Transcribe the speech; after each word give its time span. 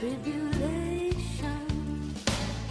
tribulation. 0.00 0.89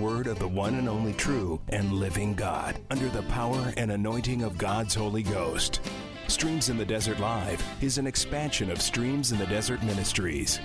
word 0.00 0.26
of 0.26 0.38
the 0.38 0.48
one 0.48 0.74
and 0.74 0.88
only 0.88 1.12
true 1.12 1.60
and 1.68 1.92
living 1.92 2.34
God 2.34 2.76
under 2.90 3.08
the 3.08 3.22
power 3.24 3.72
and 3.76 3.92
anointing 3.92 4.42
of 4.42 4.58
God's 4.58 4.94
Holy 4.94 5.22
Ghost. 5.22 5.80
Streams 6.26 6.68
in 6.68 6.76
the 6.76 6.84
Desert 6.84 7.20
Live 7.20 7.64
is 7.80 7.98
an 7.98 8.06
expansion 8.06 8.70
of 8.70 8.82
Streams 8.82 9.32
in 9.32 9.38
the 9.38 9.46
Desert 9.46 9.82
Ministries. 9.82 10.60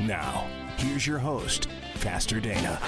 Now, 0.00 0.46
here's 0.76 1.06
your 1.06 1.18
host, 1.18 1.68
Pastor 2.00 2.38
Dana. 2.38 2.78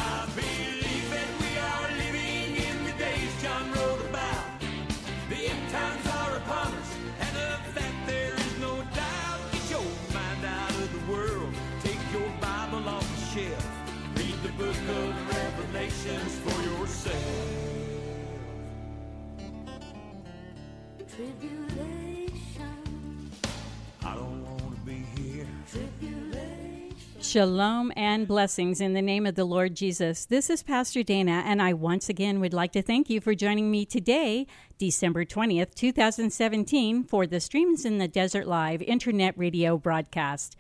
Shalom 27.29 27.93
and 27.95 28.27
blessings 28.27 28.81
in 28.81 28.95
the 28.95 29.03
name 29.03 29.27
of 29.27 29.35
the 29.35 29.45
Lord 29.45 29.75
Jesus. 29.75 30.25
This 30.25 30.49
is 30.49 30.63
Pastor 30.63 31.03
Dana, 31.03 31.43
and 31.45 31.61
I 31.61 31.75
once 31.75 32.09
again 32.09 32.41
would 32.41 32.55
like 32.55 32.73
to 32.73 32.81
thank 32.81 33.11
you 33.11 33.21
for 33.21 33.35
joining 33.35 33.71
me 33.71 33.85
today, 33.85 34.47
December 34.79 35.27
20th, 35.27 35.75
2017, 35.75 37.05
for 37.05 37.27
the 37.27 37.39
Streams 37.39 37.85
in 37.85 37.99
the 37.99 38.09
Desert 38.09 38.47
Live 38.47 38.81
internet 38.81 39.37
radio 39.37 39.77
broadcast. 39.77 40.57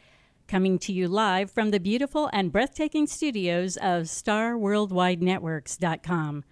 Coming 0.46 0.78
to 0.80 0.92
you 0.92 1.08
live 1.08 1.50
from 1.50 1.70
the 1.70 1.80
beautiful 1.80 2.28
and 2.34 2.52
breathtaking 2.52 3.06
studios 3.06 3.78
of 3.78 4.02
StarWorldWideNetworks.com 4.02 6.44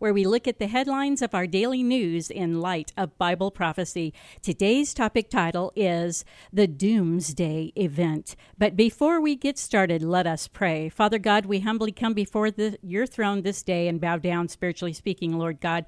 where 0.00 0.14
we 0.14 0.24
look 0.24 0.48
at 0.48 0.58
the 0.58 0.66
headlines 0.66 1.20
of 1.20 1.34
our 1.34 1.46
daily 1.46 1.82
news 1.82 2.30
in 2.30 2.58
light 2.58 2.90
of 2.96 3.18
Bible 3.18 3.50
prophecy. 3.50 4.14
Today's 4.40 4.94
topic 4.94 5.28
title 5.28 5.72
is 5.76 6.24
The 6.50 6.66
Doomsday 6.66 7.74
Event. 7.76 8.34
But 8.56 8.76
before 8.76 9.20
we 9.20 9.36
get 9.36 9.58
started, 9.58 10.02
let 10.02 10.26
us 10.26 10.48
pray. 10.48 10.88
Father 10.88 11.18
God, 11.18 11.44
we 11.44 11.60
humbly 11.60 11.92
come 11.92 12.14
before 12.14 12.50
the, 12.50 12.78
your 12.82 13.06
throne 13.06 13.42
this 13.42 13.62
day 13.62 13.88
and 13.88 14.00
bow 14.00 14.16
down, 14.16 14.48
spiritually 14.48 14.94
speaking, 14.94 15.38
Lord 15.38 15.60
God. 15.60 15.84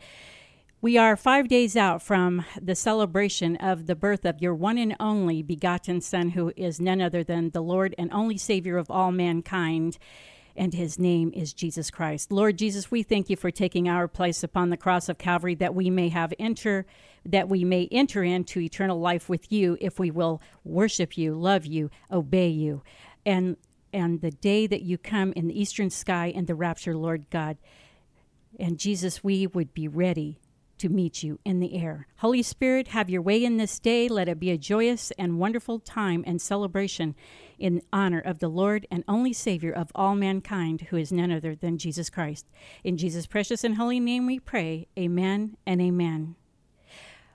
We 0.83 0.99
are 0.99 1.17
five 1.17 1.49
days 1.49 1.75
out 1.75 2.03
from 2.03 2.45
the 2.61 2.75
celebration 2.75 3.57
of 3.57 3.87
the 3.87 3.97
birth 3.97 4.27
of 4.27 4.43
your 4.43 4.55
one 4.55 4.77
and 4.77 4.95
only 5.01 5.43
begotten 5.43 6.03
Son, 6.03 6.31
who 6.31 6.53
is 6.55 6.79
none 6.79 7.01
other 7.01 7.25
than 7.25 7.51
the 7.51 7.63
Lord 7.63 7.95
and 7.97 8.13
only 8.13 8.37
Savior 8.37 8.77
of 8.77 8.91
all 8.91 9.11
mankind 9.11 9.97
and 10.57 10.75
his 10.75 10.99
name 10.99 11.33
is 11.35 11.53
Jesus 11.53 11.91
Christ. 11.91 12.31
Lord 12.33 12.59
Jesus, 12.59 12.91
we 12.91 13.03
thank 13.03 13.31
you 13.31 13.37
for 13.37 13.51
taking 13.51 13.89
our 13.89 14.09
place 14.09 14.43
upon 14.43 14.71
the 14.71 14.77
cross 14.77 15.09
of 15.09 15.19
Calvary 15.19 15.55
that 15.57 15.75
we 15.75 15.91
may 15.91 16.09
have 16.09 16.33
enter 16.39 16.87
that 17.25 17.49
we 17.49 17.65
may 17.65 17.89
enter 17.93 18.25
into 18.25 18.61
eternal 18.61 18.99
life 18.99 19.29
with 19.29 19.53
you 19.53 19.77
if 19.81 19.99
we 19.99 20.11
will 20.11 20.43
worship 20.65 21.17
you, 21.17 21.35
love 21.35 21.65
you, 21.65 21.91
obey 22.11 22.49
you. 22.49 22.83
And 23.25 23.57
and 23.93 24.23
the 24.23 24.31
day 24.31 24.67
that 24.67 24.83
you 24.83 24.97
come 24.97 25.33
in 25.35 25.49
the 25.49 25.61
eastern 25.61 25.91
sky 25.91 26.33
and 26.35 26.47
the 26.47 26.55
rapture, 26.55 26.97
Lord 26.97 27.29
God. 27.31 27.59
And 28.59 28.79
Jesus, 28.79 29.23
we 29.23 29.47
would 29.47 29.75
be 29.75 29.87
ready 29.87 30.39
to 30.79 30.89
meet 30.89 31.23
you 31.23 31.39
in 31.45 31.61
the 31.61 31.77
air. 31.77 32.09
Holy 32.17 32.43
Spirit, 32.43 32.89
have 32.89 33.11
your 33.11 33.23
way 33.23 33.45
in 33.45 33.57
this 33.57 33.79
day. 33.79 34.09
Let 34.09 34.29
it 34.29 34.41
be 34.41 34.51
a 34.51 34.59
joyous 34.59 35.13
and 35.13 35.39
wonderful 35.39 35.79
time 35.79 36.25
and 36.27 36.41
celebration 36.41 37.15
in 37.63 37.81
honor 37.93 38.21
of 38.21 38.41
the 38.41 38.49
Lord 38.49 38.87
and 38.91 39.05
only 39.07 39.33
Savior 39.33 39.73
of 39.73 39.93
all 39.95 40.17
mankind, 40.17 40.89
who 40.91 40.97
is 40.97 41.13
none 41.13 41.31
other 41.31 41.55
than 41.55 41.79
Jesus 41.79 42.11
Christ. 42.11 42.47
In 42.83 42.97
Jesus' 42.97 43.27
precious 43.27 43.63
and 43.63 43.77
holy 43.77 44.01
name 44.01 44.27
we 44.27 44.41
pray. 44.41 44.89
Amen 44.99 45.57
and 45.65 45.81
amen. 45.81 46.35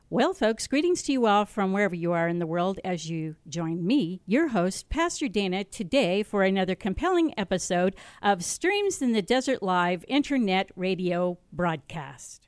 Well, 0.10 0.34
folks, 0.34 0.68
greetings 0.68 1.02
to 1.04 1.14
you 1.14 1.28
all 1.28 1.46
from 1.46 1.72
wherever 1.72 1.96
you 1.96 2.12
are 2.12 2.28
in 2.28 2.40
the 2.40 2.46
world 2.46 2.80
as 2.84 3.10
you 3.10 3.36
join 3.48 3.86
me, 3.86 4.22
your 4.26 4.50
host, 4.50 4.90
Pastor 4.90 5.28
Dana, 5.30 5.64
today 5.64 6.24
for 6.24 6.44
another 6.44 6.76
compelling 6.76 7.34
episode 7.38 7.96
of 8.22 8.44
Streams 8.44 9.02
in 9.02 9.14
the 9.14 9.22
Desert 9.22 9.64
Live 9.64 10.04
Internet 10.08 10.72
Radio 10.76 11.38
broadcast. 11.52 12.48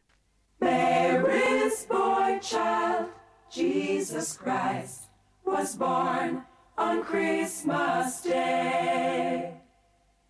Mary's 0.61 1.85
boy 1.85 2.39
child, 2.41 3.09
Jesus 3.51 4.37
Christ, 4.37 5.03
was 5.45 5.75
born 5.75 6.43
on 6.79 7.03
Christmas 7.03 8.21
Day. 8.21 9.53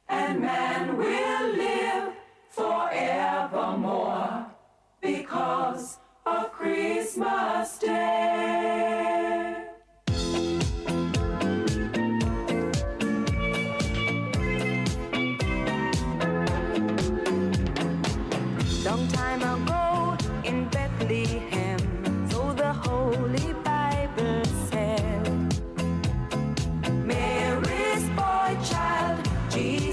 And 0.09 0.41
man 0.41 0.97
will 0.97 1.53
live 1.53 2.13
forevermore 2.49 4.47
because 4.99 5.99
of 6.25 6.51
Christmas 6.51 7.77
Day. 7.77 8.98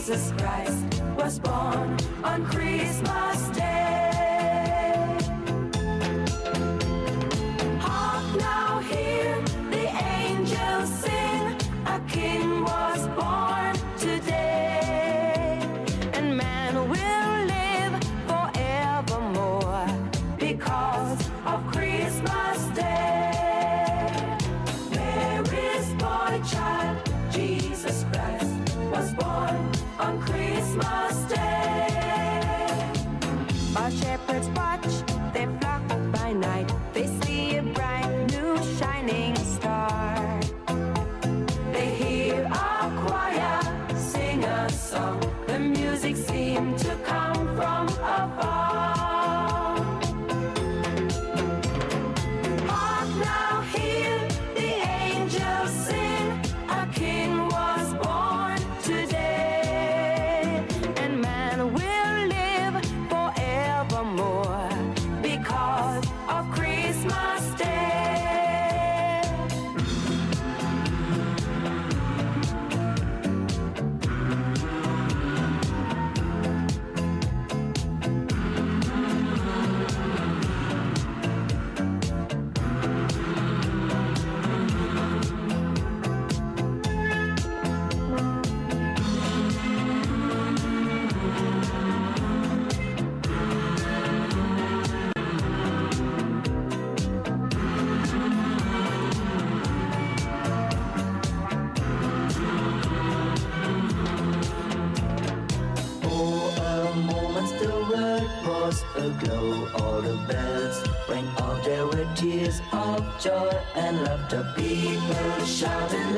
Jesus 0.06 0.30
Christ, 0.38 1.02
was 1.18 1.40
born 1.40 1.98
on 2.22 2.44
Christmas 2.46 3.35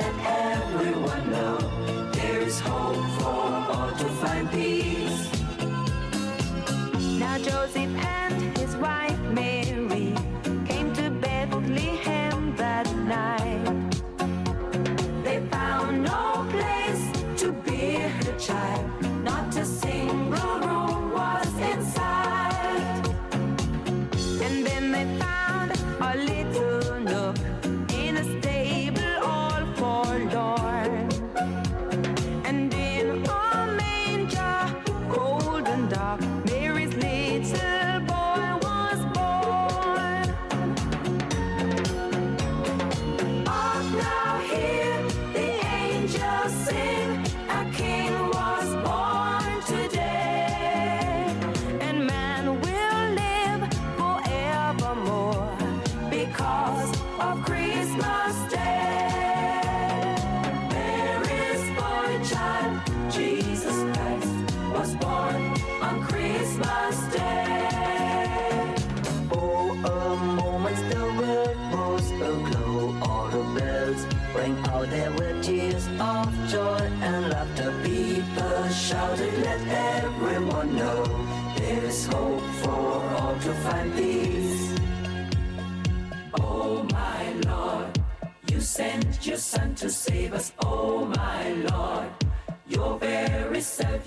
let 0.09 0.55
everyone 0.55 1.31
know 1.31 1.59
there 2.13 2.41
is 2.41 2.61
hope 2.61 2.97
for 3.21 3.27
all 3.27 3.91
to 3.93 4.05
find 4.21 4.51
peace. 4.51 5.31
Now 7.19 7.37
Joseph 7.39 7.77
and 7.77 8.59
his 8.59 8.75
wife 8.77 9.08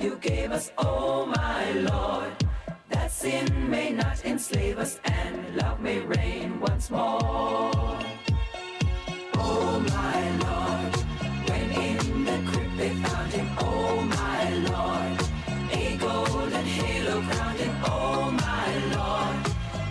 you 0.01 0.15
gave 0.18 0.51
us. 0.51 0.71
Oh 0.77 1.25
my 1.25 1.71
Lord, 1.74 2.31
that 2.89 3.12
sin 3.12 3.69
may 3.69 3.92
not 3.92 4.25
enslave 4.25 4.80
us 4.80 5.00
and 5.03 5.56
love 5.56 5.80
may 5.80 6.00
reign 6.00 6.59
once 6.59 6.89
more. 6.89 8.00
Oh 9.36 9.80
my 9.95 10.21
Lord, 10.45 10.95
when 11.50 11.71
in 11.71 12.25
the 12.25 12.51
crypt 12.51 12.77
they 12.77 12.94
found 12.95 13.31
him. 13.31 13.50
Oh 13.59 14.01
my 14.01 14.50
Lord, 14.69 15.19
a 15.71 15.98
golden 15.98 16.65
halo 16.65 17.21
crowned 17.21 17.59
him. 17.59 17.75
Oh 17.86 18.31
my 18.31 18.69
Lord, 18.95 19.36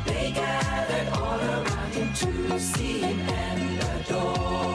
they 0.06 0.32
gathered 0.32 1.08
all 1.20 1.40
around 1.40 1.92
him 1.94 2.12
to 2.14 2.58
see 2.58 2.98
him 3.00 3.20
and 3.20 3.82
adore. 3.82 4.69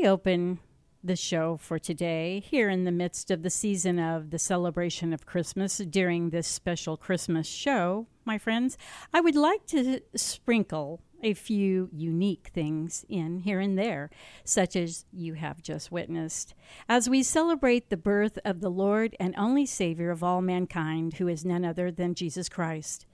We 0.00 0.08
open 0.08 0.58
the 1.04 1.16
show 1.16 1.58
for 1.58 1.78
today, 1.78 2.40
here 2.40 2.70
in 2.70 2.84
the 2.84 2.92
midst 2.92 3.30
of 3.30 3.42
the 3.42 3.50
season 3.50 3.98
of 3.98 4.30
the 4.30 4.38
celebration 4.38 5.12
of 5.12 5.26
Christmas 5.26 5.76
during 5.78 6.30
this 6.30 6.46
special 6.46 6.96
Christmas 6.96 7.46
show, 7.46 8.06
my 8.24 8.38
friends, 8.38 8.78
I 9.12 9.20
would 9.20 9.36
like 9.36 9.66
to 9.66 10.00
sprinkle 10.14 11.00
a 11.22 11.34
few 11.34 11.90
unique 11.92 12.50
things 12.54 13.04
in 13.10 13.40
here 13.40 13.60
and 13.60 13.76
there, 13.76 14.08
such 14.42 14.74
as 14.74 15.04
you 15.12 15.34
have 15.34 15.62
just 15.62 15.92
witnessed, 15.92 16.54
as 16.88 17.10
we 17.10 17.22
celebrate 17.22 17.90
the 17.90 17.98
birth 17.98 18.38
of 18.42 18.60
the 18.60 18.70
Lord 18.70 19.14
and 19.20 19.34
only 19.36 19.66
Savior 19.66 20.10
of 20.10 20.24
all 20.24 20.40
mankind, 20.40 21.14
who 21.14 21.28
is 21.28 21.44
none 21.44 21.64
other 21.64 21.90
than 21.90 22.14
Jesus 22.14 22.48
Christ 22.48 23.04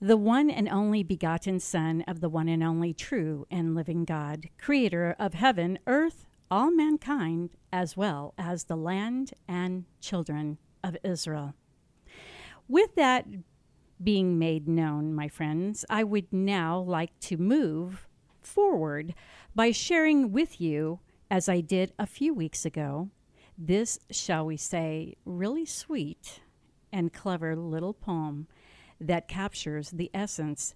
the 0.00 0.16
one 0.16 0.50
and 0.50 0.68
only 0.68 1.02
begotten 1.02 1.58
Son 1.58 2.02
of 2.06 2.20
the 2.20 2.28
one 2.28 2.48
and 2.48 2.62
only 2.62 2.92
true 2.92 3.46
and 3.50 3.74
living 3.74 4.04
God, 4.04 4.48
creator 4.58 5.16
of 5.18 5.34
heaven, 5.34 5.78
earth, 5.86 6.26
all 6.50 6.70
mankind, 6.70 7.50
as 7.72 7.96
well 7.96 8.34
as 8.36 8.64
the 8.64 8.76
land 8.76 9.32
and 9.48 9.84
children 10.00 10.58
of 10.84 10.96
Israel. 11.02 11.54
With 12.68 12.94
that 12.96 13.26
being 14.02 14.38
made 14.38 14.68
known, 14.68 15.14
my 15.14 15.28
friends, 15.28 15.84
I 15.88 16.04
would 16.04 16.32
now 16.32 16.78
like 16.78 17.18
to 17.20 17.36
move 17.36 18.06
forward 18.42 19.14
by 19.54 19.70
sharing 19.70 20.30
with 20.30 20.60
you, 20.60 21.00
as 21.30 21.48
I 21.48 21.60
did 21.60 21.92
a 21.98 22.06
few 22.06 22.34
weeks 22.34 22.64
ago, 22.64 23.08
this, 23.58 23.98
shall 24.10 24.44
we 24.44 24.56
say, 24.56 25.14
really 25.24 25.64
sweet 25.64 26.40
and 26.92 27.12
clever 27.12 27.56
little 27.56 27.94
poem 27.94 28.46
that 29.00 29.28
captures 29.28 29.90
the 29.90 30.10
essence 30.14 30.74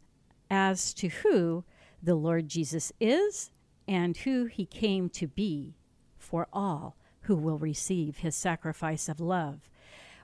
as 0.51 0.93
to 0.95 1.09
who 1.09 1.65
the 2.03 2.15
Lord 2.15 2.49
Jesus 2.49 2.93
is 3.01 3.51
and 3.87 4.17
who 4.17 4.47
he 4.47 4.67
came 4.67 5.09
to 5.11 5.27
be 5.27 5.75
for 6.19 6.49
all 6.53 6.97
who 7.23 7.37
will 7.37 7.59
receive 7.59 8.19
his 8.19 8.35
sacrifice 8.35 9.09
of 9.09 9.21
love, 9.21 9.69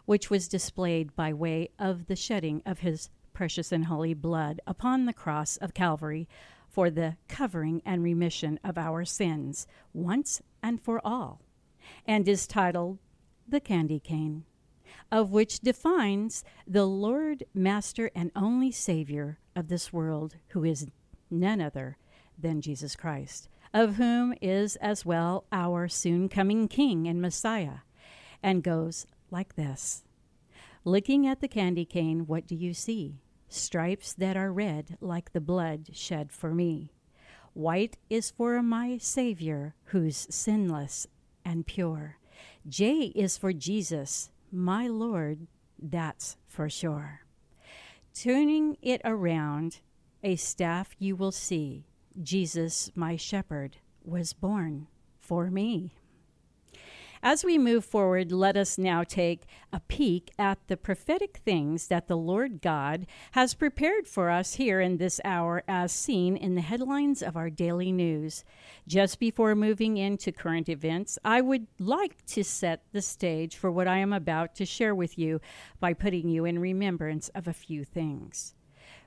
which 0.04 0.30
was 0.30 0.48
displayed 0.48 1.14
by 1.14 1.32
way 1.32 1.70
of 1.78 2.06
the 2.06 2.16
shedding 2.16 2.62
of 2.64 2.80
his 2.80 3.10
precious 3.32 3.72
and 3.72 3.86
holy 3.86 4.14
blood 4.14 4.60
upon 4.66 5.04
the 5.04 5.12
cross 5.12 5.56
of 5.58 5.74
Calvary 5.74 6.28
for 6.68 6.90
the 6.90 7.16
covering 7.28 7.82
and 7.84 8.02
remission 8.02 8.58
of 8.64 8.78
our 8.78 9.04
sins 9.04 9.66
once 9.92 10.40
and 10.62 10.80
for 10.80 11.00
all, 11.04 11.40
and 12.06 12.28
is 12.28 12.46
titled 12.46 12.98
The 13.46 13.60
Candy 13.60 14.00
Cane 14.00 14.44
of 15.10 15.30
which 15.30 15.60
defines 15.60 16.44
the 16.66 16.86
Lord, 16.86 17.44
Master, 17.54 18.10
and 18.14 18.30
only 18.34 18.70
Savior 18.70 19.38
of 19.54 19.68
this 19.68 19.92
world, 19.92 20.36
who 20.48 20.64
is 20.64 20.86
none 21.30 21.60
other 21.60 21.96
than 22.38 22.60
Jesus 22.60 22.96
Christ, 22.96 23.48
of 23.72 23.96
whom 23.96 24.34
is 24.40 24.76
as 24.76 25.04
well 25.04 25.44
our 25.52 25.88
soon 25.88 26.28
coming 26.28 26.68
King 26.68 27.06
and 27.06 27.20
Messiah, 27.20 27.78
and 28.42 28.62
goes 28.62 29.06
like 29.30 29.56
this 29.56 30.04
Looking 30.84 31.26
at 31.26 31.40
the 31.40 31.48
candy 31.48 31.84
cane, 31.84 32.26
what 32.26 32.46
do 32.46 32.54
you 32.54 32.72
see? 32.72 33.20
Stripes 33.48 34.12
that 34.14 34.36
are 34.36 34.52
red 34.52 34.96
like 35.00 35.32
the 35.32 35.40
blood 35.40 35.90
shed 35.92 36.30
for 36.32 36.54
me. 36.54 36.92
White 37.54 37.96
is 38.10 38.30
for 38.30 38.62
my 38.62 38.98
Savior, 38.98 39.74
who's 39.86 40.26
sinless 40.30 41.06
and 41.44 41.66
pure. 41.66 42.18
J 42.68 43.12
is 43.14 43.38
for 43.38 43.52
Jesus, 43.52 44.30
my 44.56 44.88
Lord, 44.88 45.46
that's 45.78 46.36
for 46.48 46.68
sure. 46.70 47.20
turning 48.14 48.78
it 48.80 49.00
around, 49.04 49.80
a 50.22 50.36
staff 50.36 50.96
you 50.98 51.14
will 51.14 51.32
see. 51.32 51.84
Jesus, 52.22 52.90
my 52.94 53.16
shepherd, 53.16 53.76
was 54.02 54.32
born 54.32 54.86
for 55.20 55.50
me. 55.50 55.92
As 57.28 57.44
we 57.44 57.58
move 57.58 57.84
forward, 57.84 58.30
let 58.30 58.56
us 58.56 58.78
now 58.78 59.02
take 59.02 59.46
a 59.72 59.80
peek 59.80 60.30
at 60.38 60.60
the 60.68 60.76
prophetic 60.76 61.40
things 61.44 61.88
that 61.88 62.06
the 62.06 62.16
Lord 62.16 62.62
God 62.62 63.04
has 63.32 63.52
prepared 63.52 64.06
for 64.06 64.30
us 64.30 64.54
here 64.54 64.80
in 64.80 64.98
this 64.98 65.20
hour, 65.24 65.64
as 65.66 65.90
seen 65.90 66.36
in 66.36 66.54
the 66.54 66.60
headlines 66.60 67.24
of 67.24 67.36
our 67.36 67.50
daily 67.50 67.90
news. 67.90 68.44
Just 68.86 69.18
before 69.18 69.56
moving 69.56 69.96
into 69.96 70.30
current 70.30 70.68
events, 70.68 71.18
I 71.24 71.40
would 71.40 71.66
like 71.80 72.24
to 72.26 72.44
set 72.44 72.84
the 72.92 73.02
stage 73.02 73.56
for 73.56 73.72
what 73.72 73.88
I 73.88 73.98
am 73.98 74.12
about 74.12 74.54
to 74.54 74.64
share 74.64 74.94
with 74.94 75.18
you 75.18 75.40
by 75.80 75.94
putting 75.94 76.28
you 76.28 76.44
in 76.44 76.60
remembrance 76.60 77.28
of 77.30 77.48
a 77.48 77.52
few 77.52 77.82
things. 77.82 78.54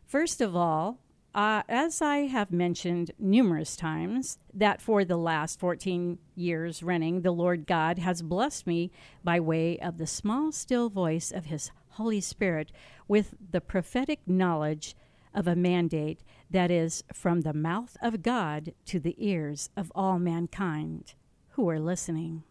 First 0.03 0.41
of 0.41 0.57
all, 0.57 0.99
uh, 1.39 1.63
as 1.69 2.01
I 2.01 2.27
have 2.27 2.51
mentioned 2.51 3.11
numerous 3.17 3.77
times, 3.77 4.39
that 4.53 4.81
for 4.81 5.05
the 5.05 5.15
last 5.15 5.57
14 5.57 6.19
years 6.35 6.83
running, 6.83 7.21
the 7.21 7.31
Lord 7.31 7.65
God 7.65 7.97
has 7.97 8.21
blessed 8.21 8.67
me 8.67 8.91
by 9.23 9.39
way 9.39 9.79
of 9.79 9.99
the 9.99 10.05
small, 10.05 10.51
still 10.51 10.89
voice 10.89 11.31
of 11.31 11.45
His 11.45 11.71
Holy 11.91 12.19
Spirit 12.19 12.73
with 13.07 13.35
the 13.51 13.61
prophetic 13.61 14.19
knowledge 14.27 14.97
of 15.33 15.47
a 15.47 15.55
mandate 15.55 16.25
that 16.51 16.71
is 16.71 17.05
from 17.13 17.39
the 17.39 17.53
mouth 17.53 17.95
of 18.01 18.21
God 18.21 18.73
to 18.87 18.99
the 18.99 19.15
ears 19.17 19.69
of 19.77 19.93
all 19.95 20.19
mankind 20.19 21.13
who 21.51 21.69
are 21.69 21.79
listening. 21.79 22.43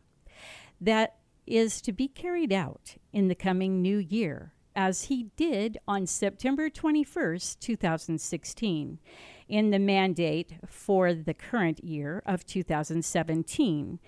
That 0.80 1.16
is 1.46 1.82
to 1.82 1.92
be 1.92 2.08
carried 2.08 2.54
out 2.54 2.96
in 3.12 3.28
the 3.28 3.34
coming 3.34 3.82
new 3.82 3.98
year 3.98 4.54
as 4.78 5.06
he 5.06 5.24
did 5.34 5.76
on 5.88 6.06
September 6.06 6.70
21st, 6.70 7.58
2016, 7.58 9.00
in 9.48 9.70
the 9.70 9.78
mandate 9.80 10.52
for 10.68 11.12
the 11.12 11.34
current 11.34 11.82
year 11.82 12.22
of 12.24 12.46
2017, 12.46 13.98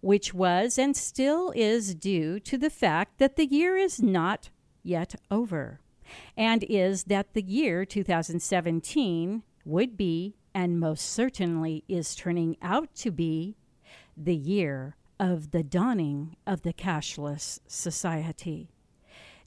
which 0.00 0.32
was 0.32 0.78
and 0.78 0.96
still 0.96 1.52
is 1.56 1.96
due 1.96 2.38
to 2.38 2.56
the 2.56 2.70
fact 2.70 3.18
that 3.18 3.34
the 3.34 3.44
year 3.44 3.76
is 3.76 4.00
not 4.00 4.50
yet 4.84 5.16
over, 5.32 5.80
and 6.36 6.64
is 6.68 7.04
that 7.04 7.34
the 7.34 7.42
year 7.42 7.84
2017 7.84 9.42
would 9.64 9.96
be, 9.96 10.36
and 10.54 10.78
most 10.78 11.06
certainly 11.06 11.82
is 11.88 12.14
turning 12.14 12.56
out 12.62 12.94
to 12.94 13.10
be, 13.10 13.56
the 14.16 14.36
year 14.36 14.94
of 15.18 15.50
the 15.50 15.64
dawning 15.64 16.36
of 16.46 16.62
the 16.62 16.72
cashless 16.72 17.58
society. 17.66 18.70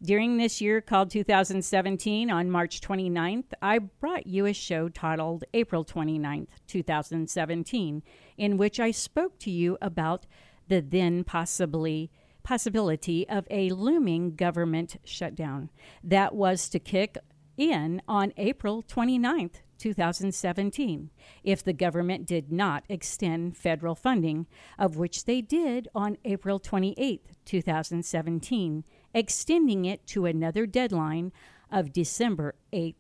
During 0.04 0.36
this 0.36 0.60
year 0.60 0.82
called 0.82 1.12
2017, 1.12 2.30
on 2.30 2.52
March 2.52 2.82
29th, 2.82 3.54
I 3.62 3.80
brought 3.80 4.28
you 4.28 4.46
a 4.46 4.52
show 4.52 4.90
titled 4.90 5.46
April 5.54 5.86
29th, 5.86 6.50
2017, 6.68 8.04
in 8.38 8.58
which 8.58 8.82
I 8.82 8.92
spoke 8.92 9.40
to 9.40 9.50
you 9.50 9.78
about 9.82 10.26
the 10.68 10.82
then 10.82 11.24
possibly 11.24 12.12
possibility 12.44 13.30
of 13.30 13.48
a 13.50 13.70
looming 13.70 14.36
government 14.36 14.98
shutdown 15.06 15.70
that 16.04 16.36
was 16.36 16.68
to 16.68 16.80
kick 16.80 17.18
in 17.56 18.02
on 18.06 18.34
April 18.36 18.84
29th, 18.84 19.62
2017, 19.78 21.12
if 21.44 21.64
the 21.64 21.74
government 21.74 22.26
did 22.26 22.52
not 22.52 22.84
extend 22.90 23.56
federal 23.56 23.96
funding, 23.96 24.48
of 24.78 24.98
which 24.98 25.24
they 25.24 25.40
did 25.40 25.88
on 25.96 26.18
April 26.26 26.60
28th, 26.60 27.22
2017 27.46 28.84
extending 29.14 29.86
it 29.86 30.06
to 30.08 30.26
another 30.26 30.66
deadline 30.66 31.32
of 31.72 31.94
December 31.94 32.56
8th. 32.72 32.96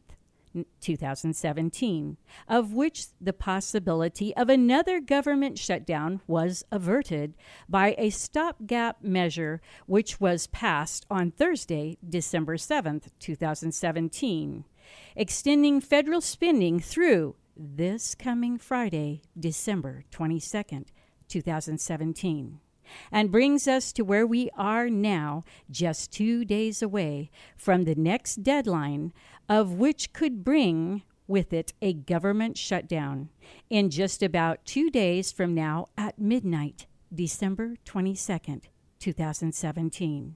2017, 0.82 2.17
of 2.48 2.74
which 2.74 3.08
the 3.20 3.34
possibility 3.34 4.36
of 4.36 4.50
another 4.50 5.00
government 5.00 5.58
shutdown 5.58 6.22
was 6.27 6.63
averted 6.72 7.34
by 7.67 7.96
a 7.98 8.10
stopgap 8.10 9.01
measure 9.01 9.62
which 9.88 10.20
was 10.22 10.48
passed 10.48 11.05
on 11.10 11.32
Thursday, 11.32 11.98
December 12.08 12.58
7, 12.58 13.01
2017, 13.20 14.65
extending 15.15 15.82
federal 15.82 16.22
spending 16.22 16.79
through 16.79 17.36
this 17.55 18.15
coming 18.15 18.58
Friday, 18.58 19.22
December 19.39 20.03
22, 20.12 20.86
2017 21.27 22.60
and 23.11 23.31
brings 23.31 23.67
us 23.67 23.91
to 23.93 24.03
where 24.03 24.25
we 24.27 24.49
are 24.57 24.89
now, 24.89 25.43
just 25.69 26.11
two 26.11 26.45
days 26.45 26.81
away 26.81 27.29
from 27.55 27.83
the 27.83 27.95
next 27.95 28.43
deadline, 28.43 29.13
of 29.49 29.73
which 29.73 30.13
could 30.13 30.43
bring 30.43 31.03
with 31.27 31.53
it 31.53 31.73
a 31.81 31.93
government 31.93 32.57
shutdown 32.57 33.29
in 33.69 33.89
just 33.89 34.21
about 34.21 34.65
two 34.65 34.89
days 34.89 35.31
from 35.31 35.53
now 35.53 35.87
at 35.97 36.19
midnight, 36.19 36.85
December 37.13 37.75
22nd, 37.85 38.63
2017, 38.99 40.35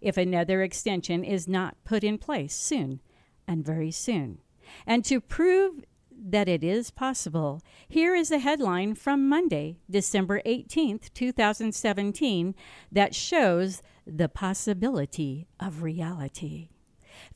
if 0.00 0.16
another 0.16 0.62
extension 0.62 1.24
is 1.24 1.48
not 1.48 1.76
put 1.84 2.04
in 2.04 2.18
place 2.18 2.54
soon 2.54 3.00
and 3.46 3.64
very 3.64 3.90
soon. 3.90 4.38
And 4.86 5.04
to 5.04 5.20
prove 5.20 5.84
that 6.18 6.48
it 6.48 6.64
is 6.64 6.90
possible. 6.90 7.62
Here 7.88 8.14
is 8.14 8.30
a 8.30 8.38
headline 8.38 8.94
from 8.94 9.28
Monday, 9.28 9.78
December 9.90 10.40
18th, 10.46 11.12
2017, 11.14 12.54
that 12.90 13.14
shows 13.14 13.82
the 14.06 14.28
possibility 14.28 15.46
of 15.60 15.82
reality. 15.82 16.68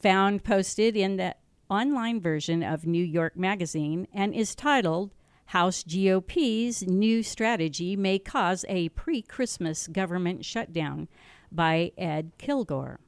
Found 0.01 0.45
posted 0.45 0.97
in 0.97 1.17
the 1.17 1.35
online 1.69 2.21
version 2.21 2.63
of 2.63 2.87
New 2.87 3.05
York 3.05 3.37
Magazine 3.37 4.07
and 4.13 4.35
is 4.35 4.55
titled 4.55 5.15
House 5.47 5.83
GOP's 5.83 6.83
New 6.83 7.23
Strategy 7.23 7.97
May 7.97 8.19
Cause 8.19 8.65
a 8.69 8.89
Pre 8.91 9.23
Christmas 9.23 9.89
Government 9.89 10.45
Shutdown 10.45 11.09
by 11.51 11.93
Ed 11.99 12.33
Kilgore, 12.39 13.01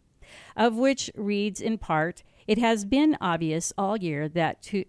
of 0.57 0.75
which 0.75 1.11
reads 1.15 1.61
in 1.61 1.79
part 1.79 2.23
It 2.47 2.59
has 2.59 2.85
been 2.85 3.17
obvious 3.21 3.73
all 3.79 3.97
year 3.97 4.29
that 4.29 4.63
to 4.65 4.85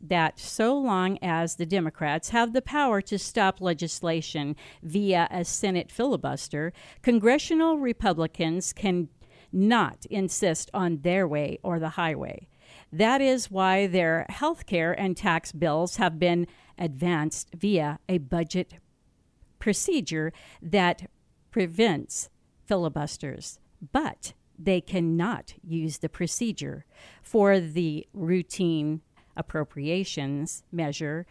that 0.00 0.38
so 0.38 0.76
long 0.76 1.18
as 1.22 1.56
the 1.56 1.66
Democrats 1.66 2.30
have 2.30 2.52
the 2.52 2.62
power 2.62 3.00
to 3.02 3.18
stop 3.18 3.60
legislation 3.60 4.56
via 4.82 5.28
a 5.30 5.44
Senate 5.44 5.90
filibuster, 5.90 6.72
congressional 7.02 7.78
Republicans 7.78 8.72
can 8.72 9.08
not 9.52 10.06
insist 10.06 10.70
on 10.74 11.00
their 11.02 11.26
way 11.26 11.58
or 11.62 11.78
the 11.78 11.90
highway. 11.90 12.48
That 12.92 13.20
is 13.20 13.50
why 13.50 13.86
their 13.86 14.26
health 14.28 14.66
care 14.66 14.92
and 14.92 15.16
tax 15.16 15.52
bills 15.52 15.96
have 15.96 16.18
been 16.18 16.46
advanced 16.78 17.50
via 17.56 17.98
a 18.08 18.18
budget 18.18 18.74
procedure 19.58 20.32
that 20.62 21.08
prevents 21.50 22.30
filibusters. 22.66 23.58
But 23.92 24.34
they 24.58 24.80
cannot 24.80 25.54
use 25.62 25.98
the 25.98 26.08
procedure 26.08 26.84
for 27.22 27.60
the 27.60 28.06
routine 28.12 29.00
appropriations 29.40 30.62
measure 30.70 31.26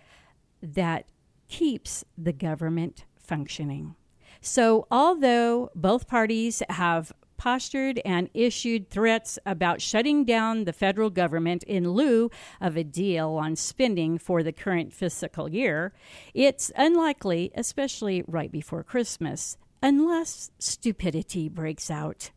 that 0.61 1.05
keeps 1.47 2.03
the 2.17 2.33
government 2.33 3.05
functioning. 3.17 3.95
So, 4.41 4.87
although 4.91 5.69
both 5.75 6.07
parties 6.07 6.61
have 6.69 7.11
postured 7.37 8.01
and 8.03 8.29
issued 8.33 8.89
threats 8.89 9.39
about 9.45 9.81
shutting 9.81 10.25
down 10.25 10.65
the 10.65 10.73
federal 10.73 11.09
government 11.09 11.63
in 11.63 11.91
lieu 11.91 12.29
of 12.59 12.75
a 12.75 12.83
deal 12.83 13.29
on 13.31 13.55
spending 13.55 14.17
for 14.17 14.43
the 14.43 14.51
current 14.51 14.93
fiscal 14.93 15.49
year, 15.49 15.93
it's 16.33 16.71
unlikely, 16.75 17.51
especially 17.55 18.23
right 18.27 18.51
before 18.51 18.83
Christmas, 18.83 19.57
unless 19.81 20.51
stupidity 20.59 21.47
breaks 21.47 21.89
out. 21.89 22.31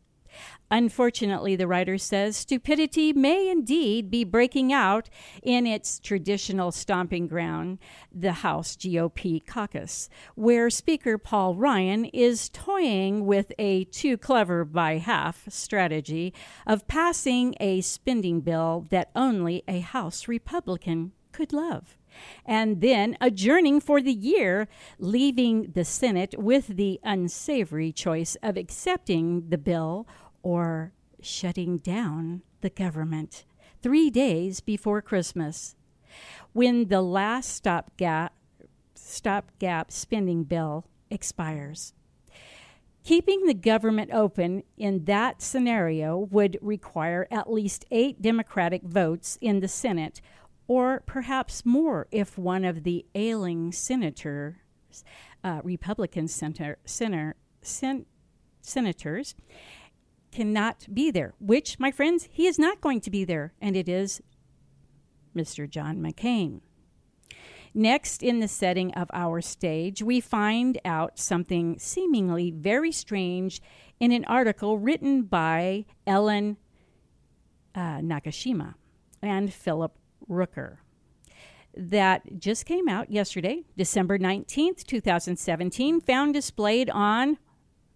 Unfortunately, 0.71 1.55
the 1.55 1.67
writer 1.67 1.97
says, 1.97 2.35
stupidity 2.35 3.13
may 3.13 3.49
indeed 3.49 4.09
be 4.09 4.23
breaking 4.23 4.73
out 4.73 5.09
in 5.43 5.67
its 5.67 5.99
traditional 5.99 6.71
stomping 6.71 7.27
ground, 7.27 7.77
the 8.11 8.33
House 8.33 8.75
GOP 8.75 9.45
caucus, 9.45 10.09
where 10.35 10.69
Speaker 10.69 11.17
Paul 11.17 11.55
Ryan 11.55 12.05
is 12.05 12.49
toying 12.49 13.25
with 13.25 13.51
a 13.59 13.83
too 13.85 14.17
clever 14.17 14.65
by 14.65 14.97
half 14.97 15.45
strategy 15.49 16.33
of 16.65 16.87
passing 16.87 17.53
a 17.59 17.81
spending 17.81 18.41
bill 18.41 18.87
that 18.89 19.11
only 19.15 19.63
a 19.67 19.79
House 19.79 20.27
Republican 20.27 21.11
could 21.31 21.53
love 21.53 21.97
and 22.45 22.81
then 22.81 23.17
adjourning 23.21 23.79
for 23.79 24.01
the 24.01 24.13
year, 24.13 24.67
leaving 24.99 25.71
the 25.73 25.85
Senate 25.85 26.35
with 26.37 26.67
the 26.67 26.99
unsavory 27.03 27.91
choice 27.91 28.35
of 28.43 28.57
accepting 28.57 29.49
the 29.49 29.57
bill 29.57 30.07
or 30.43 30.93
shutting 31.21 31.79
down 31.79 32.43
the 32.61 32.69
government 32.69 33.45
three 33.81 34.09
days 34.09 34.59
before 34.61 35.01
Christmas, 35.01 35.75
when 36.53 36.89
the 36.89 37.01
last 37.01 37.49
stopgap, 37.49 38.33
stopgap 38.93 39.91
spending 39.91 40.43
bill 40.43 40.85
expires. 41.09 41.93
Keeping 43.03 43.45
the 43.45 43.53
government 43.53 44.11
open 44.13 44.63
in 44.77 45.03
that 45.05 45.41
scenario 45.41 46.17
would 46.17 46.57
require 46.61 47.27
at 47.29 47.51
least 47.51 47.85
eight 47.91 48.21
Democratic 48.21 48.83
votes 48.83 49.37
in 49.41 49.59
the 49.59 49.67
Senate, 49.67 50.21
or 50.67 51.03
perhaps 51.05 51.65
more 51.65 52.07
if 52.11 52.37
one 52.37 52.63
of 52.63 52.83
the 52.83 53.05
ailing 53.13 53.73
senators, 53.73 54.55
uh, 55.43 55.59
Republican 55.65 56.29
sen- 56.29 56.77
senators, 58.61 59.35
cannot 60.33 60.87
be 60.91 61.11
there, 61.11 61.33
which, 61.39 61.77
my 61.77 61.91
friends, 61.91 62.27
he 62.31 62.47
is 62.47 62.57
not 62.57 62.81
going 62.81 62.99
to 63.01 63.11
be 63.11 63.23
there, 63.23 63.53
and 63.61 63.77
it 63.77 63.87
is 63.87 64.21
Mr. 65.35 65.69
John 65.69 65.97
McCain. 65.97 66.61
Next, 67.75 68.23
in 68.23 68.39
the 68.39 68.47
setting 68.47 68.93
of 68.93 69.09
our 69.13 69.41
stage, 69.41 70.01
we 70.01 70.19
find 70.19 70.79
out 70.83 71.19
something 71.19 71.77
seemingly 71.77 72.51
very 72.51 72.91
strange 72.91 73.61
in 73.99 74.11
an 74.11 74.25
article 74.25 74.79
written 74.79 75.23
by 75.23 75.85
Ellen 76.05 76.57
uh, 77.75 77.99
Nakashima 77.99 78.73
and 79.21 79.53
Philip 79.53 79.97
Rucker 80.27 80.79
that 81.75 82.39
just 82.39 82.65
came 82.65 82.87
out 82.87 83.11
yesterday, 83.11 83.63
December 83.77 84.19
19th, 84.19 84.83
2017, 84.83 86.01
found 86.01 86.33
displayed 86.33 86.89
on 86.89 87.37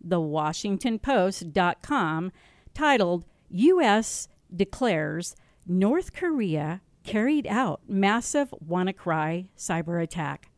thewashingtonpost.com 0.08 2.32
titled 2.74 3.26
U.S. 3.50 4.28
declares 4.56 5.36
North 5.66 6.14
Korea 6.14 6.82
carried 7.04 7.48
out 7.48 7.82
massive 7.88 8.54
WannaCry 8.66 9.50
cyber 9.58 10.04
attack, 10.04 10.52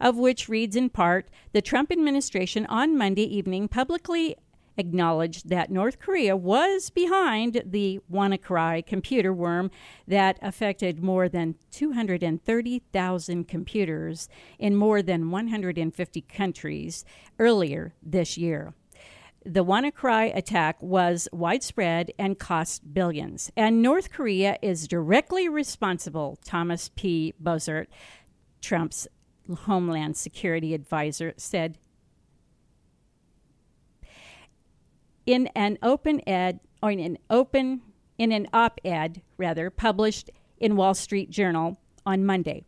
of 0.00 0.16
which 0.16 0.48
reads 0.48 0.76
in 0.76 0.90
part 0.90 1.28
the 1.52 1.62
Trump 1.62 1.90
administration 1.90 2.66
on 2.66 2.96
Monday 2.96 3.24
evening 3.24 3.66
publicly 3.68 4.36
acknowledged 4.76 5.48
that 5.48 5.70
North 5.70 5.98
Korea 5.98 6.36
was 6.36 6.90
behind 6.90 7.62
the 7.64 8.00
WannaCry 8.12 8.86
computer 8.86 9.32
worm 9.32 9.70
that 10.06 10.38
affected 10.42 11.02
more 11.02 11.28
than 11.28 11.56
230,000 11.70 13.48
computers 13.48 14.28
in 14.58 14.76
more 14.76 15.02
than 15.02 15.30
150 15.30 16.20
countries 16.22 17.04
earlier 17.38 17.94
this 18.02 18.36
year 18.36 18.74
the 19.46 19.64
WannaCry 19.64 20.36
attack 20.36 20.82
was 20.82 21.28
widespread 21.32 22.12
and 22.18 22.38
cost 22.38 22.92
billions. 22.92 23.52
And 23.56 23.80
North 23.80 24.10
Korea 24.10 24.58
is 24.60 24.88
directly 24.88 25.48
responsible, 25.48 26.38
Thomas 26.44 26.90
P. 26.96 27.32
Bossert, 27.40 27.86
Trump's 28.60 29.06
Homeland 29.48 30.16
Security 30.16 30.74
advisor, 30.74 31.32
said 31.36 31.78
in 35.24 35.46
an 35.54 35.78
open 35.82 36.20
ed 36.28 36.58
or 36.82 36.90
in 36.90 36.98
an 36.98 37.18
open 37.30 37.82
in 38.18 38.32
an 38.32 38.48
op-ed 38.52 39.22
rather 39.36 39.70
published 39.70 40.30
in 40.58 40.74
Wall 40.74 40.94
Street 40.94 41.30
Journal 41.30 41.78
on 42.04 42.24
Monday. 42.24 42.64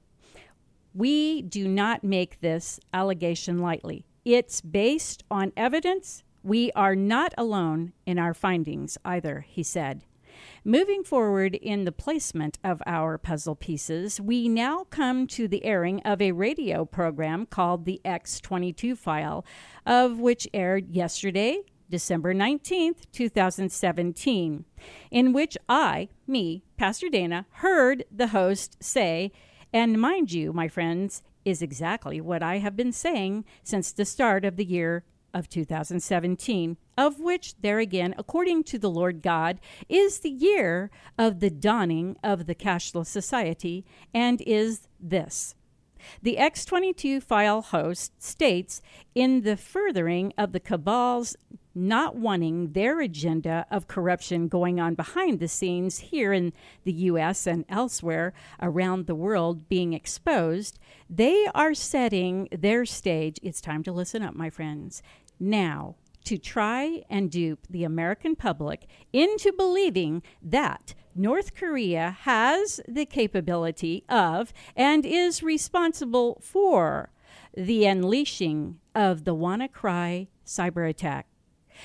We 0.94 1.42
do 1.42 1.66
not 1.66 2.04
make 2.04 2.40
this 2.40 2.78
allegation 2.92 3.58
lightly. 3.58 4.04
It's 4.24 4.60
based 4.60 5.24
on 5.30 5.52
evidence 5.56 6.22
we 6.42 6.70
are 6.72 6.96
not 6.96 7.34
alone 7.36 7.92
in 8.06 8.18
our 8.18 8.34
findings 8.34 8.98
either, 9.04 9.44
he 9.48 9.62
said. 9.62 10.02
Moving 10.64 11.02
forward 11.02 11.54
in 11.54 11.84
the 11.84 11.92
placement 11.92 12.58
of 12.62 12.82
our 12.86 13.18
puzzle 13.18 13.56
pieces, 13.56 14.20
we 14.20 14.48
now 14.48 14.84
come 14.90 15.26
to 15.28 15.48
the 15.48 15.64
airing 15.64 16.00
of 16.02 16.20
a 16.20 16.32
radio 16.32 16.84
program 16.84 17.46
called 17.46 17.84
the 17.84 18.00
X22 18.04 18.96
File, 18.96 19.44
of 19.86 20.18
which 20.18 20.48
aired 20.52 20.90
yesterday, 20.90 21.62
December 21.90 22.34
19th, 22.34 23.10
2017, 23.12 24.64
in 25.10 25.32
which 25.32 25.56
I, 25.68 26.08
me, 26.26 26.62
Pastor 26.76 27.08
Dana, 27.08 27.46
heard 27.50 28.04
the 28.14 28.28
host 28.28 28.76
say, 28.82 29.32
and 29.72 30.00
mind 30.00 30.32
you, 30.32 30.52
my 30.52 30.68
friends, 30.68 31.22
is 31.44 31.62
exactly 31.62 32.20
what 32.20 32.42
I 32.42 32.58
have 32.58 32.76
been 32.76 32.92
saying 32.92 33.44
since 33.62 33.90
the 33.90 34.04
start 34.04 34.44
of 34.44 34.56
the 34.56 34.64
year 34.64 35.04
of 35.34 35.48
2017, 35.48 36.76
of 36.96 37.20
which, 37.20 37.54
there 37.60 37.78
again, 37.78 38.14
according 38.18 38.64
to 38.64 38.78
the 38.78 38.90
Lord 38.90 39.22
God, 39.22 39.60
is 39.88 40.20
the 40.20 40.30
year 40.30 40.90
of 41.16 41.40
the 41.40 41.50
dawning 41.50 42.16
of 42.22 42.46
the 42.46 42.54
cashless 42.54 43.06
society, 43.06 43.84
and 44.12 44.40
is 44.42 44.88
this. 44.98 45.54
The 46.22 46.36
X22 46.38 47.22
file 47.22 47.62
host 47.62 48.22
states 48.22 48.80
in 49.14 49.42
the 49.42 49.56
furthering 49.56 50.32
of 50.38 50.52
the 50.52 50.60
cabal's 50.60 51.36
not 51.78 52.16
wanting 52.16 52.72
their 52.72 53.00
agenda 53.00 53.64
of 53.70 53.86
corruption 53.86 54.48
going 54.48 54.80
on 54.80 54.94
behind 54.94 55.38
the 55.38 55.48
scenes 55.48 55.98
here 55.98 56.32
in 56.32 56.52
the 56.84 56.92
US 56.92 57.46
and 57.46 57.64
elsewhere 57.68 58.32
around 58.60 59.06
the 59.06 59.14
world 59.14 59.68
being 59.68 59.92
exposed, 59.92 60.78
they 61.08 61.46
are 61.54 61.74
setting 61.74 62.48
their 62.50 62.84
stage. 62.84 63.38
It's 63.42 63.60
time 63.60 63.82
to 63.84 63.92
listen 63.92 64.22
up, 64.22 64.34
my 64.34 64.50
friends. 64.50 65.02
Now, 65.38 65.94
to 66.24 66.36
try 66.36 67.04
and 67.08 67.30
dupe 67.30 67.66
the 67.70 67.84
American 67.84 68.36
public 68.36 68.86
into 69.12 69.52
believing 69.52 70.22
that 70.42 70.94
North 71.14 71.54
Korea 71.54 72.16
has 72.22 72.80
the 72.86 73.06
capability 73.06 74.04
of 74.08 74.52
and 74.76 75.06
is 75.06 75.42
responsible 75.42 76.38
for 76.42 77.10
the 77.56 77.86
unleashing 77.86 78.78
of 78.94 79.24
the 79.24 79.34
WannaCry 79.34 80.28
cyber 80.44 80.88
attack. 80.88 81.26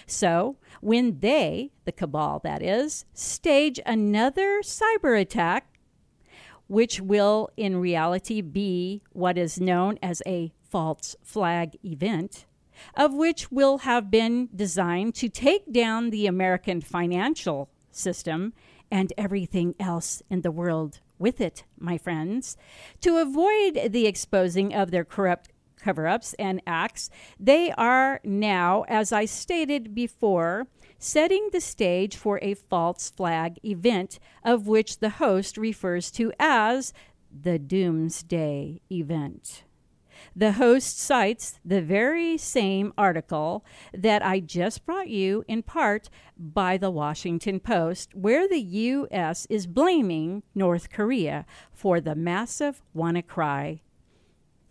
So, 0.05 0.57
when 0.81 1.19
they, 1.19 1.71
the 1.85 1.91
cabal 1.91 2.39
that 2.43 2.61
is, 2.61 3.05
stage 3.13 3.79
another 3.85 4.61
cyber 4.61 5.19
attack, 5.19 5.79
which 6.67 6.99
will 6.99 7.49
in 7.57 7.77
reality 7.77 8.41
be 8.41 9.03
what 9.11 9.37
is 9.37 9.59
known 9.59 9.99
as 10.01 10.21
a 10.25 10.53
false 10.61 11.15
flag 11.21 11.77
event, 11.85 12.45
of 12.95 13.13
which 13.13 13.51
will 13.51 13.79
have 13.79 14.09
been 14.09 14.49
designed 14.55 15.13
to 15.15 15.29
take 15.29 15.71
down 15.71 16.09
the 16.09 16.25
American 16.25 16.81
financial 16.81 17.69
system 17.91 18.53
and 18.89 19.13
everything 19.17 19.75
else 19.79 20.21
in 20.29 20.41
the 20.41 20.51
world 20.51 20.99
with 21.19 21.39
it, 21.39 21.63
my 21.79 21.97
friends. 21.97 22.57
To 23.01 23.17
avoid 23.17 23.91
the 23.91 24.07
exposing 24.07 24.73
of 24.73 24.91
their 24.91 25.05
corrupt 25.05 25.49
cover 25.83 26.07
ups 26.07 26.33
and 26.39 26.61
acts, 26.65 27.09
they 27.39 27.71
are 27.73 28.19
now, 28.23 28.83
as 28.87 29.11
I 29.11 29.25
stated 29.25 29.93
before, 29.93 30.67
setting 30.97 31.49
the 31.51 31.61
stage 31.61 32.15
for 32.15 32.39
a 32.41 32.53
false 32.53 33.09
flag 33.09 33.59
event, 33.63 34.19
of 34.43 34.67
which 34.67 34.99
the 34.99 35.09
host 35.09 35.57
refers 35.57 36.09
to 36.11 36.31
as 36.39 36.93
the 37.29 37.59
Doomsday 37.59 38.81
Event. 38.91 39.63
The 40.35 40.53
host 40.53 40.99
cites 40.99 41.59
the 41.65 41.81
very 41.81 42.37
same 42.37 42.93
article 42.97 43.65
that 43.93 44.25
I 44.25 44.39
just 44.39 44.85
brought 44.85 45.09
you 45.09 45.43
in 45.47 45.63
part 45.63 46.09
by 46.37 46.77
the 46.77 46.89
Washington 46.89 47.59
Post, 47.59 48.15
where 48.15 48.47
the 48.47 48.61
U.S. 48.61 49.45
is 49.49 49.67
blaming 49.67 50.43
North 50.55 50.89
Korea 50.89 51.45
for 51.71 51.99
the 51.99 52.15
massive 52.15 52.81
WannaCry 52.95 53.81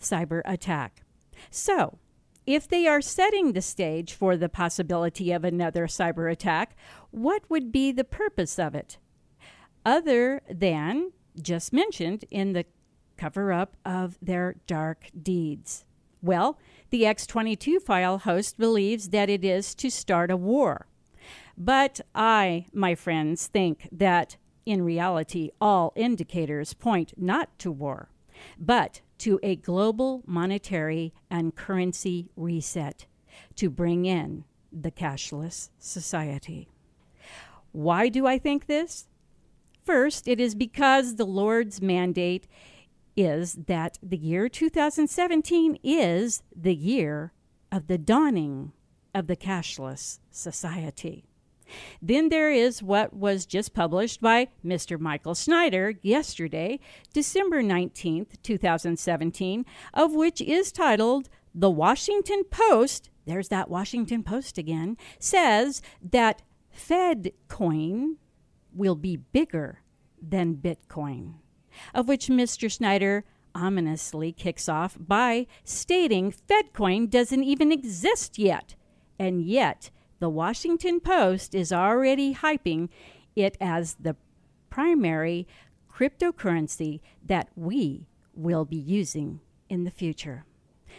cyber 0.01 0.43
attack. 0.45 1.02
So, 1.51 1.99
if 2.47 2.67
they 2.67 2.87
are 2.87 3.01
setting 3.01 3.53
the 3.53 3.63
stage 3.63 4.15
for 4.15 4.37
the 4.37 4.49
possibility 4.49 5.31
of 5.31 5.45
another 5.45 5.87
cyber 5.87 6.31
attack, 6.31 6.77
what 7.11 7.49
would 7.49 7.71
be 7.71 7.93
the 7.93 8.05
purpose 8.05 8.59
of 8.59 8.75
it? 8.75 8.99
Other 9.85 10.43
than 10.51 11.13
just 11.41 11.73
mentioned 11.73 12.25
in 12.31 12.53
the 12.53 12.65
cover 13.17 13.53
up 13.53 13.77
of 13.85 14.19
their 14.21 14.57
dark 14.67 15.11
deeds. 15.21 15.85
Well, 16.21 16.59
the 16.91 17.03
X22 17.03 17.81
file 17.83 18.19
host 18.19 18.59
believes 18.59 19.11
that 19.11 19.31
it 19.31 19.45
is 19.45 19.75
to 19.77 19.91
start 19.91 20.31
a 20.31 20.37
war. 20.37 20.87
But 21.57 22.01
I, 22.15 22.67
my 22.73 22.95
friends, 22.95 23.47
think 23.47 23.89
that 23.93 24.37
in 24.65 24.83
reality, 24.83 25.51
all 25.61 25.93
indicators 25.97 26.75
point 26.75 27.13
not 27.17 27.57
to 27.61 27.71
war, 27.71 28.09
but 28.59 29.01
to 29.23 29.39
a 29.41 29.55
global 29.55 30.21
monetary 30.27 31.15
and 31.31 31.55
currency 31.55 32.29
reset 32.35 33.07
to 33.55 33.71
bring 33.71 34.05
in 34.05 34.43
the 34.73 34.91
cashless 34.91 35.71
society. 35.79 36.69
Why 37.71 38.09
do 38.09 38.27
I 38.27 38.37
think 38.37 38.67
this? 38.67 39.07
First, 39.85 40.27
it 40.27 40.41
is 40.41 40.57
because 40.57 41.15
the 41.15 41.25
Lord's 41.25 41.81
mandate 41.81 42.49
is 43.17 43.53
that 43.69 43.97
the 44.03 44.17
year 44.17 44.49
2017 44.49 45.79
is 45.85 46.43
the 46.53 46.75
year 46.75 47.33
of 47.71 47.87
the 47.87 47.99
dawning 47.99 48.73
of 49.15 49.29
the 49.29 49.37
cashless 49.37 50.19
society. 50.33 51.27
Then 52.01 52.29
there 52.29 52.51
is 52.51 52.83
what 52.83 53.15
was 53.15 53.47
just 53.47 53.75
published 53.75 54.21
by 54.21 54.49
Mr. 54.65 54.99
Michael 54.99 55.35
Snyder 55.35 55.95
yesterday, 56.03 56.81
December 57.13 57.63
19th, 57.63 58.43
2017, 58.43 59.65
of 59.95 60.13
which 60.13 60.41
is 60.41 60.73
titled 60.73 61.29
the 61.55 61.71
Washington 61.71 62.45
Post, 62.45 63.11
there's 63.27 63.49
that 63.49 63.69
Washington 63.69 64.23
Post 64.23 64.59
again, 64.59 64.97
says 65.19 65.83
that 66.03 66.43
Fed 66.71 67.33
coin 67.49 68.17
will 68.75 68.95
be 68.95 69.17
bigger 69.17 69.81
than 70.21 70.57
Bitcoin, 70.57 71.35
of 71.95 72.09
which 72.09 72.29
Mr. 72.29 72.71
Snyder 72.71 73.25
ominously 73.55 74.33
kicks 74.33 74.69
off 74.69 74.97
by 74.99 75.47
stating 75.65 76.33
Fedcoin 76.33 77.11
doesn't 77.11 77.45
even 77.45 77.71
exist 77.71 78.39
yet. 78.39 78.75
And 79.19 79.43
yet, 79.43 79.91
the 80.23 80.31
Washington 80.31 81.01
Post 81.01 81.53
is 81.53 81.73
already 81.73 82.33
hyping 82.33 82.89
it 83.35 83.57
as 83.61 83.95
the 83.95 84.15
primary 84.71 85.49
cryptocurrency 85.93 87.01
that 87.27 87.49
we 87.57 88.07
will 88.33 88.65
be 88.65 88.77
using 88.77 89.41
in 89.69 89.83
the 89.83 89.91
future. 89.91 90.45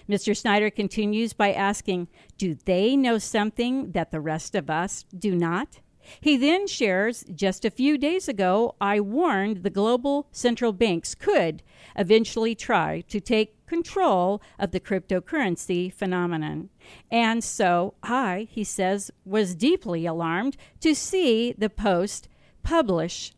Mr. 0.10 0.36
Snyder 0.36 0.70
continues 0.70 1.32
by 1.32 1.54
asking, 1.54 2.10
Do 2.38 2.58
they 2.66 2.98
know 2.98 3.18
something 3.18 3.94
that 3.94 4.12
the 4.12 4.20
rest 4.20 4.56
of 4.56 4.70
us 4.70 5.06
do 5.18 5.34
not? 5.34 5.80
He 6.20 6.36
then 6.36 6.68
shares, 6.68 7.24
just 7.34 7.64
a 7.64 7.72
few 7.72 7.98
days 7.98 8.28
ago, 8.28 8.76
I 8.82 9.00
warned 9.00 9.64
the 9.64 9.70
global 9.70 10.28
central 10.34 10.74
banks 10.74 11.16
could 11.16 11.64
eventually 11.96 12.56
try 12.56 13.06
to 13.08 13.22
take 13.22 13.63
control 13.74 14.40
of 14.60 14.70
the 14.70 14.80
cryptocurrency 14.80 15.92
phenomenon. 15.92 16.70
And 17.10 17.44
so 17.44 17.96
I, 18.04 18.48
he 18.52 18.64
says, 18.64 19.10
was 19.26 19.56
deeply 19.56 20.06
alarmed 20.06 20.56
to 20.82 20.94
see 20.94 21.54
the 21.58 21.72
Post 21.72 22.30
publish 22.62 23.34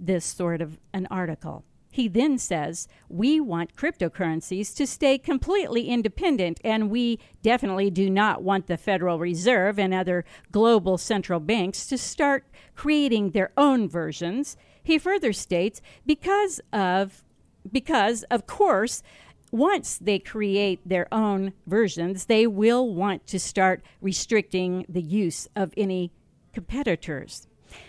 this 0.00 0.24
sort 0.24 0.60
of 0.60 0.80
an 0.92 1.06
article. 1.12 1.64
He 1.92 2.08
then 2.08 2.38
says, 2.38 2.88
We 3.08 3.38
want 3.38 3.76
cryptocurrencies 3.76 4.74
to 4.74 4.86
stay 4.86 5.16
completely 5.16 5.88
independent, 5.88 6.58
and 6.64 6.90
we 6.90 7.20
definitely 7.42 7.90
do 7.90 8.10
not 8.10 8.42
want 8.42 8.66
the 8.66 8.76
Federal 8.76 9.20
Reserve 9.20 9.78
and 9.78 9.94
other 9.94 10.24
global 10.50 10.98
central 10.98 11.38
banks 11.38 11.86
to 11.86 11.96
start 11.96 12.46
creating 12.74 13.30
their 13.30 13.52
own 13.56 13.88
versions. 13.88 14.56
He 14.82 14.98
further 14.98 15.32
states, 15.32 15.80
because 16.04 16.60
of 16.72 17.22
because 17.70 18.24
of 18.24 18.46
course 18.46 19.02
once 19.52 19.98
they 19.98 20.18
create 20.18 20.80
their 20.84 21.06
own 21.12 21.52
versions, 21.66 22.24
they 22.24 22.46
will 22.46 22.92
want 22.92 23.26
to 23.26 23.38
start 23.38 23.84
restricting 24.00 24.84
the 24.88 25.02
use 25.02 25.46
of 25.54 25.72
any 25.76 26.10
competitors. 26.52 27.46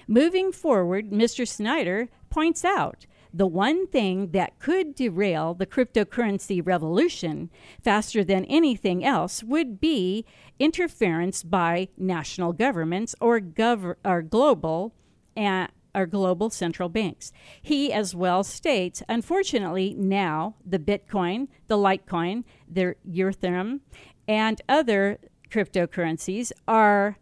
Moving 0.07 0.51
forward, 0.51 1.09
Mr. 1.09 1.47
Snyder 1.47 2.09
points 2.29 2.63
out 2.63 3.05
the 3.33 3.47
one 3.47 3.87
thing 3.87 4.31
that 4.31 4.59
could 4.59 4.93
derail 4.93 5.53
the 5.53 5.65
cryptocurrency 5.65 6.61
revolution 6.63 7.49
faster 7.81 8.23
than 8.23 8.45
anything 8.45 9.03
else 9.03 9.41
would 9.41 9.79
be 9.79 10.25
interference 10.59 11.41
by 11.43 11.87
national 11.97 12.53
governments 12.53 13.15
or, 13.19 13.39
gov- 13.39 13.95
or 14.05 14.21
global 14.21 14.93
or 15.95 16.05
global 16.05 16.49
central 16.49 16.89
banks. 16.89 17.31
He 17.61 17.91
as 17.93 18.15
well 18.15 18.43
states, 18.43 19.03
unfortunately, 19.07 19.95
now 19.97 20.55
the 20.65 20.79
Bitcoin, 20.79 21.47
the 21.67 21.77
Litecoin, 21.77 22.43
the 22.67 22.95
Ethereum, 23.07 23.81
and 24.27 24.61
other 24.67 25.19
cryptocurrencies 25.49 26.51
are 26.67 27.17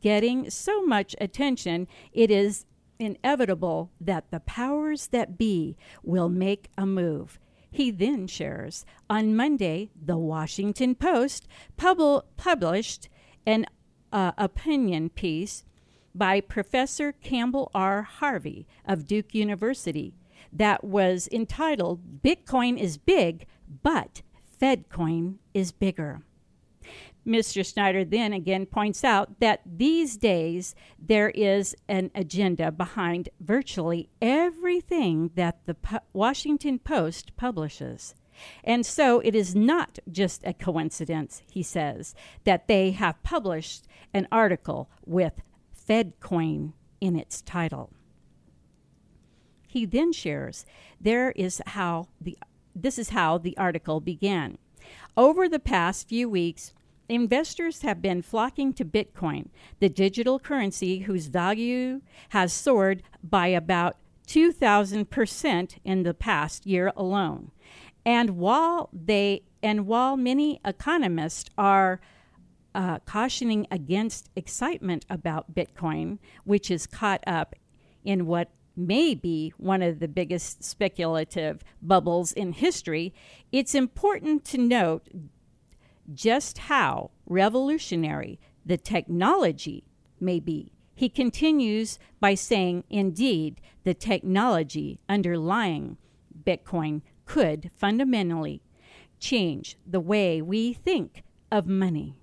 getting 0.00 0.50
so 0.50 0.84
much 0.84 1.14
attention, 1.20 1.86
it 2.12 2.30
is 2.30 2.64
inevitable 2.98 3.90
that 4.00 4.30
the 4.30 4.40
powers 4.40 5.08
that 5.08 5.36
be 5.36 5.76
will 6.02 6.28
make 6.28 6.70
a 6.78 6.86
move. 6.86 7.38
He 7.70 7.90
then 7.90 8.26
shares 8.26 8.86
on 9.10 9.36
Monday, 9.36 9.90
the 9.94 10.16
Washington 10.16 10.94
Post 10.94 11.46
pub- 11.76 12.24
published 12.36 13.10
an 13.44 13.66
uh, 14.12 14.32
opinion 14.38 15.10
piece 15.10 15.65
by 16.16 16.40
Professor 16.40 17.12
Campbell 17.12 17.70
R. 17.74 18.02
Harvey 18.02 18.66
of 18.84 19.06
Duke 19.06 19.34
University 19.34 20.14
that 20.52 20.84
was 20.84 21.28
entitled 21.30 22.22
Bitcoin 22.22 22.78
is 22.78 22.98
Big, 22.98 23.46
but 23.82 24.22
Fedcoin 24.60 25.36
is 25.54 25.72
Bigger. 25.72 26.22
Mr. 27.26 27.66
Snyder 27.66 28.04
then 28.04 28.32
again 28.32 28.66
points 28.66 29.02
out 29.02 29.40
that 29.40 29.60
these 29.66 30.16
days 30.16 30.76
there 30.98 31.30
is 31.30 31.74
an 31.88 32.10
agenda 32.14 32.70
behind 32.70 33.28
virtually 33.40 34.08
everything 34.22 35.30
that 35.34 35.58
the 35.66 35.74
Pu- 35.74 35.98
Washington 36.12 36.78
Post 36.78 37.36
publishes. 37.36 38.14
And 38.62 38.86
so 38.86 39.20
it 39.20 39.34
is 39.34 39.56
not 39.56 39.98
just 40.10 40.42
a 40.44 40.52
coincidence, 40.52 41.42
he 41.50 41.62
says, 41.62 42.14
that 42.44 42.68
they 42.68 42.92
have 42.92 43.22
published 43.22 43.86
an 44.14 44.28
article 44.30 44.88
with 45.04 45.42
FedCoin 45.88 46.72
in 47.00 47.16
its 47.16 47.42
title. 47.42 47.90
He 49.68 49.84
then 49.84 50.12
shares 50.12 50.64
there 51.00 51.32
is 51.32 51.60
how 51.66 52.08
the 52.20 52.38
this 52.74 52.98
is 52.98 53.10
how 53.10 53.38
the 53.38 53.56
article 53.56 54.00
began. 54.00 54.58
Over 55.16 55.48
the 55.48 55.58
past 55.58 56.08
few 56.08 56.28
weeks, 56.28 56.74
investors 57.08 57.82
have 57.82 58.02
been 58.02 58.20
flocking 58.20 58.72
to 58.74 58.84
Bitcoin, 58.84 59.48
the 59.80 59.88
digital 59.88 60.38
currency 60.38 61.00
whose 61.00 61.28
value 61.28 62.02
has 62.30 62.52
soared 62.52 63.02
by 63.22 63.48
about 63.48 63.96
2000% 64.26 65.78
in 65.84 66.02
the 66.02 66.14
past 66.14 66.66
year 66.66 66.92
alone. 66.96 67.50
And 68.04 68.30
while 68.36 68.90
they 68.92 69.42
and 69.62 69.86
while 69.86 70.16
many 70.16 70.60
economists 70.64 71.50
are 71.58 72.00
uh, 72.76 72.98
cautioning 73.06 73.66
against 73.70 74.28
excitement 74.36 75.06
about 75.08 75.54
Bitcoin, 75.54 76.18
which 76.44 76.70
is 76.70 76.86
caught 76.86 77.24
up 77.26 77.56
in 78.04 78.26
what 78.26 78.50
may 78.76 79.14
be 79.14 79.54
one 79.56 79.80
of 79.80 79.98
the 79.98 80.06
biggest 80.06 80.62
speculative 80.62 81.64
bubbles 81.80 82.32
in 82.32 82.52
history, 82.52 83.14
it's 83.50 83.74
important 83.74 84.44
to 84.44 84.58
note 84.58 85.08
just 86.12 86.58
how 86.58 87.10
revolutionary 87.24 88.38
the 88.66 88.76
technology 88.76 89.84
may 90.20 90.38
be. 90.38 90.70
He 90.94 91.08
continues 91.08 91.98
by 92.20 92.34
saying, 92.34 92.84
indeed, 92.90 93.58
the 93.84 93.94
technology 93.94 95.00
underlying 95.08 95.96
Bitcoin 96.44 97.00
could 97.24 97.70
fundamentally 97.74 98.60
change 99.18 99.78
the 99.86 100.00
way 100.00 100.42
we 100.42 100.74
think 100.74 101.22
of 101.50 101.66
money. 101.66 102.16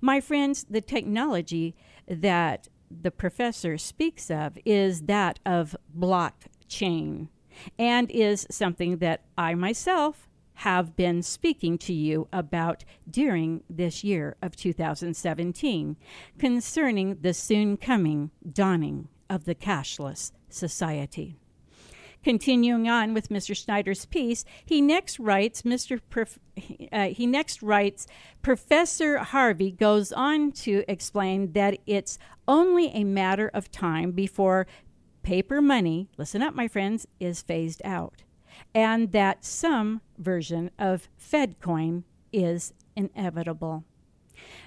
My 0.00 0.20
friends, 0.20 0.66
the 0.68 0.80
technology 0.80 1.74
that 2.08 2.68
the 2.90 3.10
professor 3.10 3.78
speaks 3.78 4.30
of 4.30 4.58
is 4.64 5.02
that 5.02 5.38
of 5.46 5.76
blockchain 5.96 7.28
and 7.78 8.10
is 8.10 8.46
something 8.50 8.98
that 8.98 9.24
I 9.36 9.54
myself 9.54 10.28
have 10.54 10.94
been 10.94 11.22
speaking 11.22 11.78
to 11.78 11.92
you 11.94 12.28
about 12.32 12.84
during 13.08 13.62
this 13.70 14.04
year 14.04 14.36
of 14.42 14.56
2017 14.56 15.96
concerning 16.38 17.16
the 17.22 17.32
soon 17.32 17.78
coming 17.78 18.30
dawning 18.52 19.08
of 19.30 19.44
the 19.44 19.54
cashless 19.54 20.32
society. 20.50 21.39
Continuing 22.22 22.88
on 22.88 23.14
with 23.14 23.30
Mr. 23.30 23.56
Snyder's 23.56 24.04
piece, 24.04 24.44
he 24.64 24.82
next 24.82 25.18
writes, 25.18 25.62
Mr. 25.62 26.00
Prof- 26.10 26.38
uh, 26.92 27.06
he 27.08 27.26
next 27.26 27.62
writes, 27.62 28.06
Professor 28.42 29.18
Harvey 29.18 29.70
goes 29.70 30.12
on 30.12 30.52
to 30.52 30.84
explain 30.86 31.52
that 31.52 31.78
it's 31.86 32.18
only 32.46 32.88
a 32.88 33.04
matter 33.04 33.50
of 33.54 33.70
time 33.70 34.12
before 34.12 34.66
paper 35.22 35.62
money, 35.62 36.08
listen 36.18 36.42
up, 36.42 36.54
my 36.54 36.68
friends, 36.68 37.06
is 37.18 37.42
phased 37.42 37.80
out, 37.84 38.22
and 38.74 39.12
that 39.12 39.44
some 39.44 40.00
version 40.18 40.70
of 40.78 41.08
FedCoin 41.18 42.04
is 42.32 42.74
inevitable. 42.96 43.84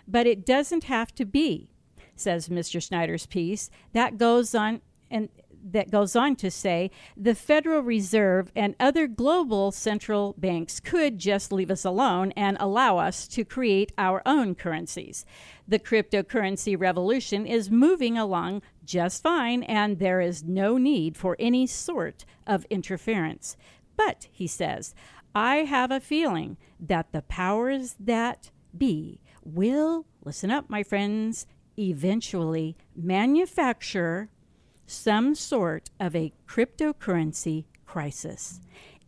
But 0.07 0.27
it 0.27 0.45
doesn't 0.45 0.85
have 0.85 1.13
to 1.15 1.25
be, 1.25 1.69
says 2.15 2.49
Mr. 2.49 2.81
Snyder's 2.81 3.25
piece. 3.25 3.69
That 3.93 4.17
goes 4.17 4.55
on 4.55 4.81
and 5.09 5.29
that 5.63 5.91
goes 5.91 6.15
on 6.15 6.35
to 6.35 6.51
say 6.51 6.91
the 7.15 7.35
Federal 7.35 7.81
Reserve 7.81 8.51
and 8.55 8.75
other 8.79 9.07
global 9.07 9.71
central 9.71 10.35
banks 10.37 10.79
could 10.79 11.17
just 11.17 11.51
leave 11.51 11.71
us 11.71 11.85
alone 11.85 12.31
and 12.33 12.57
allow 12.59 12.97
us 12.97 13.27
to 13.29 13.45
create 13.45 13.91
our 13.97 14.21
own 14.25 14.55
currencies. 14.55 15.25
The 15.67 15.79
cryptocurrency 15.79 16.79
revolution 16.79 17.45
is 17.45 17.71
moving 17.71 18.17
along 18.17 18.61
just 18.83 19.23
fine, 19.23 19.63
and 19.63 19.99
there 19.99 20.19
is 20.19 20.43
no 20.43 20.77
need 20.77 21.15
for 21.15 21.37
any 21.39 21.65
sort 21.65 22.25
of 22.45 22.65
interference. 22.69 23.55
But, 23.95 24.27
he 24.31 24.47
says, 24.47 24.93
I 25.33 25.57
have 25.57 25.89
a 25.89 25.99
feeling 25.99 26.57
that 26.79 27.11
the 27.11 27.21
powers 27.21 27.95
that 27.99 28.51
be 28.77 29.21
will, 29.43 30.05
listen 30.23 30.51
up, 30.51 30.69
my 30.69 30.83
friends, 30.83 31.47
eventually 31.77 32.77
manufacture 32.95 34.29
some 34.85 35.35
sort 35.35 35.89
of 35.99 36.15
a 36.15 36.33
cryptocurrency 36.47 37.65
crisis 37.85 38.59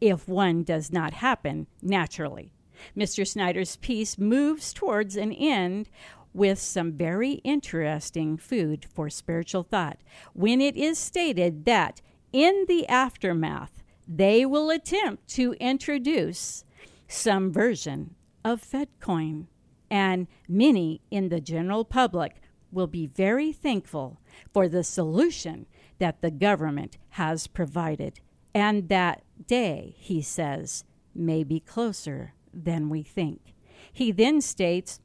if 0.01 0.27
one 0.27 0.63
does 0.63 0.91
not 0.91 1.13
happen 1.13 1.67
naturally. 1.81 2.51
Mr. 2.95 3.25
Snyder's 3.25 3.77
piece 3.77 4.17
moves 4.17 4.73
towards 4.73 5.15
an 5.15 5.31
end 5.31 5.89
with 6.33 6.59
some 6.59 6.91
very 6.91 7.33
interesting 7.45 8.37
food 8.37 8.85
for 8.93 9.09
spiritual 9.09 9.63
thought 9.63 9.97
when 10.33 10.59
it 10.59 10.75
is 10.75 10.99
stated 10.99 11.65
that 11.65 12.01
in 12.33 12.65
the 12.67 12.85
aftermath, 12.89 13.81
they 14.07 14.45
will 14.45 14.69
attempt 14.69 15.27
to 15.29 15.53
introduce 15.53 16.65
some 17.07 17.51
version 17.51 18.13
of 18.43 18.61
FedCoin, 18.61 19.47
and 19.89 20.27
many 20.47 21.01
in 21.09 21.29
the 21.29 21.39
general 21.39 21.85
public 21.85 22.35
will 22.71 22.87
be 22.87 23.07
very 23.07 23.53
thankful 23.53 24.19
for 24.53 24.67
the 24.67 24.83
solution 24.83 25.65
that 25.99 26.21
the 26.21 26.31
government 26.31 26.97
has 27.09 27.47
provided. 27.47 28.19
And 28.53 28.89
that 28.89 29.23
day, 29.47 29.95
he 29.97 30.21
says, 30.21 30.83
may 31.13 31.43
be 31.43 31.59
closer 31.59 32.33
than 32.53 32.89
we 32.89 33.03
think. 33.03 33.53
He 33.91 34.11
then 34.11 34.41
states 34.41 34.99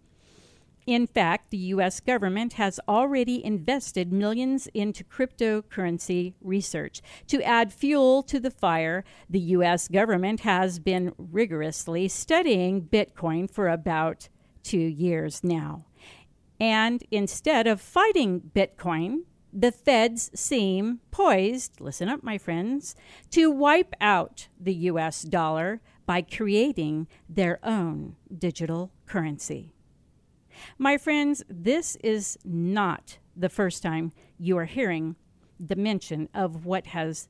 in 0.87 1.07
fact, 1.07 1.51
the 1.51 1.57
U.S. 1.59 2.01
government 2.01 2.55
has 2.55 2.81
already 2.89 3.45
invested 3.45 4.13
millions 4.13 4.67
into 4.69 5.05
cryptocurrency 5.05 6.35
research. 6.41 7.01
To 7.29 7.43
add 7.43 7.73
fuel 7.73 8.23
to 8.25 8.41
the 8.41 8.51
fire, 8.51 9.05
the 9.29 9.41
U.S. 9.41 9.89
government 9.89 10.41
has 10.41 10.79
been 10.79 11.13
rigorously 11.17 12.09
studying 12.09 12.83
Bitcoin 12.83 13.49
for 13.49 13.69
about 13.69 14.29
two 14.63 14.79
years 14.79 15.45
now. 15.45 15.85
And 16.61 17.03
instead 17.11 17.67
of 17.67 17.81
fighting 17.81 18.51
Bitcoin, 18.55 19.23
the 19.53 19.73
feds 19.73 20.31
seem 20.35 21.01
poised, 21.11 21.81
listen 21.81 22.09
up, 22.09 22.23
my 22.23 22.39
friends, 22.39 22.95
to 23.31 23.51
wipe 23.51 23.95
out 24.01 24.49
the 24.61 24.75
US 24.75 25.23
dollar 25.23 25.81
by 26.07 26.23
creating 26.23 27.09
their 27.29 27.59
own 27.65 28.17
digital 28.37 28.93
currency. 29.07 29.73
My 30.79 30.99
friends, 30.99 31.43
this 31.49 31.97
is 31.97 32.39
not 32.45 33.19
the 33.35 33.49
first 33.49 33.83
time 33.83 34.13
you 34.39 34.59
are 34.59 34.67
hearing 34.67 35.17
the 35.59 35.77
mention 35.77 36.29
of 36.35 36.65
what 36.67 36.89
has 36.89 37.29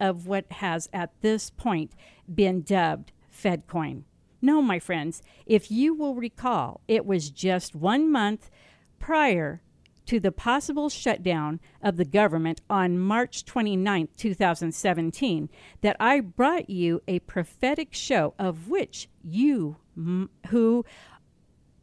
of 0.00 0.26
what 0.26 0.50
has 0.50 0.88
at 0.92 1.12
this 1.20 1.50
point 1.50 1.92
been 2.32 2.62
dubbed 2.62 3.12
Fedcoin. 3.32 4.02
No, 4.44 4.60
my 4.60 4.80
friends, 4.80 5.22
if 5.46 5.70
you 5.70 5.94
will 5.94 6.16
recall, 6.16 6.80
it 6.88 7.06
was 7.06 7.30
just 7.30 7.76
one 7.76 8.10
month 8.10 8.50
prior 8.98 9.62
to 10.06 10.18
the 10.18 10.32
possible 10.32 10.88
shutdown 10.88 11.60
of 11.80 11.96
the 11.96 12.04
government 12.04 12.60
on 12.68 12.98
March 12.98 13.44
29, 13.44 14.08
2017, 14.16 15.48
that 15.80 15.96
I 16.00 16.18
brought 16.18 16.68
you 16.68 17.00
a 17.06 17.20
prophetic 17.20 17.94
show 17.94 18.34
of 18.36 18.68
which 18.68 19.08
you 19.22 19.76
m- 19.96 20.30
who 20.48 20.84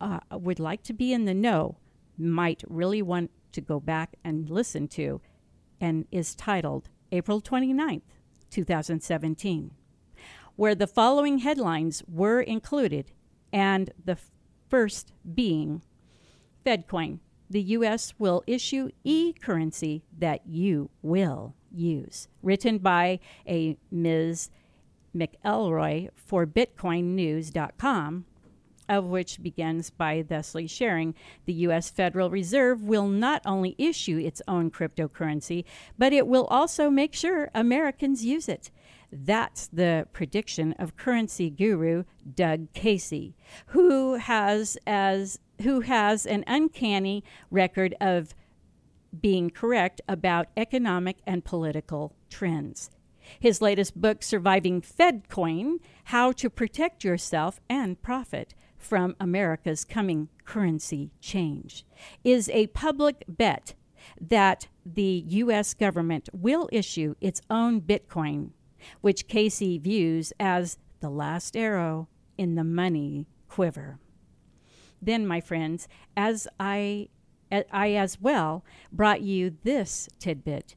uh, 0.01 0.19
would 0.31 0.59
like 0.59 0.83
to 0.83 0.93
be 0.93 1.13
in 1.13 1.23
the 1.23 1.33
know 1.33 1.77
might 2.17 2.61
really 2.67 3.01
want 3.01 3.31
to 3.53 3.61
go 3.61 3.79
back 3.79 4.17
and 4.23 4.49
listen 4.49 4.89
to, 4.89 5.21
and 5.79 6.05
is 6.11 6.35
titled 6.35 6.89
April 7.11 7.41
29th, 7.41 8.01
2017, 8.49 9.71
where 10.59 10.75
the 10.75 10.85
following 10.85 11.37
headlines 11.37 12.03
were 12.05 12.41
included, 12.41 13.13
and 13.53 13.93
the 14.03 14.17
first 14.67 15.13
being 15.33 15.81
FedCoin. 16.65 17.19
The 17.49 17.61
U.S. 17.61 18.13
will 18.19 18.43
issue 18.45 18.89
e 19.05 19.31
currency 19.31 20.03
that 20.17 20.45
you 20.45 20.89
will 21.01 21.55
use. 21.71 22.27
Written 22.43 22.79
by 22.79 23.21
a 23.47 23.77
Ms. 23.89 24.49
McElroy 25.15 26.09
for 26.13 26.45
BitcoinNews.com, 26.45 28.25
of 28.89 29.05
which 29.05 29.41
begins 29.41 29.89
by 29.91 30.25
thusly 30.27 30.67
sharing 30.67 31.15
the 31.45 31.53
U.S. 31.53 31.89
Federal 31.89 32.29
Reserve 32.29 32.83
will 32.83 33.07
not 33.07 33.41
only 33.45 33.75
issue 33.77 34.17
its 34.17 34.41
own 34.45 34.71
cryptocurrency, 34.71 35.63
but 35.97 36.11
it 36.11 36.27
will 36.27 36.47
also 36.47 36.89
make 36.89 37.13
sure 37.13 37.49
Americans 37.55 38.25
use 38.25 38.49
it. 38.49 38.71
That's 39.11 39.67
the 39.67 40.07
prediction 40.13 40.73
of 40.73 40.95
currency 40.95 41.49
guru 41.49 42.03
Doug 42.35 42.71
Casey, 42.73 43.35
who 43.67 44.15
has 44.15 44.77
as 44.85 45.39
who 45.61 45.81
has 45.81 46.25
an 46.25 46.43
uncanny 46.47 47.23
record 47.51 47.95
of 47.99 48.33
being 49.19 49.49
correct 49.49 50.01
about 50.07 50.47
economic 50.55 51.17
and 51.25 51.43
political 51.43 52.15
trends. 52.29 52.89
His 53.39 53.61
latest 53.61 53.99
book, 53.99 54.23
Surviving 54.23 54.81
FedCoin 54.81 55.79
How 56.05 56.31
to 56.33 56.49
Protect 56.49 57.03
Yourself 57.03 57.59
and 57.69 58.01
Profit 58.01 58.53
from 58.77 59.15
America's 59.19 59.83
Coming 59.83 60.29
Currency 60.45 61.11
Change, 61.19 61.85
is 62.23 62.49
a 62.49 62.67
public 62.67 63.23
bet 63.27 63.75
that 64.19 64.67
the 64.85 65.23
U.S. 65.27 65.73
government 65.73 66.29
will 66.33 66.69
issue 66.71 67.15
its 67.19 67.41
own 67.49 67.81
Bitcoin, 67.81 68.51
which 69.01 69.27
Casey 69.27 69.77
views 69.77 70.33
as 70.39 70.77
the 70.99 71.09
last 71.09 71.55
arrow 71.55 72.07
in 72.37 72.55
the 72.55 72.63
money 72.63 73.27
quiver. 73.47 73.99
Then, 75.01 75.25
my 75.25 75.41
friends, 75.41 75.87
as 76.15 76.47
I, 76.59 77.09
I 77.51 77.93
as 77.93 78.19
well 78.19 78.65
brought 78.91 79.21
you 79.21 79.57
this 79.63 80.09
tidbit 80.19 80.75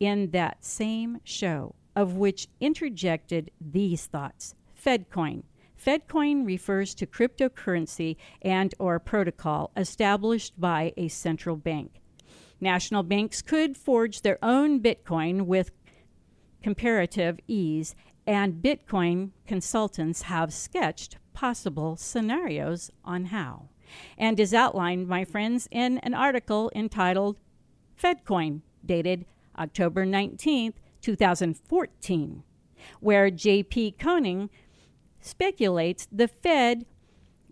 in 0.00 0.30
that 0.30 0.64
same 0.64 1.20
show, 1.24 1.74
of 1.96 2.14
which 2.14 2.48
interjected 2.60 3.50
these 3.60 4.06
thoughts 4.06 4.54
FedCoin. 4.80 5.42
FedCoin 5.84 6.46
refers 6.46 6.94
to 6.94 7.06
cryptocurrency 7.06 8.16
and 8.42 8.74
or 8.78 8.98
protocol 8.98 9.70
established 9.76 10.58
by 10.58 10.92
a 10.96 11.08
central 11.08 11.56
bank. 11.56 12.00
National 12.60 13.02
banks 13.02 13.42
could 13.42 13.76
forge 13.76 14.22
their 14.22 14.38
own 14.42 14.80
Bitcoin 14.80 15.42
with 15.42 15.70
comparative 16.64 17.38
ease, 17.46 17.94
and 18.26 18.62
Bitcoin 18.62 19.28
consultants 19.46 20.22
have 20.22 20.50
sketched 20.50 21.18
possible 21.34 21.94
scenarios 21.94 22.90
on 23.04 23.26
how, 23.26 23.68
and 24.16 24.40
is 24.40 24.54
outlined, 24.54 25.06
my 25.06 25.26
friends, 25.26 25.68
in 25.70 25.98
an 25.98 26.14
article 26.14 26.72
entitled 26.74 27.36
FedCoin, 28.02 28.62
dated 28.82 29.26
October 29.58 30.06
19th, 30.06 30.72
2014, 31.02 32.42
where 33.00 33.30
J.P. 33.30 33.96
Koning 33.98 34.48
speculates 35.20 36.08
the 36.10 36.28
Fed 36.28 36.86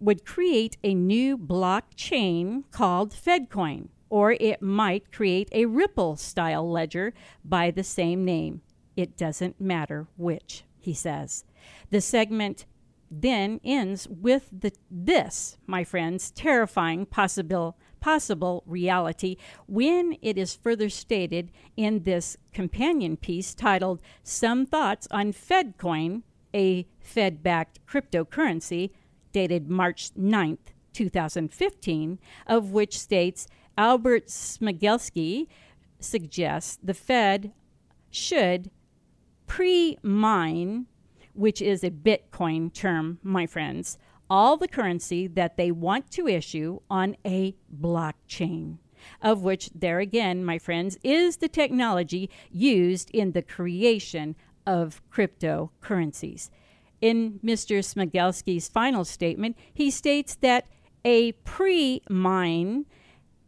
would 0.00 0.24
create 0.24 0.78
a 0.82 0.94
new 0.94 1.36
blockchain 1.36 2.64
called 2.70 3.12
FedCoin, 3.12 3.88
or 4.08 4.32
it 4.32 4.62
might 4.62 5.12
create 5.12 5.50
a 5.52 5.66
Ripple 5.66 6.16
style 6.16 6.66
ledger 6.70 7.12
by 7.44 7.70
the 7.70 7.84
same 7.84 8.24
name. 8.24 8.62
It 8.96 9.16
doesn't 9.16 9.60
matter 9.60 10.06
which, 10.16 10.64
he 10.78 10.94
says. 10.94 11.44
The 11.90 12.00
segment 12.00 12.66
then 13.10 13.60
ends 13.64 14.08
with 14.08 14.48
the, 14.52 14.72
this, 14.90 15.58
my 15.66 15.84
friends, 15.84 16.30
terrifying 16.30 17.06
possible 17.06 17.76
possible 18.00 18.64
reality 18.66 19.36
when 19.68 20.16
it 20.20 20.36
is 20.36 20.56
further 20.56 20.88
stated 20.88 21.52
in 21.76 22.02
this 22.02 22.36
companion 22.52 23.16
piece 23.16 23.54
titled 23.54 24.02
Some 24.24 24.66
Thoughts 24.66 25.06
on 25.12 25.32
FedCoin, 25.32 26.22
a 26.52 26.84
Fed 26.98 27.42
backed 27.44 27.78
cryptocurrency, 27.86 28.90
dated 29.30 29.70
March 29.70 30.12
9th, 30.14 30.74
2015, 30.92 32.18
of 32.46 32.72
which 32.72 32.98
states 32.98 33.46
Albert 33.78 34.26
Szmigielski 34.26 35.46
suggests 36.00 36.78
the 36.82 36.94
Fed 36.94 37.52
should 38.10 38.70
pre 39.46 39.98
mine, 40.02 40.86
which 41.34 41.62
is 41.62 41.82
a 41.82 41.90
Bitcoin 41.90 42.72
term, 42.72 43.18
my 43.22 43.46
friends, 43.46 43.98
all 44.28 44.56
the 44.56 44.68
currency 44.68 45.26
that 45.26 45.56
they 45.56 45.70
want 45.70 46.10
to 46.10 46.26
issue 46.26 46.80
on 46.90 47.16
a 47.26 47.54
blockchain. 47.74 48.78
Of 49.20 49.42
which, 49.42 49.70
there 49.74 49.98
again, 49.98 50.44
my 50.44 50.58
friends, 50.58 50.96
is 51.02 51.38
the 51.38 51.48
technology 51.48 52.30
used 52.50 53.10
in 53.10 53.32
the 53.32 53.42
creation 53.42 54.36
of 54.66 55.02
cryptocurrencies. 55.10 56.50
In 57.00 57.40
Mr. 57.44 57.80
Szmigielski's 57.80 58.68
final 58.68 59.04
statement, 59.04 59.56
he 59.74 59.90
states 59.90 60.36
that 60.36 60.66
a 61.04 61.32
pre 61.32 62.00
mine 62.08 62.86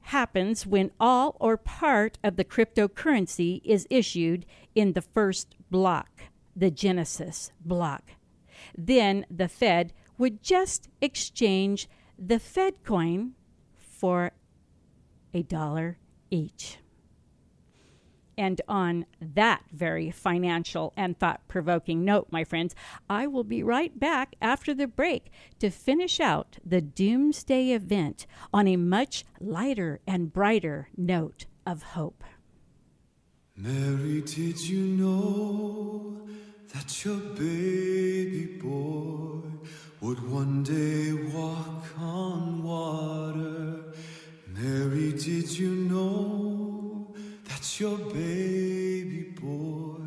happens 0.09 0.67
when 0.67 0.91
all 1.01 1.37
or 1.41 1.57
part 1.57 2.19
of 2.23 2.37
the 2.37 2.45
cryptocurrency 2.45 3.61
is 3.65 3.87
issued 3.91 4.45
in 4.75 4.93
the 4.93 5.03
first 5.03 5.57
block, 5.71 6.25
the 6.55 6.71
Genesis 6.71 7.53
block. 7.65 8.13
Then 8.77 9.25
the 9.31 9.49
Fed 9.49 9.93
would 10.19 10.43
just 10.43 10.89
exchange 11.01 11.89
the 12.19 12.39
Fed 12.39 12.85
coin 12.85 13.33
for 13.79 14.33
a 15.33 15.43
dollar 15.43 15.99
each. 16.31 16.79
And 18.37 18.61
on 18.69 19.07
that 19.21 19.63
very 19.73 20.11
financial 20.11 20.93
and 20.97 21.19
thought 21.19 21.47
provoking 21.49 22.05
note, 22.05 22.29
my 22.31 22.45
friends, 22.45 22.75
I 23.09 23.27
will 23.27 23.45
be 23.45 23.63
right 23.63 23.99
back 23.99 24.35
after 24.43 24.75
the 24.75 24.87
break 24.87 25.31
to 25.61 25.71
finish 25.71 26.21
out 26.21 26.59
the 26.65 26.81
Doomsday 26.81 27.71
event 27.71 28.27
on 28.53 28.67
a 28.67 28.77
much 28.77 29.25
lighter 29.41 30.01
and 30.07 30.33
brighter 30.33 30.89
note 30.97 31.47
of 31.67 31.83
hope. 31.83 32.25
Mary, 33.57 34.21
did 34.23 34.61
you 34.61 34.81
know 34.81 36.27
that 36.73 37.05
your 37.05 37.19
baby 37.19 38.59
boy 38.61 39.49
would 40.01 40.29
one 40.29 40.65
day 40.65 41.13
walk 41.13 41.85
on 41.99 42.65
water? 42.65 43.85
Mary, 44.49 45.13
did 45.13 45.57
you 45.57 45.71
know 45.71 46.74
your 47.81 47.99
baby 47.99 49.35
boy 49.41 50.01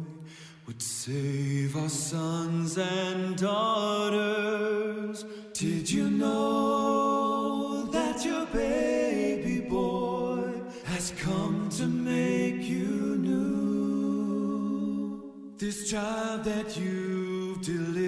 would 0.66 0.82
save 0.82 1.76
our 1.76 1.90
sons 1.90 2.78
and 2.78 3.36
daughters? 3.38 5.26
Did 5.54 5.90
you 5.90 6.10
know 6.10 7.88
that 7.92 8.24
your 8.24 8.46
baby 8.48 9.68
boy 9.68 10.50
has 10.86 11.12
come 11.18 11.68
to 11.72 11.88
make 11.88 12.62
you 12.62 13.18
new? 13.18 15.34
This 15.58 15.90
child 15.90 16.46
that 16.46 16.78
you've 16.78 17.62
delivered 17.62 18.07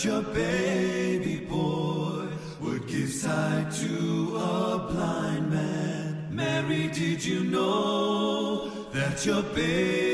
that 0.00 0.06
your 0.06 0.22
baby 0.22 1.40
boy 1.44 2.26
would 2.62 2.86
give 2.86 3.10
sight 3.10 3.70
to 3.70 4.34
a 4.34 4.78
blind 4.90 5.50
man? 5.50 6.26
Mary, 6.30 6.88
did 6.88 7.22
you 7.22 7.44
know 7.44 8.70
that 8.94 9.26
your 9.26 9.42
baby 9.42 10.09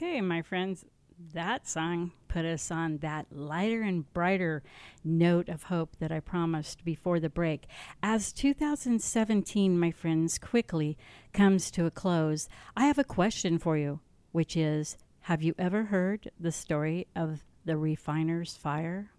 Okay, 0.00 0.20
my 0.20 0.42
friends, 0.42 0.84
that 1.34 1.66
song 1.66 2.12
put 2.28 2.44
us 2.44 2.70
on 2.70 2.98
that 2.98 3.26
lighter 3.32 3.82
and 3.82 4.12
brighter 4.12 4.62
note 5.02 5.48
of 5.48 5.64
hope 5.64 5.96
that 5.98 6.12
I 6.12 6.20
promised 6.20 6.84
before 6.84 7.18
the 7.18 7.28
break. 7.28 7.66
As 8.00 8.32
2017, 8.32 9.76
my 9.76 9.90
friends, 9.90 10.38
quickly 10.38 10.96
comes 11.32 11.72
to 11.72 11.84
a 11.84 11.90
close, 11.90 12.48
I 12.76 12.84
have 12.84 13.00
a 13.00 13.02
question 13.02 13.58
for 13.58 13.76
you, 13.76 13.98
which 14.30 14.56
is 14.56 14.96
Have 15.22 15.42
you 15.42 15.56
ever 15.58 15.86
heard 15.86 16.30
the 16.38 16.52
story 16.52 17.08
of 17.16 17.42
the 17.64 17.76
refiner's 17.76 18.56
fire? 18.56 19.10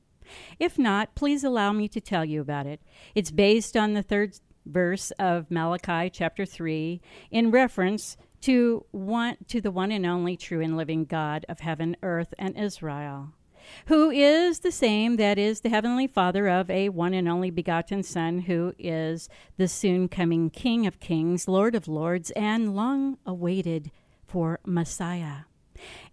If 0.60 0.80
not, 0.80 1.14
please 1.14 1.44
allow 1.44 1.74
me 1.74 1.90
to 1.90 2.00
tell 2.00 2.24
you 2.24 2.40
about 2.40 2.68
it. 2.68 2.80
It's 3.14 3.32
based 3.32 3.76
on 3.76 3.96
the 3.96 4.04
third 4.04 4.40
verse 4.66 5.12
of 5.20 5.52
Malachi 5.52 6.10
chapter 6.10 6.46
3 6.46 7.02
in 7.32 7.52
reference 7.52 8.16
to 8.42 8.86
one 8.92 9.38
to 9.48 9.62
the 9.62 9.72
one 9.72 9.92
and 9.92 10.06
only 10.06 10.38
true 10.38 10.62
and 10.62 10.78
living 10.78 11.06
God 11.06 11.46
of 11.50 11.60
heaven, 11.60 11.96
earth, 12.02 12.34
and 12.38 12.58
Israel, 12.58 13.34
who 13.88 14.10
is 14.10 14.60
the 14.60 14.72
same 14.72 15.18
that 15.18 15.38
is 15.38 15.62
the 15.62 15.70
heavenly 15.70 16.08
Father 16.08 16.48
of 16.48 16.70
a 16.70 16.90
one 16.90 17.14
and 17.14 17.28
only 17.28 17.52
begotten 17.52 18.04
Son, 18.04 18.40
who 18.40 18.74
is 18.80 19.30
the 19.58 19.68
soon 19.68 20.08
coming 20.08 20.50
King 20.50 20.88
of 20.88 21.00
kings, 21.00 21.48
Lord 21.48 21.76
of 21.76 21.88
lords, 21.88 22.32
and 22.32 22.76
long 22.76 23.18
awaited 23.26 23.92
for 24.26 24.60
Messiah. 24.66 25.42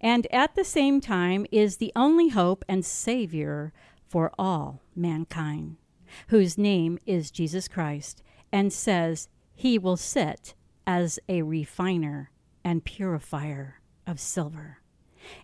And 0.00 0.26
at 0.32 0.54
the 0.54 0.64
same 0.64 1.00
time 1.00 1.46
is 1.50 1.76
the 1.76 1.92
only 1.96 2.28
hope 2.28 2.64
and 2.68 2.84
Savior 2.84 3.72
for 4.09 4.32
all 4.38 4.80
mankind, 4.94 5.76
whose 6.28 6.57
name 6.57 6.98
is 7.05 7.30
Jesus 7.30 7.66
Christ, 7.68 8.22
and 8.53 8.72
says 8.72 9.28
he 9.55 9.78
will 9.78 9.96
sit 9.96 10.55
as 10.87 11.18
a 11.28 11.43
refiner 11.43 12.30
and 12.64 12.84
purifier 12.84 13.80
of 14.07 14.20
silver. 14.20 14.78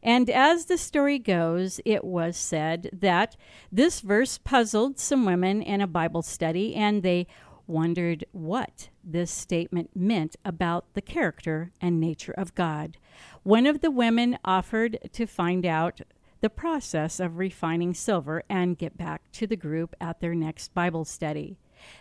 And 0.02 0.30
as 0.30 0.66
the 0.66 0.78
story 0.78 1.18
goes, 1.18 1.80
it 1.84 2.04
was 2.04 2.36
said 2.36 2.90
that 2.92 3.36
this 3.70 4.00
verse 4.00 4.38
puzzled 4.38 4.98
some 4.98 5.24
women 5.24 5.60
in 5.62 5.80
a 5.80 5.86
Bible 5.86 6.22
study, 6.22 6.74
and 6.74 7.02
they 7.02 7.26
wondered 7.66 8.24
what 8.32 8.90
this 9.02 9.30
statement 9.30 9.90
meant 9.94 10.36
about 10.44 10.84
the 10.94 11.00
character 11.00 11.72
and 11.80 11.98
nature 11.98 12.34
of 12.36 12.54
God. 12.54 12.98
One 13.42 13.66
of 13.66 13.80
the 13.80 13.90
women 13.90 14.38
offered 14.44 14.98
to 15.12 15.26
find 15.26 15.64
out 15.66 16.00
the 16.40 16.50
process 16.50 17.20
of 17.20 17.38
refining 17.38 17.94
silver 17.94 18.42
and 18.48 18.78
get 18.78 18.96
back 18.96 19.22
to 19.32 19.46
the 19.46 19.56
group 19.56 19.94
at 20.00 20.20
their 20.20 20.34
next 20.34 20.74
Bible 20.74 21.04
study. 21.04 21.56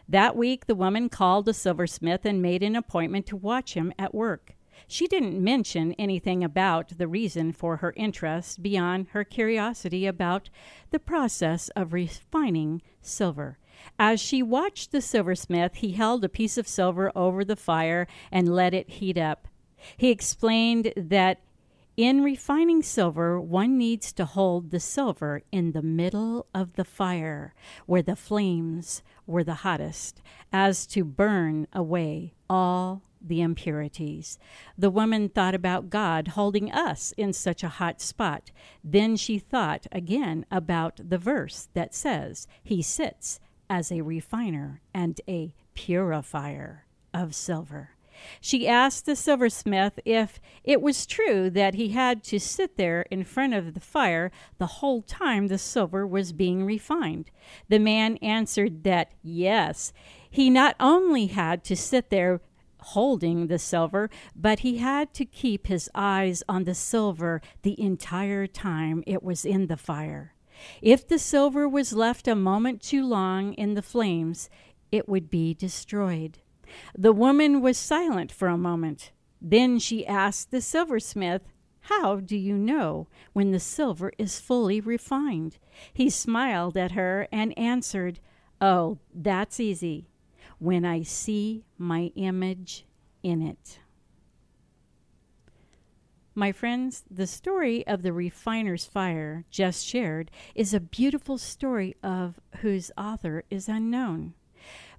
That 0.07 0.35
week, 0.35 0.65
the 0.65 0.75
woman 0.75 1.09
called 1.09 1.47
a 1.47 1.53
silversmith 1.53 2.25
and 2.25 2.41
made 2.41 2.63
an 2.63 2.75
appointment 2.75 3.25
to 3.27 3.35
watch 3.35 3.73
him 3.73 3.93
at 3.97 4.13
work. 4.13 4.55
She 4.87 5.07
didn't 5.07 5.41
mention 5.41 5.93
anything 5.93 6.43
about 6.43 6.97
the 6.97 7.07
reason 7.07 7.53
for 7.53 7.77
her 7.77 7.93
interest 7.95 8.61
beyond 8.61 9.09
her 9.09 9.23
curiosity 9.23 10.05
about 10.05 10.49
the 10.89 10.99
process 10.99 11.69
of 11.69 11.93
refining 11.93 12.81
silver. 13.01 13.57
As 13.97 14.19
she 14.19 14.43
watched 14.43 14.91
the 14.91 15.01
silversmith, 15.01 15.75
he 15.75 15.91
held 15.91 16.23
a 16.23 16.29
piece 16.29 16.57
of 16.57 16.67
silver 16.67 17.11
over 17.15 17.45
the 17.45 17.55
fire 17.55 18.07
and 18.31 18.53
let 18.53 18.73
it 18.73 18.89
heat 18.89 19.17
up. 19.17 19.47
He 19.97 20.09
explained 20.09 20.93
that 20.95 21.41
in 21.97 22.23
refining 22.23 22.81
silver, 22.83 23.39
one 23.39 23.77
needs 23.77 24.13
to 24.13 24.25
hold 24.25 24.71
the 24.71 24.79
silver 24.79 25.43
in 25.51 25.73
the 25.73 25.81
middle 25.81 26.47
of 26.53 26.73
the 26.73 26.85
fire, 26.85 27.53
where 27.85 28.01
the 28.01 28.15
flames 28.15 29.03
were 29.31 29.43
the 29.43 29.55
hottest, 29.55 30.21
as 30.53 30.85
to 30.87 31.03
burn 31.03 31.67
away 31.73 32.33
all 32.49 33.01
the 33.21 33.41
impurities. 33.41 34.37
The 34.77 34.89
woman 34.89 35.29
thought 35.29 35.55
about 35.55 35.89
God 35.89 36.29
holding 36.29 36.71
us 36.71 37.13
in 37.17 37.33
such 37.33 37.63
a 37.63 37.69
hot 37.69 38.01
spot. 38.01 38.51
Then 38.83 39.15
she 39.15 39.39
thought 39.39 39.87
again 39.91 40.45
about 40.51 40.99
the 41.09 41.17
verse 41.17 41.69
that 41.73 41.93
says, 41.93 42.47
He 42.63 42.81
sits 42.81 43.39
as 43.69 43.91
a 43.91 44.01
refiner 44.01 44.81
and 44.93 45.21
a 45.27 45.53
purifier 45.73 46.85
of 47.13 47.33
silver. 47.35 47.91
She 48.39 48.67
asked 48.67 49.05
the 49.05 49.15
silversmith 49.15 49.99
if 50.05 50.39
it 50.63 50.81
was 50.81 51.05
true 51.05 51.49
that 51.49 51.75
he 51.75 51.89
had 51.89 52.23
to 52.25 52.39
sit 52.39 52.77
there 52.77 53.03
in 53.11 53.23
front 53.23 53.53
of 53.53 53.73
the 53.73 53.79
fire 53.79 54.31
the 54.57 54.67
whole 54.67 55.01
time 55.01 55.47
the 55.47 55.57
silver 55.57 56.05
was 56.05 56.33
being 56.33 56.65
refined. 56.65 57.31
The 57.69 57.79
man 57.79 58.17
answered 58.17 58.83
that 58.83 59.11
yes, 59.23 59.93
he 60.29 60.49
not 60.49 60.75
only 60.79 61.27
had 61.27 61.63
to 61.65 61.75
sit 61.75 62.09
there 62.09 62.41
holding 62.81 63.47
the 63.47 63.59
silver, 63.59 64.09
but 64.35 64.59
he 64.59 64.77
had 64.77 65.13
to 65.13 65.25
keep 65.25 65.67
his 65.67 65.89
eyes 65.93 66.43
on 66.49 66.63
the 66.63 66.75
silver 66.75 67.41
the 67.61 67.79
entire 67.79 68.47
time 68.47 69.03
it 69.05 69.23
was 69.23 69.45
in 69.45 69.67
the 69.67 69.77
fire. 69.77 70.33
If 70.81 71.07
the 71.07 71.19
silver 71.19 71.67
was 71.67 71.93
left 71.93 72.27
a 72.27 72.35
moment 72.35 72.81
too 72.81 73.05
long 73.05 73.53
in 73.53 73.73
the 73.73 73.81
flames, 73.81 74.49
it 74.91 75.07
would 75.07 75.29
be 75.29 75.53
destroyed. 75.53 76.39
The 76.97 77.13
woman 77.13 77.61
was 77.61 77.77
silent 77.77 78.31
for 78.31 78.47
a 78.47 78.57
moment. 78.57 79.11
Then 79.41 79.79
she 79.79 80.05
asked 80.05 80.51
the 80.51 80.61
silversmith, 80.61 81.41
How 81.81 82.17
do 82.17 82.37
you 82.37 82.57
know 82.57 83.07
when 83.33 83.51
the 83.51 83.59
silver 83.59 84.11
is 84.17 84.39
fully 84.39 84.79
refined? 84.79 85.57
He 85.93 86.09
smiled 86.09 86.77
at 86.77 86.91
her 86.91 87.27
and 87.31 87.57
answered, 87.57 88.19
Oh, 88.59 88.99
that's 89.13 89.59
easy. 89.59 90.07
When 90.59 90.85
I 90.85 91.01
see 91.01 91.63
my 91.77 92.11
image 92.15 92.85
in 93.23 93.41
it. 93.41 93.79
My 96.33 96.53
friends, 96.53 97.03
the 97.11 97.27
story 97.27 97.85
of 97.87 98.03
the 98.03 98.13
refiner's 98.13 98.85
fire 98.85 99.43
just 99.49 99.85
shared 99.85 100.31
is 100.55 100.73
a 100.73 100.79
beautiful 100.79 101.37
story 101.37 101.95
of 102.01 102.39
whose 102.61 102.89
author 102.97 103.43
is 103.49 103.67
unknown. 103.67 104.33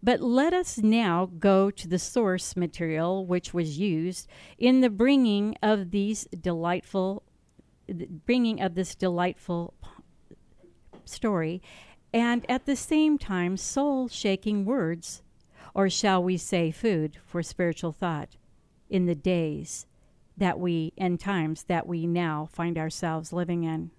But 0.02 0.20
let 0.20 0.52
us 0.52 0.78
now 0.78 1.30
go 1.38 1.70
to 1.70 1.86
the 1.86 1.98
source 1.98 2.56
material 2.56 3.24
which 3.24 3.54
was 3.54 3.78
used 3.78 4.26
in 4.58 4.80
the 4.80 4.90
bringing 4.90 5.56
of 5.62 5.90
these 5.90 6.26
delightful 6.38 7.22
bringing 8.26 8.60
of 8.60 8.74
this 8.74 8.94
delightful 8.94 9.74
story 11.04 11.60
and 12.12 12.48
at 12.48 12.64
the 12.64 12.76
same 12.76 13.18
time 13.18 13.56
soul-shaking 13.56 14.64
words 14.64 15.22
or 15.74 15.90
shall 15.90 16.22
we 16.22 16.36
say 16.36 16.70
food 16.70 17.18
for 17.24 17.42
spiritual 17.42 17.92
thought 17.92 18.36
in 18.88 19.06
the 19.06 19.14
days 19.14 19.86
that 20.36 20.58
we 20.58 20.92
and 20.96 21.18
times 21.18 21.64
that 21.64 21.86
we 21.86 22.06
now 22.06 22.48
find 22.52 22.78
ourselves 22.78 23.32
living 23.32 23.64
in. 23.64 23.90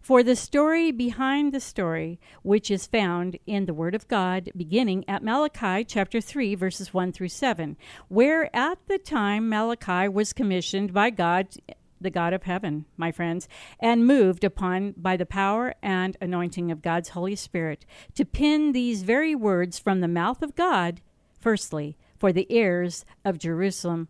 For 0.00 0.22
the 0.22 0.36
story 0.36 0.92
behind 0.92 1.52
the 1.52 1.60
story, 1.60 2.20
which 2.42 2.70
is 2.70 2.86
found 2.86 3.38
in 3.46 3.66
the 3.66 3.74
Word 3.74 3.94
of 3.94 4.08
God, 4.08 4.50
beginning 4.56 5.04
at 5.08 5.24
Malachi 5.24 5.84
chapter 5.84 6.20
3, 6.20 6.54
verses 6.54 6.94
1 6.94 7.12
through 7.12 7.28
7, 7.28 7.76
where 8.08 8.54
at 8.54 8.78
the 8.86 8.98
time 8.98 9.48
Malachi 9.48 10.08
was 10.08 10.32
commissioned 10.32 10.92
by 10.92 11.10
God, 11.10 11.48
the 12.00 12.10
God 12.10 12.32
of 12.32 12.44
heaven, 12.44 12.84
my 12.96 13.10
friends, 13.10 13.48
and 13.80 14.06
moved 14.06 14.44
upon 14.44 14.94
by 14.96 15.16
the 15.16 15.26
power 15.26 15.74
and 15.82 16.16
anointing 16.20 16.70
of 16.70 16.82
God's 16.82 17.10
Holy 17.10 17.36
Spirit 17.36 17.84
to 18.14 18.24
pin 18.24 18.72
these 18.72 19.02
very 19.02 19.34
words 19.34 19.78
from 19.78 20.00
the 20.00 20.08
mouth 20.08 20.42
of 20.42 20.54
God, 20.54 21.00
firstly, 21.40 21.96
for 22.18 22.32
the 22.32 22.46
heirs 22.50 23.04
of 23.24 23.38
Jerusalem 23.38 24.08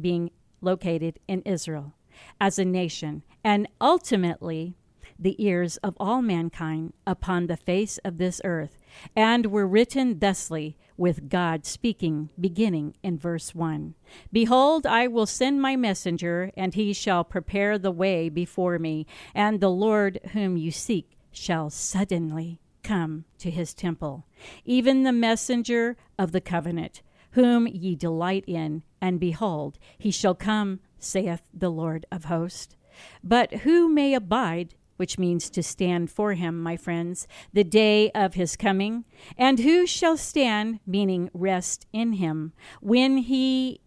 being 0.00 0.30
located 0.60 1.18
in 1.28 1.42
Israel 1.42 1.94
as 2.40 2.58
a 2.58 2.64
nation, 2.64 3.22
and 3.42 3.68
ultimately 3.80 4.76
the 5.18 5.42
ears 5.44 5.76
of 5.78 5.96
all 5.98 6.22
mankind 6.22 6.92
upon 7.06 7.46
the 7.46 7.56
face 7.56 7.98
of 7.98 8.18
this 8.18 8.40
earth, 8.44 8.78
and 9.14 9.46
were 9.46 9.66
written 9.66 10.18
thusly, 10.18 10.76
with 10.96 11.28
God 11.28 11.66
speaking, 11.66 12.30
beginning 12.40 12.94
in 13.02 13.18
verse 13.18 13.54
1 13.54 13.94
Behold, 14.32 14.86
I 14.86 15.06
will 15.06 15.26
send 15.26 15.60
my 15.60 15.76
messenger, 15.76 16.50
and 16.56 16.74
he 16.74 16.92
shall 16.92 17.24
prepare 17.24 17.78
the 17.78 17.90
way 17.90 18.28
before 18.28 18.78
me, 18.78 19.06
and 19.34 19.60
the 19.60 19.70
Lord 19.70 20.20
whom 20.32 20.56
you 20.56 20.70
seek 20.70 21.16
shall 21.32 21.70
suddenly 21.70 22.60
come 22.82 23.24
to 23.38 23.50
his 23.50 23.74
temple, 23.74 24.26
even 24.64 25.02
the 25.02 25.12
messenger 25.12 25.96
of 26.18 26.32
the 26.32 26.40
covenant, 26.40 27.02
whom 27.32 27.66
ye 27.66 27.96
delight 27.96 28.44
in, 28.46 28.82
and 29.00 29.18
behold, 29.18 29.78
he 29.98 30.10
shall 30.10 30.34
come, 30.34 30.80
saith 30.98 31.42
the 31.52 31.70
Lord 31.70 32.06
of 32.12 32.26
hosts. 32.26 32.76
But 33.24 33.52
who 33.52 33.88
may 33.88 34.14
abide 34.14 34.74
which 34.96 35.18
means 35.18 35.50
to 35.50 35.62
stand 35.62 36.10
for 36.10 36.34
him, 36.34 36.62
my 36.62 36.76
friends, 36.76 37.26
the 37.52 37.64
day 37.64 38.10
of 38.10 38.34
his 38.34 38.56
coming. 38.56 39.04
And 39.36 39.58
who 39.60 39.86
shall 39.86 40.16
stand, 40.16 40.80
meaning 40.86 41.30
rest 41.34 41.86
in 41.92 42.14
him, 42.14 42.52
when 42.80 43.18
he 43.18 43.80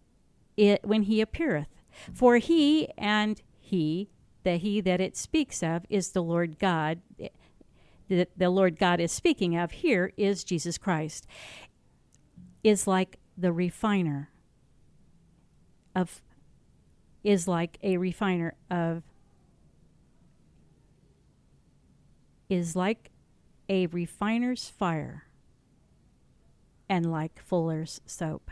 it, 0.56 0.80
when 0.84 1.02
he 1.04 1.20
appeareth? 1.20 1.68
For 2.12 2.36
he 2.36 2.88
and 2.98 3.40
he, 3.58 4.10
the 4.44 4.56
he 4.56 4.80
that 4.80 5.00
it 5.00 5.16
speaks 5.16 5.62
of, 5.62 5.84
is 5.88 6.10
the 6.10 6.22
Lord 6.22 6.58
God. 6.58 7.00
The, 8.08 8.26
the 8.36 8.50
Lord 8.50 8.78
God 8.78 9.00
is 9.00 9.12
speaking 9.12 9.56
of 9.56 9.70
here 9.70 10.12
is 10.16 10.44
Jesus 10.44 10.78
Christ. 10.78 11.26
Is 12.64 12.86
like 12.86 13.18
the 13.36 13.52
refiner 13.52 14.30
of 15.94 16.22
is 17.24 17.46
like 17.48 17.78
a 17.82 17.96
refiner 17.96 18.54
of 18.70 19.02
is 22.48 22.76
like 22.76 23.10
a 23.68 23.86
refiner's 23.86 24.68
fire 24.68 25.24
and 26.88 27.10
like 27.10 27.42
fuller's 27.42 28.00
soap. 28.06 28.50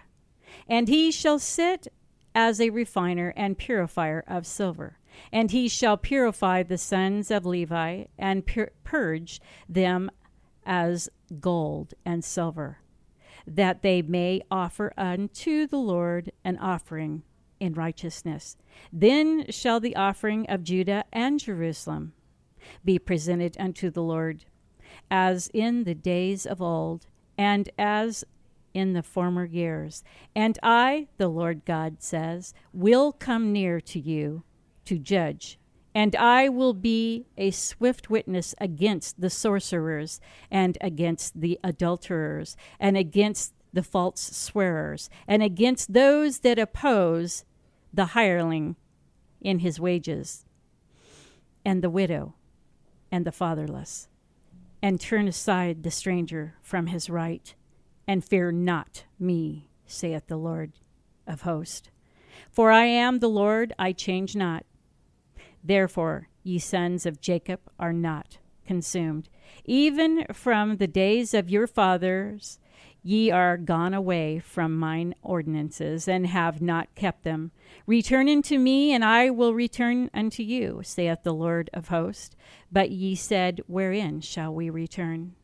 And 0.69 0.89
he 0.89 1.11
shall 1.11 1.39
sit 1.39 1.89
as 2.35 2.61
a 2.61 2.71
refiner 2.71 3.33
and 3.37 3.57
purifier 3.57 4.23
of 4.27 4.47
silver. 4.47 4.99
And 5.33 5.51
he 5.51 5.69
shall 5.69 5.97
purify 5.97 6.63
the 6.63 6.77
sons 6.77 7.31
of 7.31 7.47
Levi 7.47 8.05
and 8.19 8.45
pur- 8.45 8.73
purge 8.85 9.41
them 9.69 10.11
as 10.67 11.09
gold 11.41 11.95
and 12.05 12.23
silver, 12.23 12.79
that 13.47 13.81
they 13.81 14.03
may 14.03 14.43
offer 14.51 14.93
unto 14.99 15.67
the 15.67 15.79
Lord 15.79 16.33
an 16.45 16.59
offering 16.59 17.23
in 17.59 17.73
righteousness. 17.73 18.59
Then 18.93 19.47
shall 19.49 19.81
the 19.81 19.97
offering 19.97 20.45
of 20.51 20.63
Judah 20.63 21.05
and 21.11 21.41
Jerusalem 21.41 22.13
be 22.85 22.99
presented 22.99 23.57
unto 23.59 23.91
the 23.91 24.03
Lord, 24.03 24.45
as 25.11 25.51
in 25.53 25.85
the 25.85 25.95
days 25.95 26.47
of 26.47 26.63
old, 26.63 27.07
and 27.37 27.69
as 27.79 28.25
in 28.75 28.93
the 28.93 29.03
former 29.03 29.45
years. 29.45 30.05
And 30.35 30.59
I, 30.63 31.09
the 31.17 31.29
Lord 31.29 31.65
God 31.65 32.03
says, 32.03 32.53
will 32.73 33.13
come 33.13 33.53
near 33.53 33.81
to 33.81 33.99
you 33.99 34.43
to 34.85 34.99
judge. 34.99 35.59
And 35.95 36.15
I 36.15 36.51
will 36.51 36.75
be 36.75 37.25
a 37.39 37.51
swift 37.53 38.11
witness 38.11 38.55
against 38.61 39.19
the 39.19 39.31
sorcerers, 39.31 40.21
and 40.51 40.77
against 40.83 41.41
the 41.41 41.59
adulterers, 41.65 42.55
and 42.79 42.99
against 42.99 43.55
the 43.73 43.83
false 43.83 44.21
swearers, 44.21 45.09
and 45.27 45.43
against 45.43 45.95
those 45.95 46.41
that 46.41 46.59
oppose 46.59 47.45
the 47.95 48.07
hireling 48.07 48.77
in 49.41 49.61
his 49.61 49.81
wages, 49.81 50.45
and 51.65 51.83
the 51.83 51.91
widow, 51.91 52.35
and 53.11 53.25
the 53.25 53.33
fatherless, 53.33 54.09
and 54.83 55.01
turn 55.01 55.29
aside 55.29 55.83
the 55.83 55.91
stranger 55.91 56.55
from 56.63 56.87
his 56.89 57.09
right, 57.09 57.55
and 58.07 58.25
fear 58.25 58.53
not 58.53 59.05
me, 59.19 59.69
saith 59.87 60.27
the 60.27 60.37
Lord 60.37 60.73
of 61.27 61.43
hosts. 61.43 61.91
For 62.51 62.71
I 62.71 62.85
am 62.85 63.19
the 63.19 63.29
Lord, 63.29 63.73
I 63.79 63.93
change 63.93 64.37
not. 64.37 64.65
Therefore, 65.63 66.29
ye 66.43 66.59
sons 66.59 67.07
of 67.07 67.21
Jacob 67.21 67.61
are 67.79 67.93
not 67.93 68.39
consumed. 68.67 69.29
Even 69.65 70.27
from 70.33 70.77
the 70.77 70.87
days 70.87 71.35
of 71.35 71.51
your 71.51 71.67
fathers, 71.67 72.59
ye 73.07 73.31
are 73.31 73.57
gone 73.57 73.95
away 73.95 74.41
from 74.41 74.77
mine 74.77 75.15
ordinances, 75.23 76.09
and 76.09 76.27
have 76.27 76.61
not 76.61 76.93
kept 76.97 77.23
them. 77.23 77.53
Return 77.87 78.29
unto 78.29 78.59
me, 78.59 78.93
and 78.93 79.05
I 79.05 79.31
will 79.31 79.55
return 79.55 80.11
unto 80.13 80.43
you, 80.43 80.81
saith 80.83 81.23
the 81.23 81.33
Lord 81.33 81.71
of 81.73 81.87
hosts. 81.87 82.35
But 82.73 82.91
ye 82.91 83.15
said, 83.15 83.61
Wherein 83.69 84.21
shall 84.23 84.53
we 84.53 84.71
return? 84.71 85.37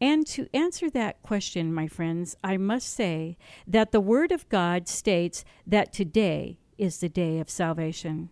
And 0.00 0.26
to 0.28 0.48
answer 0.54 0.88
that 0.90 1.22
question, 1.22 1.74
my 1.74 1.86
friends, 1.86 2.36
I 2.42 2.56
must 2.56 2.88
say 2.88 3.36
that 3.66 3.92
the 3.92 4.00
Word 4.00 4.32
of 4.32 4.48
God 4.48 4.88
states 4.88 5.44
that 5.66 5.92
today 5.92 6.58
is 6.78 7.00
the 7.00 7.10
day 7.10 7.38
of 7.38 7.50
salvation. 7.50 8.30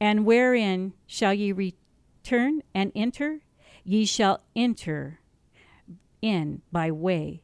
And 0.00 0.26
wherein 0.26 0.92
shall 1.06 1.32
ye 1.32 1.52
return 1.52 2.62
and 2.74 2.90
enter? 2.96 3.42
Ye 3.84 4.04
shall 4.06 4.40
enter 4.56 5.20
in 6.20 6.62
by 6.72 6.90
way 6.90 7.42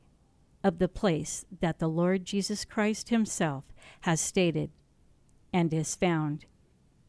of 0.65 0.79
the 0.79 0.89
place 0.89 1.45
that 1.61 1.79
the 1.79 1.89
Lord 1.89 2.25
Jesus 2.25 2.65
Christ 2.65 3.09
Himself 3.09 3.65
has 4.03 4.21
stated 4.21 4.71
and 5.53 5.73
is 5.73 5.95
found 5.95 6.47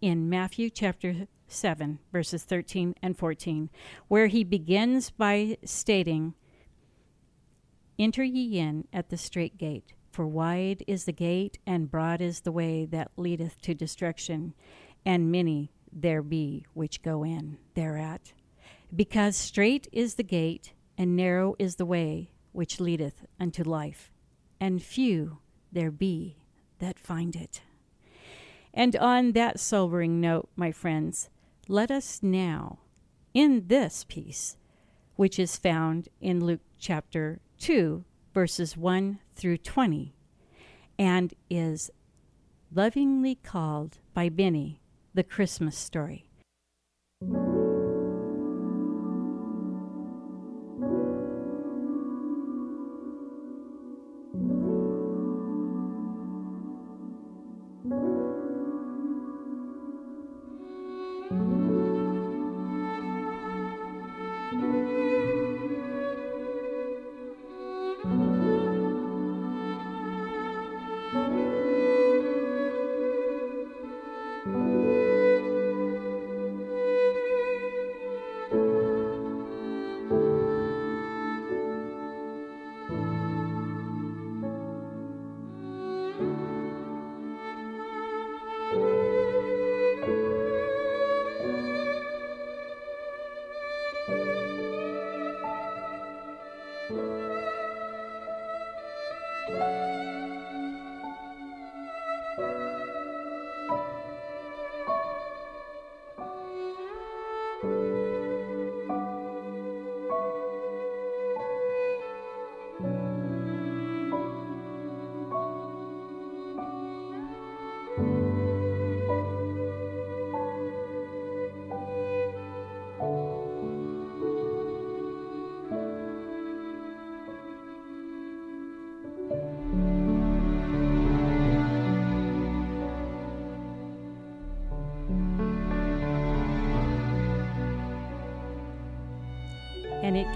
in 0.01 0.29
Matthew 0.29 0.69
chapter 0.69 1.27
7, 1.47 1.99
verses 2.11 2.43
13 2.43 2.95
and 3.01 3.17
14, 3.17 3.69
where 4.07 4.27
He 4.27 4.43
begins 4.43 5.11
by 5.11 5.57
stating, 5.63 6.33
Enter 7.97 8.23
ye 8.23 8.59
in 8.59 8.87
at 8.91 9.09
the 9.09 9.17
strait 9.17 9.57
gate, 9.57 9.93
for 10.11 10.27
wide 10.27 10.83
is 10.87 11.05
the 11.05 11.13
gate, 11.13 11.59
and 11.65 11.89
broad 11.89 12.21
is 12.21 12.41
the 12.41 12.51
way 12.51 12.85
that 12.85 13.11
leadeth 13.15 13.61
to 13.61 13.73
destruction, 13.73 14.53
and 15.05 15.31
many 15.31 15.71
there 15.91 16.23
be 16.23 16.65
which 16.73 17.01
go 17.01 17.23
in 17.23 17.57
thereat. 17.75 18.33
Because 18.93 19.37
strait 19.37 19.87
is 19.91 20.15
the 20.15 20.23
gate, 20.23 20.73
and 20.97 21.15
narrow 21.15 21.55
is 21.59 21.75
the 21.75 21.85
way 21.85 22.32
which 22.53 22.79
leadeth 22.79 23.25
unto 23.39 23.63
life, 23.63 24.09
and 24.59 24.81
few 24.81 25.39
there 25.71 25.91
be 25.91 26.37
that 26.79 26.97
find 26.97 27.35
it. 27.35 27.61
And 28.73 28.95
on 28.95 29.33
that 29.33 29.59
sobering 29.59 30.21
note, 30.21 30.49
my 30.55 30.71
friends, 30.71 31.29
let 31.67 31.91
us 31.91 32.21
now, 32.23 32.79
in 33.33 33.67
this 33.67 34.05
piece, 34.07 34.57
which 35.15 35.37
is 35.37 35.57
found 35.57 36.09
in 36.21 36.43
Luke 36.43 36.61
chapter 36.79 37.39
2, 37.59 38.03
verses 38.33 38.75
1 38.75 39.19
through 39.35 39.57
20, 39.57 40.15
and 40.97 41.33
is 41.49 41.91
lovingly 42.73 43.35
called 43.35 43.99
by 44.13 44.29
Benny 44.29 44.81
the 45.13 45.23
Christmas 45.23 45.77
story. 45.77 46.25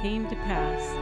Came 0.02 0.30
to 0.30 0.36
pass 0.36 0.96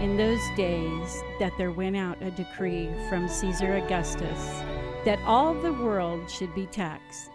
in 0.00 0.16
those 0.16 0.40
days 0.56 1.22
that 1.40 1.52
there 1.58 1.72
went 1.72 1.96
out 1.96 2.22
a 2.22 2.30
decree 2.30 2.90
from 3.08 3.26
Caesar 3.26 3.76
Augustus 3.76 4.62
that 5.04 5.18
all 5.26 5.52
the 5.52 5.72
world 5.72 6.30
should 6.30 6.54
be 6.54 6.66
taxed. 6.66 7.30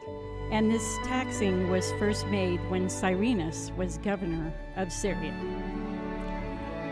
And 0.51 0.71
this 0.71 0.97
taxing 1.03 1.69
was 1.69 1.91
first 1.93 2.27
made 2.27 2.59
when 2.69 2.89
Cyrenius 2.89 3.71
was 3.75 3.97
governor 3.97 4.53
of 4.77 4.91
Syria. 4.91 5.33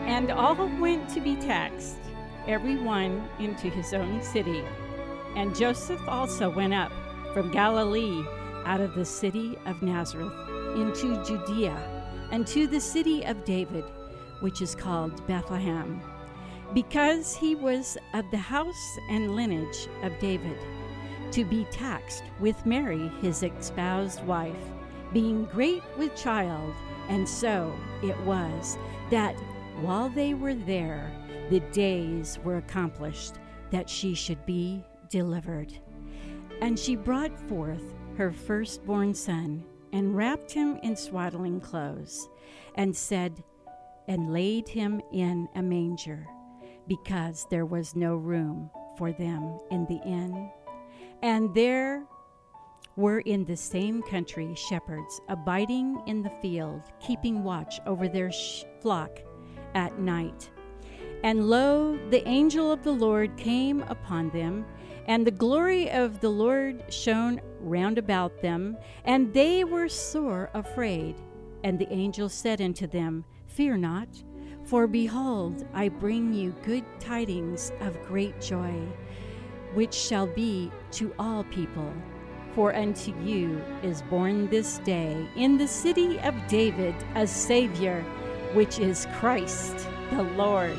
And 0.06 0.30
all 0.30 0.68
went 0.78 1.08
to 1.10 1.20
be 1.20 1.36
taxed, 1.36 1.98
every 2.46 2.76
one 2.76 3.26
into 3.38 3.70
his 3.70 3.94
own 3.94 4.22
city. 4.22 4.64
And 5.34 5.56
Joseph 5.56 6.00
also 6.06 6.50
went 6.50 6.74
up 6.74 6.92
from 7.32 7.50
Galilee 7.50 8.22
out 8.64 8.80
of 8.80 8.94
the 8.94 9.04
city 9.04 9.56
of 9.64 9.80
Nazareth 9.80 10.32
into 10.76 11.24
Judea 11.24 11.97
unto 12.30 12.66
the 12.66 12.80
city 12.80 13.24
of 13.24 13.44
David, 13.44 13.84
which 14.40 14.62
is 14.62 14.74
called 14.74 15.26
Bethlehem, 15.26 16.00
because 16.74 17.34
he 17.34 17.54
was 17.54 17.96
of 18.14 18.24
the 18.30 18.36
house 18.36 18.98
and 19.10 19.34
lineage 19.34 19.88
of 20.02 20.18
David, 20.18 20.58
to 21.32 21.44
be 21.44 21.64
taxed 21.70 22.24
with 22.40 22.66
Mary, 22.66 23.08
his 23.20 23.42
espoused 23.42 24.24
wife, 24.24 24.56
being 25.12 25.44
great 25.46 25.82
with 25.96 26.14
child. 26.14 26.74
And 27.08 27.28
so 27.28 27.74
it 28.02 28.18
was 28.20 28.78
that 29.10 29.34
while 29.80 30.08
they 30.08 30.34
were 30.34 30.54
there, 30.54 31.10
the 31.50 31.60
days 31.60 32.38
were 32.44 32.58
accomplished 32.58 33.34
that 33.70 33.88
she 33.88 34.14
should 34.14 34.44
be 34.44 34.84
delivered. 35.08 35.72
And 36.60 36.78
she 36.78 36.96
brought 36.96 37.38
forth 37.48 37.94
her 38.16 38.32
firstborn 38.32 39.14
son, 39.14 39.64
and 39.92 40.16
wrapped 40.16 40.52
him 40.52 40.76
in 40.82 40.96
swaddling 40.96 41.60
clothes, 41.60 42.28
and 42.74 42.96
said, 42.96 43.42
and 44.06 44.32
laid 44.32 44.68
him 44.68 45.00
in 45.12 45.48
a 45.54 45.62
manger, 45.62 46.26
because 46.86 47.46
there 47.50 47.66
was 47.66 47.94
no 47.94 48.14
room 48.14 48.70
for 48.96 49.12
them 49.12 49.58
in 49.70 49.84
the 49.86 50.00
inn. 50.06 50.50
And 51.22 51.54
there 51.54 52.04
were 52.96 53.20
in 53.20 53.44
the 53.44 53.56
same 53.56 54.02
country 54.02 54.54
shepherds 54.54 55.20
abiding 55.28 56.02
in 56.06 56.22
the 56.22 56.32
field, 56.42 56.82
keeping 57.00 57.44
watch 57.44 57.80
over 57.86 58.08
their 58.08 58.32
sh- 58.32 58.64
flock 58.80 59.20
at 59.74 59.98
night. 60.00 60.50
And 61.22 61.48
lo, 61.48 61.98
the 62.10 62.26
angel 62.26 62.72
of 62.72 62.82
the 62.82 62.92
Lord 62.92 63.36
came 63.36 63.82
upon 63.82 64.30
them, 64.30 64.64
and 65.08 65.26
the 65.26 65.30
glory 65.30 65.90
of 65.90 66.20
the 66.20 66.28
Lord 66.28 66.84
shone 66.92 67.40
round 67.60 67.96
about 67.96 68.42
them, 68.42 68.76
and 69.04 69.32
they 69.32 69.64
were 69.64 69.88
sore 69.88 70.50
afraid. 70.52 71.16
And 71.64 71.78
the 71.78 71.90
angel 71.90 72.28
said 72.28 72.60
unto 72.60 72.86
them, 72.86 73.24
Fear 73.46 73.78
not, 73.78 74.08
for 74.64 74.86
behold, 74.86 75.66
I 75.72 75.88
bring 75.88 76.34
you 76.34 76.54
good 76.62 76.84
tidings 77.00 77.72
of 77.80 78.00
great 78.06 78.38
joy, 78.38 78.74
which 79.72 79.94
shall 79.94 80.26
be 80.26 80.70
to 80.92 81.14
all 81.18 81.42
people. 81.44 81.90
For 82.54 82.74
unto 82.74 83.18
you 83.22 83.62
is 83.82 84.02
born 84.02 84.48
this 84.48 84.78
day 84.80 85.26
in 85.36 85.56
the 85.56 85.68
city 85.68 86.20
of 86.20 86.34
David 86.48 86.94
a 87.14 87.26
Savior, 87.26 88.02
which 88.52 88.78
is 88.78 89.06
Christ 89.14 89.88
the 90.10 90.22
Lord. 90.22 90.78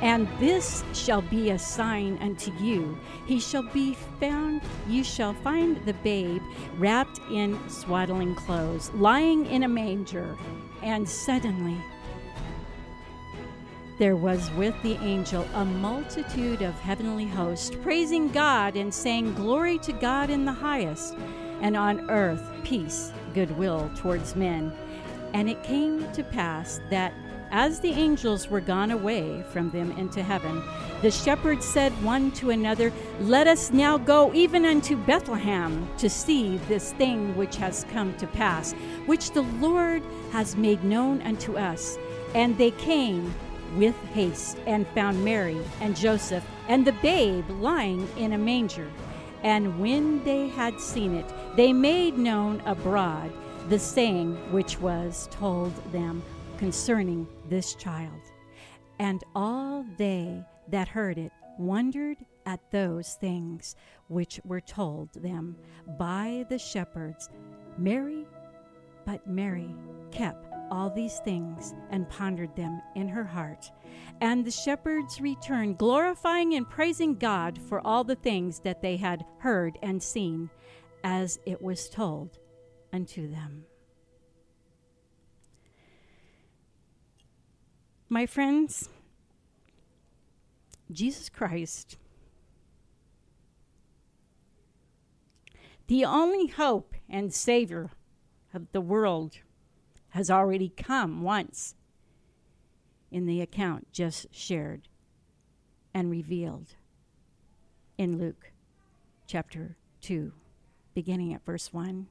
And 0.00 0.28
this 0.38 0.84
shall 0.92 1.22
be 1.22 1.50
a 1.50 1.58
sign 1.58 2.18
unto 2.20 2.52
you. 2.60 2.98
He 3.26 3.40
shall 3.40 3.62
be 3.62 3.96
found, 4.20 4.62
you 4.88 5.04
shall 5.04 5.34
find 5.34 5.82
the 5.86 5.94
babe 5.94 6.42
wrapped 6.76 7.20
in 7.30 7.58
swaddling 7.68 8.34
clothes, 8.34 8.90
lying 8.94 9.46
in 9.46 9.62
a 9.62 9.68
manger. 9.68 10.36
And 10.82 11.08
suddenly 11.08 11.76
there 13.96 14.16
was 14.16 14.50
with 14.52 14.74
the 14.82 14.96
angel 14.96 15.46
a 15.54 15.64
multitude 15.64 16.62
of 16.62 16.74
heavenly 16.74 17.26
hosts, 17.26 17.70
praising 17.82 18.28
God 18.28 18.76
and 18.76 18.92
saying, 18.92 19.34
Glory 19.34 19.78
to 19.78 19.92
God 19.92 20.30
in 20.30 20.44
the 20.44 20.52
highest, 20.52 21.14
and 21.60 21.76
on 21.76 22.10
earth 22.10 22.42
peace, 22.64 23.12
goodwill 23.34 23.90
towards 23.96 24.34
men. 24.34 24.72
And 25.32 25.48
it 25.48 25.62
came 25.62 26.10
to 26.12 26.24
pass 26.24 26.80
that 26.90 27.14
as 27.54 27.78
the 27.78 27.92
angels 27.92 28.50
were 28.50 28.60
gone 28.60 28.90
away 28.90 29.40
from 29.52 29.70
them 29.70 29.92
into 29.92 30.24
heaven, 30.24 30.60
the 31.02 31.10
shepherds 31.10 31.64
said 31.64 31.92
one 32.02 32.32
to 32.32 32.50
another, 32.50 32.92
Let 33.20 33.46
us 33.46 33.70
now 33.70 33.96
go 33.96 34.34
even 34.34 34.64
unto 34.64 34.96
Bethlehem 34.96 35.88
to 35.98 36.10
see 36.10 36.56
this 36.66 36.92
thing 36.94 37.36
which 37.36 37.54
has 37.56 37.86
come 37.92 38.12
to 38.16 38.26
pass, 38.26 38.72
which 39.06 39.30
the 39.30 39.42
Lord 39.42 40.02
has 40.32 40.56
made 40.56 40.82
known 40.82 41.22
unto 41.22 41.56
us. 41.56 41.96
And 42.34 42.58
they 42.58 42.72
came 42.72 43.32
with 43.76 43.94
haste 44.06 44.58
and 44.66 44.84
found 44.88 45.24
Mary 45.24 45.60
and 45.80 45.94
Joseph 45.94 46.44
and 46.66 46.84
the 46.84 46.92
babe 46.94 47.48
lying 47.50 48.08
in 48.16 48.32
a 48.32 48.38
manger. 48.38 48.90
And 49.44 49.78
when 49.78 50.24
they 50.24 50.48
had 50.48 50.80
seen 50.80 51.14
it, 51.14 51.32
they 51.54 51.72
made 51.72 52.18
known 52.18 52.62
abroad 52.66 53.30
the 53.68 53.78
saying 53.78 54.34
which 54.50 54.80
was 54.80 55.28
told 55.30 55.72
them 55.92 56.20
concerning 56.58 57.28
this 57.48 57.74
child. 57.74 58.20
And 58.98 59.22
all 59.34 59.84
they 59.96 60.44
that 60.68 60.88
heard 60.88 61.18
it 61.18 61.32
wondered 61.58 62.18
at 62.46 62.70
those 62.70 63.14
things 63.14 63.76
which 64.08 64.40
were 64.44 64.60
told 64.60 65.12
them 65.14 65.56
by 65.98 66.44
the 66.48 66.58
shepherds. 66.58 67.28
Mary, 67.78 68.26
but 69.04 69.26
Mary 69.26 69.74
kept 70.10 70.46
all 70.70 70.90
these 70.90 71.18
things 71.20 71.74
and 71.90 72.08
pondered 72.08 72.54
them 72.56 72.80
in 72.94 73.08
her 73.08 73.24
heart. 73.24 73.70
And 74.20 74.44
the 74.44 74.50
shepherds 74.50 75.20
returned, 75.20 75.78
glorifying 75.78 76.54
and 76.54 76.68
praising 76.68 77.16
God 77.16 77.58
for 77.68 77.86
all 77.86 78.04
the 78.04 78.16
things 78.16 78.60
that 78.60 78.80
they 78.80 78.96
had 78.96 79.24
heard 79.38 79.78
and 79.82 80.02
seen, 80.02 80.50
as 81.02 81.38
it 81.46 81.60
was 81.60 81.88
told 81.88 82.38
unto 82.92 83.30
them. 83.30 83.64
My 88.14 88.26
friends, 88.26 88.90
Jesus 90.88 91.28
Christ, 91.28 91.96
the 95.88 96.04
only 96.04 96.46
hope 96.46 96.94
and 97.10 97.34
Savior 97.34 97.90
of 98.54 98.70
the 98.70 98.80
world, 98.80 99.38
has 100.10 100.30
already 100.30 100.68
come 100.68 101.22
once 101.24 101.74
in 103.10 103.26
the 103.26 103.40
account 103.40 103.90
just 103.90 104.32
shared 104.32 104.86
and 105.92 106.08
revealed 106.08 106.76
in 107.98 108.16
Luke 108.16 108.52
chapter 109.26 109.76
2, 110.02 110.30
beginning 110.94 111.34
at 111.34 111.44
verse 111.44 111.72
1, 111.72 112.06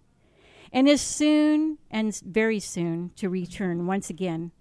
and 0.74 0.90
is 0.90 1.00
soon 1.00 1.78
and 1.90 2.14
very 2.26 2.60
soon 2.60 3.12
to 3.16 3.30
return 3.30 3.88
once 3.88 4.10
again 4.10 4.52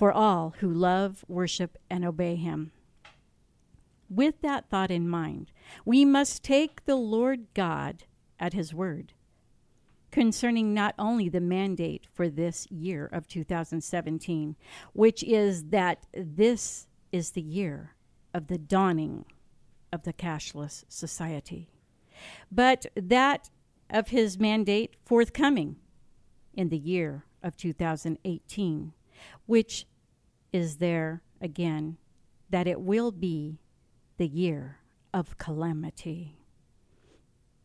for 0.00 0.10
all 0.10 0.54
who 0.60 0.72
love, 0.72 1.26
worship, 1.28 1.76
and 1.90 2.06
obey 2.06 2.34
him. 2.34 2.72
With 4.08 4.40
that 4.40 4.70
thought 4.70 4.90
in 4.90 5.06
mind, 5.06 5.52
we 5.84 6.06
must 6.06 6.42
take 6.42 6.86
the 6.86 6.96
Lord 6.96 7.48
God 7.52 8.04
at 8.38 8.54
his 8.54 8.72
word 8.72 9.12
concerning 10.10 10.72
not 10.72 10.94
only 10.98 11.28
the 11.28 11.38
mandate 11.38 12.06
for 12.14 12.30
this 12.30 12.66
year 12.70 13.10
of 13.12 13.28
2017, 13.28 14.56
which 14.94 15.22
is 15.22 15.64
that 15.64 16.06
this 16.14 16.86
is 17.12 17.32
the 17.32 17.42
year 17.42 17.94
of 18.32 18.46
the 18.46 18.56
dawning 18.56 19.26
of 19.92 20.04
the 20.04 20.14
cashless 20.14 20.82
society, 20.88 21.68
but 22.50 22.86
that 22.96 23.50
of 23.90 24.08
his 24.08 24.38
mandate 24.38 24.96
forthcoming 25.04 25.76
in 26.54 26.70
the 26.70 26.78
year 26.78 27.26
of 27.42 27.54
2018, 27.58 28.94
which 29.46 29.86
is 30.52 30.76
there 30.76 31.22
again 31.40 31.96
that 32.50 32.66
it 32.66 32.80
will 32.80 33.12
be 33.12 33.60
the 34.16 34.26
year 34.26 34.78
of 35.14 35.38
calamity. 35.38 36.36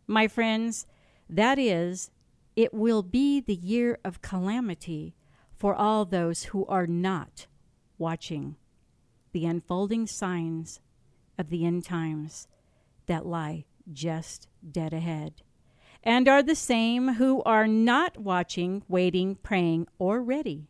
My 0.07 0.27
friends, 0.27 0.85
that 1.29 1.57
is, 1.57 2.11
it 2.55 2.73
will 2.73 3.03
be 3.03 3.39
the 3.41 3.55
year 3.55 3.97
of 4.05 4.21
calamity 4.21 5.15
for 5.55 5.75
all 5.75 6.05
those 6.05 6.43
who 6.45 6.65
are 6.67 6.87
not 6.87 7.47
watching 7.97 8.55
the 9.31 9.45
unfolding 9.45 10.07
signs 10.07 10.79
of 11.37 11.49
the 11.49 11.65
end 11.65 11.83
times 11.83 12.47
that 13.07 13.25
lie 13.25 13.65
just 13.91 14.47
dead 14.71 14.93
ahead, 14.93 15.41
and 16.03 16.27
are 16.27 16.43
the 16.43 16.55
same 16.55 17.15
who 17.15 17.43
are 17.43 17.67
not 17.67 18.17
watching, 18.17 18.83
waiting, 18.87 19.35
praying, 19.35 19.87
or 19.99 20.21
ready 20.21 20.69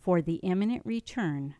for 0.00 0.22
the 0.22 0.36
imminent 0.36 0.82
return 0.84 1.54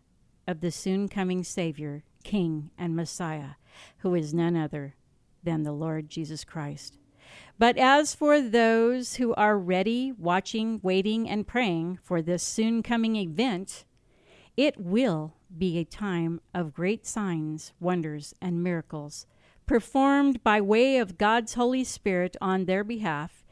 of 0.47 0.61
the 0.61 0.71
soon 0.71 1.09
coming 1.09 1.45
Savior, 1.45 2.03
King, 2.25 2.71
and 2.79 2.97
Messiah, 2.97 3.51
who 3.99 4.15
is 4.15 4.35
none 4.35 4.57
other 4.57 4.95
than 5.43 5.63
the 5.63 5.73
Lord 5.73 6.09
Jesus 6.09 6.45
Christ. 6.45 6.99
But 7.59 7.77
as 7.77 8.15
for 8.15 8.41
those 8.41 9.17
who 9.17 9.35
are 9.35 9.59
ready, 9.59 10.13
watching, 10.13 10.81
waiting, 10.83 11.29
and 11.29 11.47
praying 11.47 11.99
for 12.03 12.21
this 12.21 12.43
soon 12.43 12.83
coming 12.83 13.17
event, 13.17 13.85
it 14.57 14.79
will 14.79 15.35
be 15.57 15.79
a 15.79 15.85
time 15.85 16.41
of 16.55 16.75
great 16.75 17.07
signs, 17.07 17.73
wonders, 17.79 18.35
and 18.41 18.63
miracles 18.63 19.27
performed 19.67 20.43
by 20.43 20.61
way 20.61 20.99
of 20.99 21.17
God's 21.17 21.55
Holy 21.55 21.85
Spirit 21.85 22.37
on 22.41 22.65
their 22.65 22.83
behalf 22.83 23.45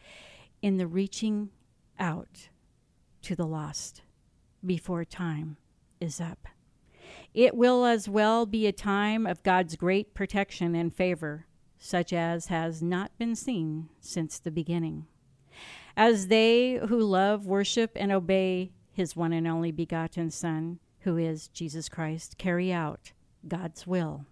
in 0.61 0.77
the 0.77 0.87
reaching 0.89 1.51
out 1.97 2.49
to 3.23 3.37
the 3.37 3.47
lost 3.47 4.03
before 4.65 5.05
time 5.05 5.57
is 6.01 6.21
up. 6.21 6.47
It 7.35 7.55
will 7.55 7.85
as 7.85 8.09
well 8.09 8.47
be 8.47 8.67
a 8.67 8.73
time 8.73 9.27
of 9.27 9.43
God's 9.43 9.77
great 9.77 10.15
protection 10.15 10.75
and 10.75 10.95
favor, 10.95 11.47
such 11.79 12.13
as 12.13 12.47
has 12.47 12.83
not 12.83 13.17
been 13.19 13.37
seen 13.37 13.89
since 14.01 14.39
the 14.39 14.51
beginning. 14.51 15.07
As 15.97 16.29
they 16.29 16.75
who 16.75 17.01
love, 17.01 17.47
worship, 17.47 17.93
and 17.97 18.13
obey 18.13 18.73
his 18.93 19.15
one 19.15 19.33
and 19.33 19.47
only 19.47 19.73
begotten 19.73 20.31
Son, 20.31 20.79
who 21.01 21.17
is 21.17 21.49
Jesus 21.49 21.89
Christ, 21.89 22.39
carry 22.39 22.73
out 22.73 23.13
God's 23.47 23.87
will, 23.87 24.27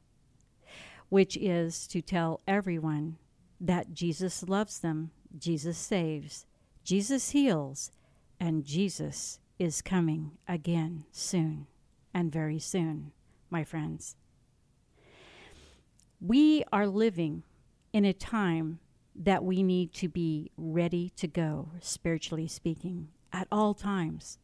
which 1.08 1.36
is 1.36 1.86
to 1.88 2.02
tell 2.02 2.40
everyone 2.46 3.18
that 3.60 3.94
Jesus 3.94 4.42
loves 4.42 4.80
them, 4.80 5.10
Jesus 5.38 5.78
saves, 5.78 6.46
Jesus 6.84 7.30
heals, 7.30 7.90
and 8.38 8.64
Jesus 8.64 9.38
is 9.58 9.82
coming 9.82 10.32
again 10.46 11.04
soon 11.10 11.66
and 12.12 12.32
very 12.32 12.58
soon, 12.58 13.12
my 13.50 13.64
friends. 13.64 14.16
We 16.20 16.64
are 16.72 16.86
living 16.86 17.42
in 17.92 18.04
a 18.04 18.12
time 18.12 18.80
that 19.14 19.44
we 19.44 19.62
need 19.62 19.92
to 19.94 20.08
be 20.08 20.50
ready 20.56 21.10
to 21.16 21.26
go, 21.26 21.70
spiritually 21.80 22.48
speaking, 22.48 23.08
at 23.32 23.48
all 23.50 23.74
times. 23.74 24.38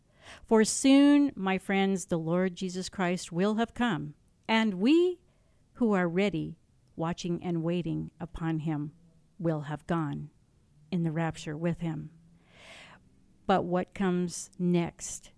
For 0.46 0.64
soon, 0.64 1.32
my 1.34 1.58
friends, 1.58 2.06
the 2.06 2.18
Lord 2.18 2.54
Jesus 2.54 2.88
Christ 2.88 3.32
will 3.32 3.54
have 3.56 3.74
come, 3.74 4.14
and 4.48 4.74
we 4.74 5.18
who 5.74 5.92
are 5.92 6.08
ready, 6.08 6.56
watching 6.96 7.42
and 7.42 7.62
waiting 7.62 8.10
upon 8.20 8.60
him, 8.60 8.92
will 9.38 9.62
have 9.62 9.86
gone 9.86 10.30
in 10.90 11.02
the 11.02 11.10
rapture 11.10 11.56
with 11.56 11.80
him. 11.80 12.10
But 13.46 13.64
what 13.64 13.94
comes 13.94 14.50
next 14.58 15.30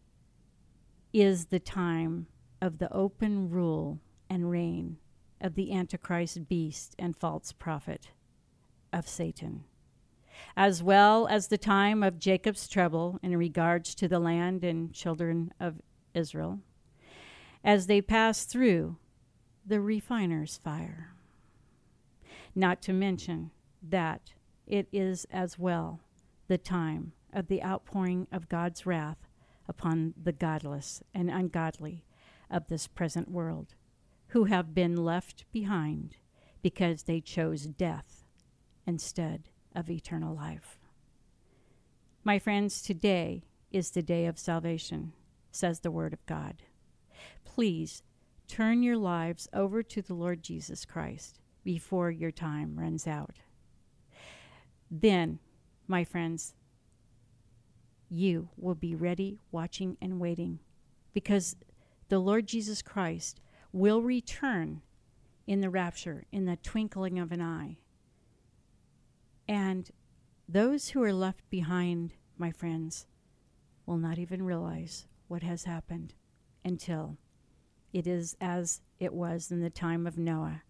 is 1.12 1.46
the 1.46 1.60
time 1.60 2.26
of 2.60 2.78
the 2.78 2.92
open 2.92 3.50
rule 3.50 4.00
and 4.28 4.50
reign 4.50 4.98
of 5.40 5.54
the 5.54 5.72
Antichrist 5.72 6.48
beast 6.48 6.94
and 6.98 7.16
false 7.16 7.52
prophet 7.52 8.10
of 8.92 9.08
Satan, 9.08 9.64
as 10.56 10.82
well 10.82 11.26
as 11.28 11.48
the 11.48 11.58
time 11.58 12.02
of 12.02 12.18
Jacob's 12.18 12.68
trouble 12.68 13.18
in 13.22 13.36
regards 13.36 13.94
to 13.96 14.08
the 14.08 14.18
land 14.18 14.64
and 14.64 14.92
children 14.92 15.52
of 15.60 15.80
Israel, 16.14 16.60
as 17.62 17.86
they 17.86 18.00
pass 18.00 18.44
through 18.44 18.96
the 19.66 19.80
refiner's 19.80 20.56
fire. 20.56 21.14
Not 22.54 22.82
to 22.82 22.92
mention 22.92 23.50
that 23.82 24.32
it 24.66 24.88
is 24.92 25.26
as 25.30 25.58
well 25.58 26.00
the 26.48 26.58
time 26.58 27.12
of 27.34 27.48
the 27.48 27.62
outpouring 27.62 28.26
of 28.32 28.48
God's 28.48 28.86
wrath 28.86 29.28
upon 29.68 30.14
the 30.22 30.32
godless 30.32 31.02
and 31.12 31.30
ungodly 31.30 32.04
of 32.50 32.68
this 32.68 32.86
present 32.86 33.30
world, 33.30 33.74
who 34.28 34.44
have 34.44 34.74
been 34.74 34.96
left 34.96 35.44
behind 35.52 36.16
because 36.62 37.02
they 37.02 37.20
chose 37.20 37.66
death 37.66 38.24
instead 38.86 39.50
of 39.74 39.90
eternal 39.90 40.34
life. 40.34 40.78
My 42.22 42.38
friends, 42.38 42.80
today 42.80 43.44
is 43.70 43.90
the 43.90 44.02
day 44.02 44.26
of 44.26 44.38
salvation, 44.38 45.12
says 45.50 45.80
the 45.80 45.90
Word 45.90 46.12
of 46.12 46.24
God. 46.26 46.62
Please 47.44 48.02
turn 48.48 48.82
your 48.82 48.96
lives 48.96 49.48
over 49.52 49.82
to 49.82 50.00
the 50.00 50.14
Lord 50.14 50.42
Jesus 50.42 50.84
Christ 50.84 51.40
before 51.64 52.10
your 52.10 52.30
time 52.30 52.78
runs 52.78 53.06
out. 53.06 53.40
Then, 54.90 55.38
my 55.88 56.04
friends, 56.04 56.54
you 58.08 58.48
will 58.56 58.74
be 58.74 58.94
ready, 58.94 59.38
watching, 59.50 59.96
and 60.00 60.20
waiting 60.20 60.58
because 61.12 61.56
the 62.08 62.18
Lord 62.18 62.46
Jesus 62.46 62.82
Christ 62.82 63.40
will 63.72 64.02
return 64.02 64.82
in 65.46 65.60
the 65.60 65.70
rapture 65.70 66.24
in 66.32 66.44
the 66.44 66.56
twinkling 66.56 67.18
of 67.18 67.32
an 67.32 67.40
eye. 67.40 67.78
And 69.48 69.90
those 70.48 70.90
who 70.90 71.02
are 71.02 71.12
left 71.12 71.48
behind, 71.50 72.14
my 72.36 72.50
friends, 72.50 73.06
will 73.86 73.98
not 73.98 74.18
even 74.18 74.42
realize 74.42 75.06
what 75.28 75.42
has 75.42 75.64
happened 75.64 76.14
until 76.64 77.18
it 77.92 78.06
is 78.06 78.36
as 78.40 78.80
it 78.98 79.12
was 79.12 79.50
in 79.50 79.60
the 79.60 79.70
time 79.70 80.06
of 80.06 80.18
Noah. 80.18 80.62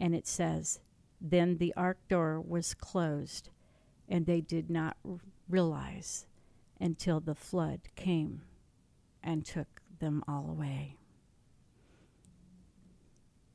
And 0.00 0.14
it 0.14 0.26
says, 0.26 0.80
Then 1.20 1.58
the 1.58 1.74
ark 1.76 1.98
door 2.08 2.40
was 2.40 2.74
closed, 2.74 3.50
and 4.08 4.26
they 4.26 4.40
did 4.40 4.70
not 4.70 4.96
r- 5.04 5.18
realize 5.48 6.26
until 6.80 7.20
the 7.20 7.34
flood 7.34 7.80
came 7.96 8.42
and 9.22 9.44
took 9.44 9.80
them 9.98 10.22
all 10.28 10.48
away. 10.48 10.96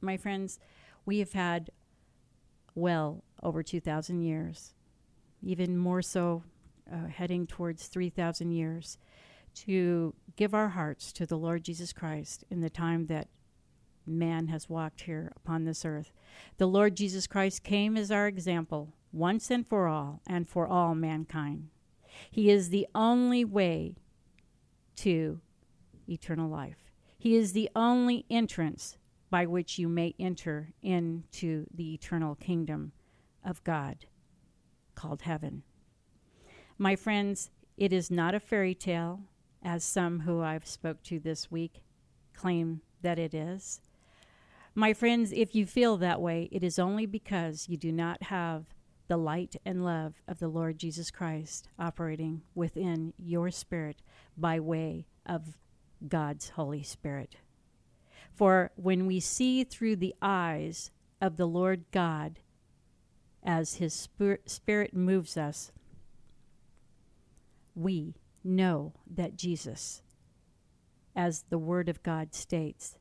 my 0.01 0.17
friends, 0.17 0.59
we 1.05 1.19
have 1.19 1.32
had 1.32 1.69
well 2.76 3.24
over 3.41 3.63
2,000 3.63 4.21
years, 4.21 4.74
even 5.41 5.78
more 5.78 6.01
so, 6.01 6.43
uh, 6.91 7.07
heading 7.07 7.47
towards 7.47 7.88
3,000 7.88 8.51
years, 8.51 8.97
to 9.55 10.13
give 10.36 10.53
our 10.53 10.69
hearts 10.69 11.13
to 11.13 11.26
the 11.26 11.38
Lord 11.38 11.63
Jesus 11.63 11.93
Christ 11.93 12.43
in 12.49 12.61
the 12.61 12.69
time 12.69 13.05
that 13.07 13.30
man 14.05 14.47
has 14.47 14.69
walked 14.69 15.01
here 15.01 15.32
upon 15.36 15.63
this 15.63 15.86
earth. 15.86 16.11
The 16.57 16.67
Lord 16.67 16.97
Jesus 16.97 17.28
Christ 17.28 17.63
came 17.63 17.95
as 17.95 18.11
our 18.11 18.28
example 18.28 18.93
once 19.11 19.51
and 19.51 19.65
for 19.65 19.88
all, 19.88 20.21
and 20.28 20.49
for 20.49 20.67
all 20.67 20.95
mankind. 20.95 21.69
He 22.30 22.49
is 22.49 22.70
the 22.70 22.88
only 22.93 23.45
way 23.45 23.95
to 24.97 25.39
eternal 26.07 26.49
life. 26.49 26.91
He 27.18 27.36
is 27.36 27.53
the 27.53 27.70
only 27.76 28.26
entrance 28.30 28.97
by 29.30 29.45
which 29.45 29.80
you 29.80 29.88
may 29.88 30.14
enter 30.20 30.70
into 30.82 31.66
the 31.74 31.93
eternal 31.93 32.36
kingdom 32.36 32.91
of 33.43 33.64
God 33.64 34.05
called 34.95 35.24
heaven. 35.24 35.64
My 36.78 36.95
friends, 36.95 37.49
it 37.78 37.93
is 37.93 38.11
not 38.11 38.36
a 38.36 38.39
fairy 38.39 38.76
tale, 38.76 39.22
as 39.64 39.84
some 39.84 40.22
who 40.22 40.41
I've 40.41 40.68
spoke 40.68 41.01
to 41.03 41.20
this 41.20 41.49
week 41.49 41.82
claim 42.34 42.82
that 43.01 43.18
it 43.18 43.34
is. 43.34 43.82
My 44.76 44.93
friends, 44.93 45.32
if 45.32 45.55
you 45.55 45.66
feel 45.66 45.97
that 45.97 46.22
way, 46.22 46.49
it 46.51 46.64
is 46.64 46.78
only 46.78 47.05
because 47.05 47.70
you 47.70 47.78
do 47.78 47.91
not 47.91 48.24
have 48.24 48.66
the 49.14 49.18
light 49.18 49.55
and 49.64 49.86
love 49.86 50.16
of 50.28 50.39
the 50.39 50.47
Lord 50.47 50.80
Jesus 50.80 51.11
Christ 51.11 51.70
operating 51.78 52.41
within 52.55 53.14
your 53.20 53.51
spirit 53.51 54.01
by 54.36 54.59
way 54.59 55.05
of 55.24 55.55
God's 56.07 56.49
Holy 56.49 56.82
Spirit. 56.82 57.36
For 58.34 58.72
when 58.76 59.05
we 59.05 59.20
see 59.20 59.64
through 59.66 59.97
the 59.97 60.16
eyes 60.20 60.89
of 61.22 61.38
the 61.38 61.45
Lord 61.45 61.86
God 61.91 62.39
as 63.43 63.76
His 63.76 63.93
spir- 63.93 64.39
Spirit 64.47 64.95
moves 64.95 65.38
us, 65.38 65.72
we 67.76 68.16
know 68.43 68.93
that 69.07 69.38
Jesus, 69.38 70.01
as 71.16 71.43
the 71.51 71.59
Word 71.59 71.88
of 71.88 72.01
God 72.01 72.34
states, 72.34 72.97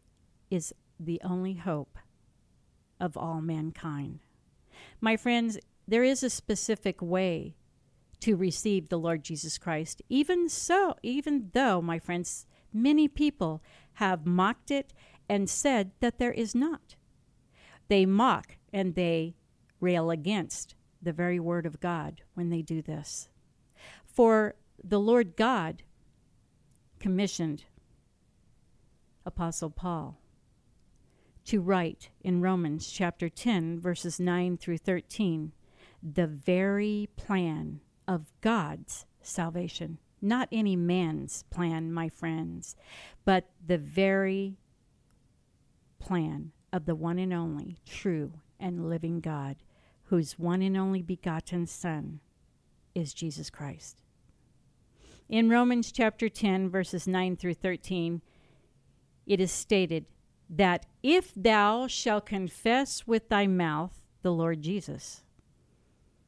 is 0.51 0.75
the 1.01 1.23
only 1.25 1.55
hope 1.55 1.97
of 3.01 3.17
all 3.17 3.41
mankind. 3.41 4.19
My 5.01 5.17
friends, 5.17 5.59
there 5.93 6.03
is 6.03 6.23
a 6.23 6.31
specific 6.31 7.03
way 7.03 7.55
to 8.19 8.35
receive 8.35 8.89
the 8.89 8.99
Lord 8.99 9.23
Jesus 9.23 9.59
Christ. 9.59 10.01
Even 10.09 10.49
so, 10.49 10.95
even 11.03 11.51
though, 11.53 11.83
my 11.83 11.99
friends, 11.99 12.47
many 12.73 13.09
people 13.09 13.63
have 13.95 14.25
mocked 14.25 14.71
it 14.71 14.95
and 15.29 15.51
said 15.51 15.91
that 16.01 16.19
there 16.19 16.33
is 16.33 16.55
not. 16.55 16.97
They 17.89 18.07
mock 18.07 18.57
and 18.73 18.95
they 18.95 19.35
rail 19.81 20.11
against 20.11 20.75
the 21.03 21.13
very 21.13 21.39
word 21.39 21.67
of 21.67 21.79
God 21.79 22.23
when 22.33 22.49
they 22.49 22.63
do 22.63 22.81
this. 22.81 23.29
For 24.07 24.55
the 24.83 25.01
Lord 25.01 25.37
God 25.37 25.83
commissioned 27.01 27.65
Apostle 29.27 29.69
Paul 29.69 30.17
to 31.45 31.61
write 31.61 32.09
in 32.23 32.41
Romans 32.41 32.91
chapter 32.91 33.29
10, 33.29 33.79
verses 33.79 34.19
9 34.19 34.57
through 34.57 34.79
13, 34.79 35.53
the 36.03 36.27
very 36.27 37.09
plan 37.17 37.81
of 38.09 38.33
God's 38.41 39.07
salvation. 39.21 39.99
Not 40.21 40.49
any 40.53 40.77
man's 40.77 41.45
plan, 41.51 41.93
my 41.93 42.09
friends, 42.09 42.77
but 43.25 43.51
the 43.65 43.79
very 43.79 44.57
plan 45.99 46.53
of 46.73 46.87
the 46.87 46.95
one 46.95 47.19
and 47.19 47.33
only 47.33 47.79
true 47.87 48.33
and 48.59 48.89
living 48.89 49.21
God, 49.21 49.57
whose 50.05 50.39
one 50.39 50.63
and 50.63 50.77
only 50.77 51.03
begotten 51.03 51.67
Son 51.67 52.21
is 52.95 53.15
Jesus 53.15 53.51
Christ. 53.51 54.03
In 55.29 55.49
Romans 55.49 55.91
chapter 55.91 56.29
10, 56.29 56.69
verses 56.69 57.07
9 57.07 57.37
through 57.37 57.55
13, 57.55 58.23
it 59.27 59.41
is 59.41 59.51
stated 59.51 60.07
that 60.51 60.87
if 61.03 61.33
thou 61.35 61.87
shalt 61.87 62.27
confess 62.27 63.07
with 63.07 63.29
thy 63.29 63.47
mouth 63.47 64.05
the 64.23 64.33
Lord 64.33 64.63
Jesus, 64.63 65.23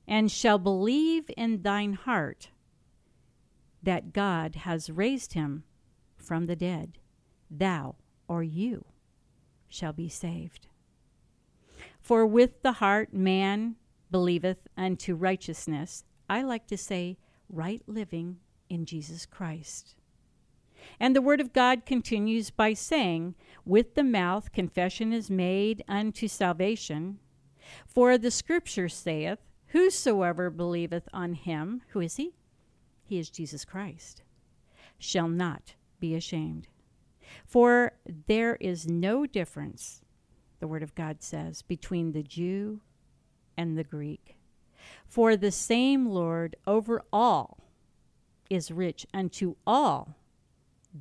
and 0.06 0.30
shall 0.30 0.58
believe 0.58 1.30
in 1.36 1.62
thine 1.62 1.94
heart 1.94 2.50
that 3.82 4.12
God 4.12 4.56
has 4.56 4.90
raised 4.90 5.34
him 5.34 5.64
from 6.16 6.46
the 6.46 6.56
dead, 6.56 6.98
thou 7.50 7.96
or 8.28 8.42
you 8.42 8.86
shall 9.68 9.92
be 9.92 10.08
saved. 10.08 10.68
For 12.00 12.26
with 12.26 12.62
the 12.62 12.72
heart 12.72 13.12
man 13.12 13.76
believeth 14.10 14.68
unto 14.76 15.14
righteousness. 15.14 16.04
I 16.28 16.42
like 16.42 16.66
to 16.68 16.76
say, 16.76 17.18
right 17.48 17.82
living 17.86 18.38
in 18.68 18.86
Jesus 18.86 19.26
Christ. 19.26 19.96
And 21.00 21.16
the 21.16 21.22
Word 21.22 21.40
of 21.40 21.52
God 21.52 21.86
continues 21.86 22.50
by 22.50 22.74
saying, 22.74 23.34
With 23.64 23.94
the 23.94 24.04
mouth 24.04 24.52
confession 24.52 25.12
is 25.12 25.30
made 25.30 25.82
unto 25.88 26.28
salvation. 26.28 27.18
For 27.86 28.18
the 28.18 28.30
Scripture 28.30 28.88
saith, 28.88 29.38
Whosoever 29.74 30.50
believeth 30.50 31.08
on 31.12 31.32
him, 31.32 31.82
who 31.88 32.00
is 32.00 32.14
he? 32.14 32.36
He 33.02 33.18
is 33.18 33.28
Jesus 33.28 33.64
Christ, 33.64 34.22
shall 35.00 35.26
not 35.26 35.74
be 35.98 36.14
ashamed. 36.14 36.68
For 37.44 37.94
there 38.28 38.54
is 38.60 38.86
no 38.86 39.26
difference, 39.26 40.02
the 40.60 40.68
Word 40.68 40.84
of 40.84 40.94
God 40.94 41.24
says, 41.24 41.62
between 41.62 42.12
the 42.12 42.22
Jew 42.22 42.82
and 43.56 43.76
the 43.76 43.82
Greek. 43.82 44.36
For 45.08 45.36
the 45.36 45.50
same 45.50 46.06
Lord 46.06 46.54
over 46.68 47.02
all 47.12 47.58
is 48.48 48.70
rich 48.70 49.04
unto 49.12 49.56
all 49.66 50.14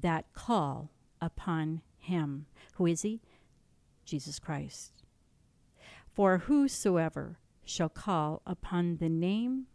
that 0.01 0.33
call 0.33 0.89
upon 1.21 1.83
him. 1.99 2.47
Who 2.77 2.87
is 2.87 3.03
he? 3.03 3.21
Jesus 4.03 4.39
Christ. 4.39 5.03
For 6.11 6.39
whosoever 6.39 7.37
shall 7.65 7.89
call 7.89 8.41
upon 8.45 8.97
the 8.97 9.09
name 9.09 9.67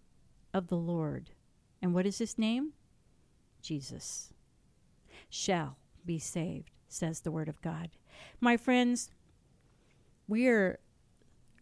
of 0.52 0.68
the 0.68 0.76
Lord, 0.76 1.30
and 1.80 1.94
what 1.94 2.06
is 2.06 2.18
his 2.18 2.38
name? 2.38 2.72
Jesus, 3.62 4.32
shall 5.28 5.76
be 6.04 6.18
saved, 6.18 6.70
says 6.88 7.20
the 7.20 7.30
Word 7.30 7.48
of 7.48 7.60
God. 7.62 7.90
My 8.40 8.56
friends, 8.56 9.10
we 10.26 10.46
are 10.48 10.78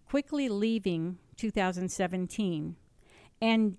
quickly 0.08 0.48
leaving 0.48 1.18
2017, 1.36 2.76
and 3.40 3.76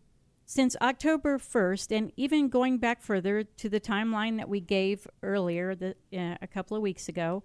since 0.49 0.77
October 0.81 1.37
1st, 1.37 1.97
and 1.97 2.11
even 2.15 2.47
going 2.47 2.77
back 2.77 3.01
further 3.01 3.43
to 3.43 3.67
the 3.67 3.81
timeline 3.81 4.37
that 4.37 4.47
we 4.47 4.61
gave 4.61 5.05
earlier, 5.21 5.75
the, 5.75 5.93
uh, 6.17 6.37
a 6.41 6.47
couple 6.47 6.77
of 6.77 6.81
weeks 6.81 7.09
ago, 7.09 7.43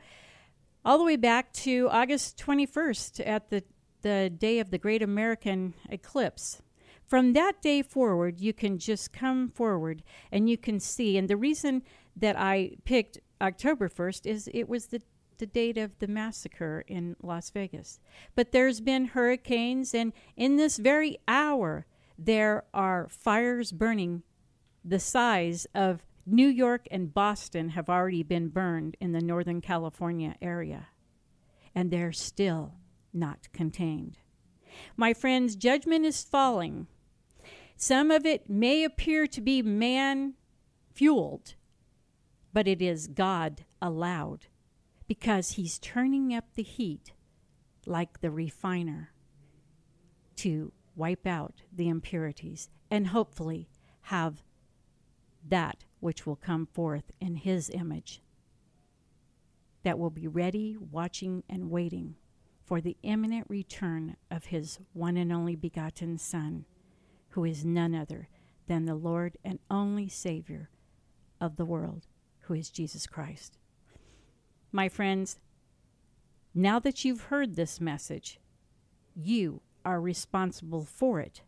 all 0.84 0.98
the 0.98 1.04
way 1.04 1.16
back 1.16 1.52
to 1.52 1.88
August 1.90 2.38
21st 2.38 3.26
at 3.26 3.50
the, 3.50 3.64
the 4.02 4.30
day 4.30 4.58
of 4.58 4.70
the 4.70 4.78
Great 4.78 5.02
American 5.02 5.74
Eclipse. 5.88 6.62
From 7.06 7.32
that 7.32 7.60
day 7.60 7.82
forward, 7.82 8.40
you 8.40 8.52
can 8.52 8.78
just 8.78 9.12
come 9.12 9.48
forward 9.48 10.02
and 10.30 10.48
you 10.48 10.56
can 10.56 10.80
see. 10.80 11.18
And 11.18 11.28
the 11.28 11.36
reason 11.36 11.82
that 12.16 12.38
I 12.38 12.76
picked 12.84 13.18
October 13.40 13.88
1st 13.88 14.26
is 14.26 14.48
it 14.52 14.68
was 14.68 14.86
the 14.86 15.02
the 15.42 15.46
date 15.46 15.76
of 15.76 15.98
the 15.98 16.06
massacre 16.06 16.84
in 16.86 17.16
Las 17.20 17.50
Vegas. 17.50 17.98
But 18.36 18.52
there's 18.52 18.80
been 18.80 19.06
hurricanes, 19.06 19.92
and 19.92 20.12
in 20.36 20.54
this 20.54 20.76
very 20.76 21.18
hour, 21.26 21.84
there 22.16 22.62
are 22.72 23.08
fires 23.08 23.72
burning 23.72 24.22
the 24.84 25.00
size 25.00 25.66
of 25.74 26.04
New 26.24 26.46
York 26.46 26.86
and 26.92 27.12
Boston 27.12 27.70
have 27.70 27.88
already 27.88 28.22
been 28.22 28.50
burned 28.50 28.96
in 29.00 29.10
the 29.10 29.20
Northern 29.20 29.60
California 29.60 30.36
area, 30.40 30.88
and 31.74 31.90
they're 31.90 32.12
still 32.12 32.74
not 33.12 33.48
contained. 33.52 34.18
My 34.96 35.12
friends, 35.12 35.56
judgment 35.56 36.04
is 36.04 36.22
falling. 36.22 36.86
Some 37.76 38.10
of 38.10 38.24
it 38.24 38.48
may 38.48 38.84
appear 38.84 39.26
to 39.26 39.40
be 39.40 39.62
man 39.62 40.34
fueled, 40.94 41.54
but 42.52 42.68
it 42.68 42.80
is 42.80 43.06
God 43.08 43.64
allowed 43.80 44.46
because 45.06 45.52
He's 45.52 45.78
turning 45.78 46.34
up 46.34 46.54
the 46.54 46.62
heat 46.62 47.12
like 47.86 48.20
the 48.20 48.30
refiner 48.30 49.10
to 50.36 50.72
wipe 50.94 51.26
out 51.26 51.62
the 51.72 51.88
impurities 51.88 52.68
and 52.90 53.08
hopefully 53.08 53.68
have 54.02 54.42
that 55.48 55.84
which 56.00 56.26
will 56.26 56.36
come 56.36 56.66
forth 56.66 57.10
in 57.20 57.36
His 57.36 57.70
image 57.70 58.22
that 59.82 59.98
will 59.98 60.10
be 60.10 60.28
ready, 60.28 60.76
watching, 60.78 61.42
and 61.48 61.70
waiting 61.70 62.14
for 62.64 62.80
the 62.80 62.96
imminent 63.02 63.46
return 63.48 64.16
of 64.30 64.46
His 64.46 64.78
one 64.92 65.16
and 65.16 65.32
only 65.32 65.56
begotten 65.56 66.18
Son, 66.18 66.64
who 67.30 67.44
is 67.44 67.64
none 67.64 67.94
other 67.94 68.28
than 68.66 68.84
the 68.84 68.94
Lord 68.94 69.36
and 69.44 69.58
only 69.70 70.08
Savior 70.08 70.70
of 71.40 71.56
the 71.56 71.64
world, 71.64 72.06
who 72.42 72.54
is 72.54 72.70
Jesus 72.70 73.06
Christ. 73.06 73.58
My 74.70 74.88
friends, 74.88 75.38
Now 76.54 76.78
that 76.78 77.04
you've 77.04 77.24
heard 77.24 77.56
this 77.56 77.80
message, 77.80 78.38
you 79.14 79.62
are 79.84 80.00
responsible 80.00 80.84
for 80.84 81.20
it 81.20 81.42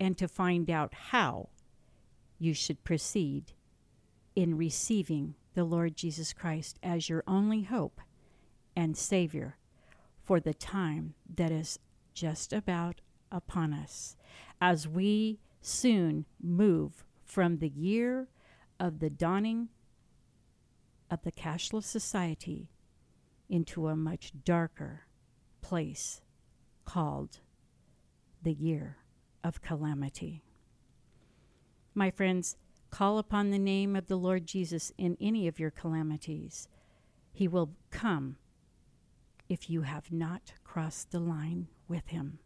and 0.00 0.16
to 0.18 0.28
find 0.28 0.70
out 0.70 0.94
how 1.10 1.48
you 2.38 2.54
should 2.54 2.84
proceed 2.84 3.52
in 4.34 4.56
receiving 4.56 5.34
the 5.54 5.64
Lord 5.64 5.96
Jesus 5.96 6.32
Christ 6.32 6.78
as 6.82 7.08
your 7.08 7.24
only 7.26 7.62
hope 7.62 8.00
and 8.74 8.96
Savior 8.96 9.56
for 10.26 10.40
the 10.40 10.52
time 10.52 11.14
that 11.36 11.52
is 11.52 11.78
just 12.12 12.52
about 12.52 13.00
upon 13.30 13.72
us 13.72 14.16
as 14.60 14.88
we 14.88 15.38
soon 15.60 16.26
move 16.42 17.04
from 17.24 17.58
the 17.58 17.68
year 17.68 18.28
of 18.80 18.98
the 18.98 19.10
dawning 19.10 19.68
of 21.10 21.22
the 21.22 21.32
cashless 21.32 21.84
society 21.84 22.68
into 23.48 23.86
a 23.86 23.96
much 23.96 24.32
darker 24.44 25.02
place 25.62 26.20
called 26.84 27.38
the 28.42 28.52
year 28.52 28.96
of 29.44 29.62
calamity. 29.62 30.42
My 31.94 32.10
friends, 32.10 32.56
call 32.90 33.18
upon 33.18 33.50
the 33.50 33.58
name 33.58 33.94
of 33.94 34.08
the 34.08 34.16
Lord 34.16 34.46
Jesus 34.46 34.92
in 34.98 35.16
any 35.20 35.46
of 35.46 35.60
your 35.60 35.70
calamities. 35.70 36.68
He 37.32 37.46
will 37.46 37.70
come 37.90 38.36
if 39.48 39.70
you 39.70 39.82
have 39.82 40.12
not 40.12 40.52
crossed 40.64 41.10
the 41.10 41.20
line 41.20 41.68
with 41.88 42.08
him. 42.08 42.38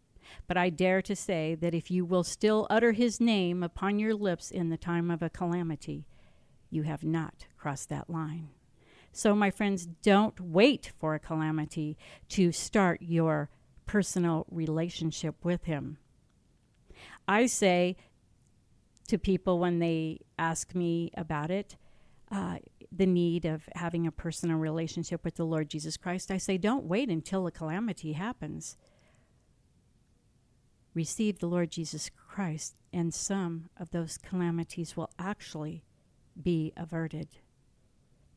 But 0.47 0.57
I 0.57 0.71
dare 0.71 1.03
to 1.03 1.17
say 1.17 1.55
that 1.57 1.75
if 1.75 1.91
you 1.91 2.05
will 2.05 2.25
still 2.25 2.67
utter 2.71 2.93
his 2.93 3.21
name 3.21 3.63
upon 3.63 3.99
your 3.99 4.15
lips 4.15 4.51
in 4.51 4.69
the 4.69 4.77
time 4.77 5.11
of 5.11 5.23
a 5.23 5.31
calamity, 5.31 6.07
you 6.71 6.83
have 6.83 7.03
not 7.03 7.47
crossed 7.57 7.89
that 7.89 8.09
line. 8.09 8.51
So, 9.13 9.35
my 9.35 9.51
friends, 9.51 9.87
don't 10.03 10.41
wait 10.41 10.93
for 10.99 11.15
a 11.15 11.19
calamity 11.19 11.99
to 12.31 12.53
start 12.53 13.03
your 13.03 13.51
personal 13.87 14.47
relationship 14.51 15.45
with 15.45 15.65
him. 15.65 15.99
I 17.27 17.47
say 17.47 17.97
to 19.09 19.19
people 19.19 19.59
when 19.59 19.81
they 19.81 20.21
ask 20.39 20.75
me 20.77 21.11
about 21.17 21.51
it, 21.51 21.77
uh, 22.31 22.59
the 22.93 23.07
need 23.07 23.45
of 23.45 23.69
having 23.75 24.07
a 24.07 24.13
personal 24.13 24.57
relationship 24.57 25.25
with 25.25 25.37
the 25.37 25.45
Lord 25.45 25.69
Jesus 25.69 25.97
Christ, 25.97 26.31
I 26.31 26.39
say, 26.39 26.59
don't 26.59 26.85
wait 26.85 27.09
until 27.09 27.47
a 27.47 27.53
calamity 27.53 28.15
happens. 28.15 28.77
Receive 30.93 31.39
the 31.39 31.47
Lord 31.47 31.71
Jesus 31.71 32.11
Christ, 32.11 32.81
and 32.93 33.15
some 33.15 33.69
of 33.79 33.91
those 33.91 34.19
calamities 34.19 34.97
will 34.97 35.11
actually 35.19 35.85
be 36.41 36.73
averted. 36.77 37.29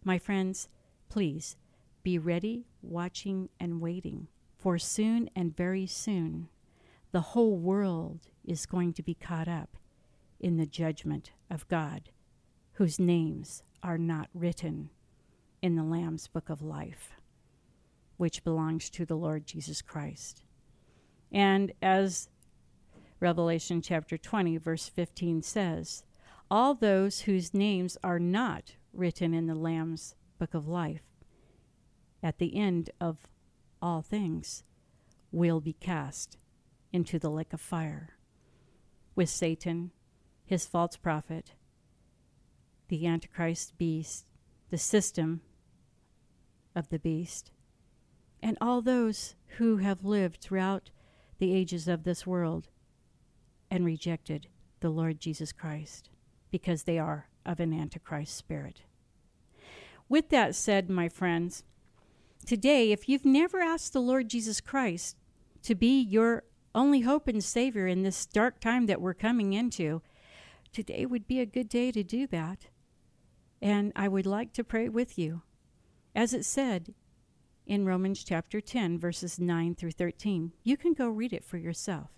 My 0.04 0.20
friends, 0.20 0.70
please 1.10 1.56
be 2.04 2.20
ready, 2.20 2.68
watching, 2.82 3.50
and 3.60 3.82
waiting, 3.82 4.28
for 4.58 4.78
soon 4.78 5.30
and 5.36 5.56
very 5.56 5.88
soon 5.88 6.50
the 7.12 7.22
whole 7.22 7.58
world 7.58 8.28
is 8.44 8.66
going 8.66 8.92
to 8.94 9.04
be 9.04 9.14
caught 9.14 9.48
up 9.48 9.78
in 10.40 10.58
the 10.58 10.66
judgment 10.66 11.32
of 11.50 11.68
God, 11.68 12.10
whose 12.74 13.00
names 13.00 13.64
are 13.84 13.98
not 13.98 14.30
written 14.34 14.90
in 15.62 15.76
the 15.76 15.84
Lamb's 15.84 16.28
book 16.28 16.50
of 16.50 16.62
life, 16.62 17.12
which 18.18 18.44
belongs 18.44 18.90
to 18.90 19.06
the 19.06 19.16
Lord 19.16 19.46
Jesus 19.46 19.82
Christ. 19.82 20.44
And 21.32 21.74
as 21.82 22.30
Revelation 23.20 23.82
chapter 23.82 24.18
20, 24.18 24.58
verse 24.58 24.88
15 24.88 25.44
says, 25.44 26.04
All 26.50 26.74
those 26.74 27.22
whose 27.22 27.54
names 27.54 27.98
are 28.04 28.20
not 28.20 28.76
written 28.94 29.34
in 29.34 29.48
the 29.48 29.56
Lamb's 29.56 30.16
book 30.40 30.54
of 30.54 30.68
life 30.68 31.04
at 32.22 32.38
the 32.38 32.56
end 32.56 32.90
of 33.02 33.18
all 33.82 34.02
things 34.02 34.64
will 35.32 35.60
be 35.60 35.74
cast 35.74 36.38
into 36.94 37.20
the 37.20 37.30
lake 37.30 37.54
of 37.54 37.60
fire 37.60 38.10
with 39.16 39.30
Satan, 39.30 39.92
his 40.46 40.66
false 40.66 40.96
prophet, 40.96 41.54
the 42.88 43.08
Antichrist 43.08 43.78
beast, 43.78 44.26
the 44.70 44.78
system 44.78 45.42
of 46.76 46.90
the 46.90 47.00
beast, 47.00 47.52
and 48.42 48.58
all 48.60 48.82
those 48.82 49.36
who 49.58 49.78
have 49.78 50.04
lived 50.04 50.42
throughout 50.42 50.90
the 51.38 51.54
ages 51.54 51.88
of 51.88 52.04
this 52.04 52.28
world 52.28 52.68
and 53.70 53.86
rejected 53.86 54.48
the 54.80 54.90
Lord 54.90 55.20
Jesus 55.20 55.52
Christ 55.52 56.10
because 56.52 56.84
they 56.84 57.00
are 57.00 57.28
of 57.46 57.60
an 57.60 57.74
Antichrist 57.74 58.36
spirit. 58.36 58.82
With 60.10 60.30
that 60.30 60.56
said, 60.56 60.90
my 60.90 61.10
friends, 61.10 61.64
today, 62.46 62.92
if 62.92 63.08
you've 63.10 63.26
never 63.26 63.60
asked 63.60 63.94
the 63.94 64.02
Lord 64.02 64.30
Jesus 64.30 64.62
Christ 64.62 65.18
to 65.64 65.76
be 65.76 66.02
your 66.02 66.44
only 66.76 67.02
hope 67.02 67.28
and 67.28 67.44
Savior 67.44 67.88
in 67.88 68.04
this 68.04 68.26
dark 68.26 68.60
time 68.60 68.86
that 68.88 69.02
we're 69.02 69.14
coming 69.14 69.54
into, 69.54 70.02
today 70.72 71.06
would 71.06 71.28
be 71.28 71.40
a 71.40 71.46
good 71.46 71.70
day 71.70 71.92
to 71.92 72.04
do 72.04 72.28
that. 72.28 72.68
And 73.64 73.94
I 73.96 74.10
would 74.10 74.26
like 74.26 74.52
to 74.54 74.64
pray 74.66 74.90
with 74.90 75.18
you. 75.18 75.42
As 76.14 76.34
it 76.34 76.44
said 76.44 76.94
in 77.66 77.86
Romans 77.86 78.22
chapter 78.22 78.60
10, 78.60 79.00
verses 79.00 79.40
9 79.40 79.76
through 79.76 79.92
13, 79.92 80.52
you 80.64 80.76
can 80.76 80.92
go 80.92 81.08
read 81.08 81.32
it 81.32 81.46
for 81.46 81.56
yourself. 81.56 82.10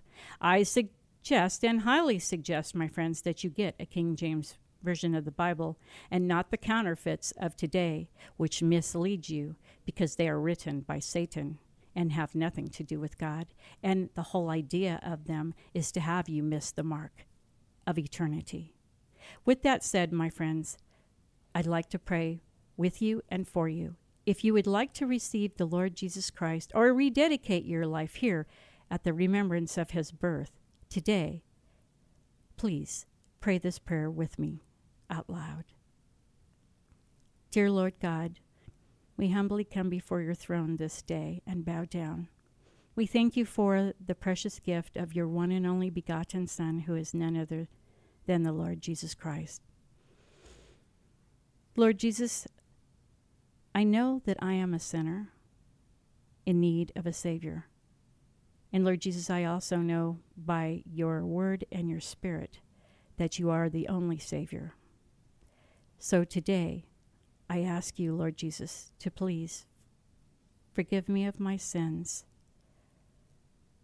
I 0.41 0.63
suggest 0.63 1.63
and 1.63 1.81
highly 1.81 2.17
suggest, 2.17 2.73
my 2.73 2.87
friends, 2.87 3.21
that 3.21 3.43
you 3.43 3.51
get 3.51 3.75
a 3.79 3.85
King 3.85 4.15
James 4.15 4.55
version 4.81 5.13
of 5.13 5.23
the 5.23 5.29
Bible 5.29 5.77
and 6.09 6.27
not 6.27 6.49
the 6.49 6.57
counterfeits 6.57 7.31
of 7.37 7.55
today, 7.55 8.09
which 8.37 8.63
mislead 8.63 9.29
you 9.29 9.55
because 9.85 10.15
they 10.15 10.27
are 10.27 10.39
written 10.39 10.79
by 10.79 10.97
Satan 10.97 11.59
and 11.95 12.11
have 12.11 12.33
nothing 12.33 12.69
to 12.69 12.83
do 12.83 12.99
with 12.99 13.19
God. 13.19 13.53
And 13.83 14.09
the 14.15 14.23
whole 14.23 14.49
idea 14.49 14.99
of 15.03 15.25
them 15.25 15.53
is 15.75 15.91
to 15.91 15.99
have 15.99 16.27
you 16.27 16.41
miss 16.41 16.71
the 16.71 16.83
mark 16.83 17.27
of 17.85 17.99
eternity. 17.99 18.73
With 19.45 19.61
that 19.61 19.83
said, 19.83 20.11
my 20.11 20.29
friends, 20.31 20.77
I'd 21.55 21.65
like 21.65 21.89
to 21.91 21.99
pray 21.99 22.41
with 22.75 23.01
you 23.01 23.21
and 23.29 23.47
for 23.47 23.69
you. 23.69 23.95
If 24.25 24.43
you 24.43 24.53
would 24.53 24.67
like 24.67 24.91
to 24.95 25.07
receive 25.07 25.55
the 25.55 25.65
Lord 25.65 25.95
Jesus 25.95 26.29
Christ 26.29 26.73
or 26.75 26.93
rededicate 26.93 27.63
your 27.63 27.87
life 27.87 28.15
here 28.15 28.45
at 28.91 29.05
the 29.05 29.13
remembrance 29.13 29.77
of 29.77 29.91
his 29.91 30.11
birth 30.11 30.51
today, 30.89 31.43
please 32.57 33.05
pray 33.39 33.57
this 33.57 33.79
prayer 33.79 34.11
with 34.11 34.37
me 34.37 34.63
out 35.09 35.29
loud. 35.29 35.63
Dear 37.51 37.71
Lord 37.71 37.93
God, 38.01 38.39
we 39.15 39.29
humbly 39.29 39.63
come 39.63 39.89
before 39.89 40.19
your 40.21 40.33
throne 40.33 40.75
this 40.75 41.01
day 41.01 41.41
and 41.47 41.63
bow 41.63 41.85
down. 41.85 42.27
We 42.97 43.05
thank 43.05 43.37
you 43.37 43.45
for 43.45 43.93
the 44.05 44.15
precious 44.15 44.59
gift 44.59 44.97
of 44.97 45.15
your 45.15 45.27
one 45.29 45.51
and 45.51 45.65
only 45.65 45.89
begotten 45.89 46.47
Son, 46.47 46.79
who 46.81 46.95
is 46.95 47.13
none 47.13 47.37
other 47.37 47.69
than 48.25 48.43
the 48.43 48.51
Lord 48.51 48.81
Jesus 48.81 49.13
Christ. 49.13 49.61
Lord 51.77 51.97
Jesus, 51.97 52.47
I 53.73 53.83
know 53.83 54.21
that 54.25 54.37
I 54.41 54.53
am 54.53 54.73
a 54.73 54.79
sinner 54.79 55.33
in 56.45 56.61
need 56.61 56.93
of 56.95 57.05
a 57.05 57.11
Savior. 57.11 57.65
And 58.71 58.85
Lord 58.85 59.01
Jesus, 59.01 59.29
I 59.29 59.43
also 59.43 59.77
know 59.77 60.19
by 60.37 60.83
your 60.85 61.25
word 61.25 61.65
and 61.73 61.89
your 61.89 61.99
spirit 61.99 62.59
that 63.17 63.39
you 63.39 63.49
are 63.49 63.67
the 63.67 63.89
only 63.89 64.17
Savior. 64.17 64.75
So 65.99 66.23
today, 66.23 66.85
I 67.49 67.61
ask 67.61 67.99
you, 67.99 68.15
Lord 68.15 68.37
Jesus, 68.37 68.91
to 68.99 69.11
please 69.11 69.65
forgive 70.73 71.09
me 71.09 71.25
of 71.25 71.41
my 71.41 71.57
sins 71.57 72.23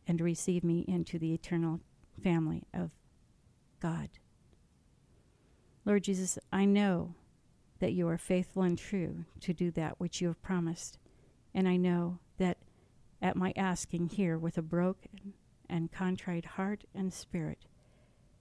and 0.08 0.22
receive 0.22 0.64
me 0.64 0.86
into 0.88 1.20
the 1.20 1.34
eternal 1.34 1.82
family 2.24 2.64
of 2.74 2.92
God. 3.82 4.10
Lord 5.84 6.04
Jesus, 6.04 6.40
I 6.54 6.66
know 6.66 7.16
that 7.82 7.94
you 7.94 8.08
are 8.08 8.18
faithful 8.18 8.62
and 8.62 8.78
true 8.78 9.26
to 9.40 9.54
do 9.54 9.72
that 9.72 10.00
which 10.00 10.22
you 10.22 10.28
have 10.28 10.42
promised. 10.44 11.00
And 11.54 11.68
I 11.68 11.78
know 11.78 12.20
that 12.38 12.60
at 13.22 13.36
my 13.36 13.54
asking 13.58 14.10
here 14.10 14.38
with 14.38 14.56
a 14.58 14.62
broken 14.62 15.34
and 15.68 15.92
contrite 15.92 16.46
heart 16.46 16.84
and 16.94 17.12
spirit, 17.12 17.66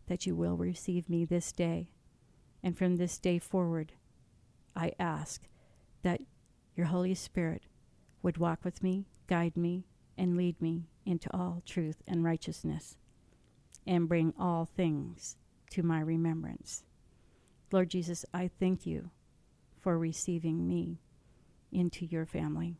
that 0.08 0.26
you 0.26 0.36
will 0.36 0.58
receive 0.58 1.08
me 1.08 1.24
this 1.24 1.52
day. 1.52 1.88
And 2.62 2.76
from 2.76 2.96
this 2.96 3.18
day 3.18 3.38
forward, 3.38 3.92
I 4.76 4.92
ask 4.98 5.48
that 6.02 6.20
your 6.76 6.86
Holy 6.86 7.14
Spirit 7.14 7.62
would 8.22 8.36
walk 8.36 8.62
with 8.62 8.82
me, 8.82 9.06
guide 9.26 9.56
me, 9.56 9.86
and 10.18 10.36
lead 10.36 10.60
me 10.60 10.90
into 11.06 11.34
all 11.34 11.62
truth 11.64 12.02
and 12.06 12.22
righteousness, 12.22 12.98
and 13.86 14.06
bring 14.06 14.34
all 14.38 14.66
things 14.66 15.36
to 15.70 15.82
my 15.82 16.00
remembrance. 16.00 16.84
Lord 17.72 17.88
Jesus, 17.88 18.26
I 18.34 18.50
thank 18.60 18.84
you 18.84 19.10
for 19.80 19.98
receiving 19.98 20.68
me 20.68 21.00
into 21.72 22.06
your 22.06 22.26
family. 22.26 22.76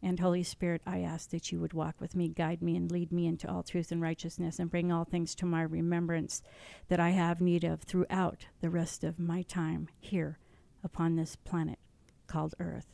And 0.00 0.20
Holy 0.20 0.44
Spirit, 0.44 0.80
I 0.86 1.00
ask 1.00 1.30
that 1.30 1.50
you 1.50 1.58
would 1.58 1.72
walk 1.72 2.00
with 2.00 2.14
me, 2.14 2.28
guide 2.28 2.62
me, 2.62 2.76
and 2.76 2.90
lead 2.90 3.10
me 3.10 3.26
into 3.26 3.50
all 3.50 3.64
truth 3.64 3.90
and 3.90 4.00
righteousness, 4.00 4.60
and 4.60 4.70
bring 4.70 4.92
all 4.92 5.04
things 5.04 5.34
to 5.36 5.46
my 5.46 5.62
remembrance 5.62 6.40
that 6.88 7.00
I 7.00 7.10
have 7.10 7.40
need 7.40 7.64
of 7.64 7.82
throughout 7.82 8.46
the 8.60 8.70
rest 8.70 9.02
of 9.02 9.18
my 9.18 9.42
time 9.42 9.88
here 9.98 10.38
upon 10.84 11.16
this 11.16 11.34
planet 11.34 11.80
called 12.28 12.54
Earth. 12.60 12.86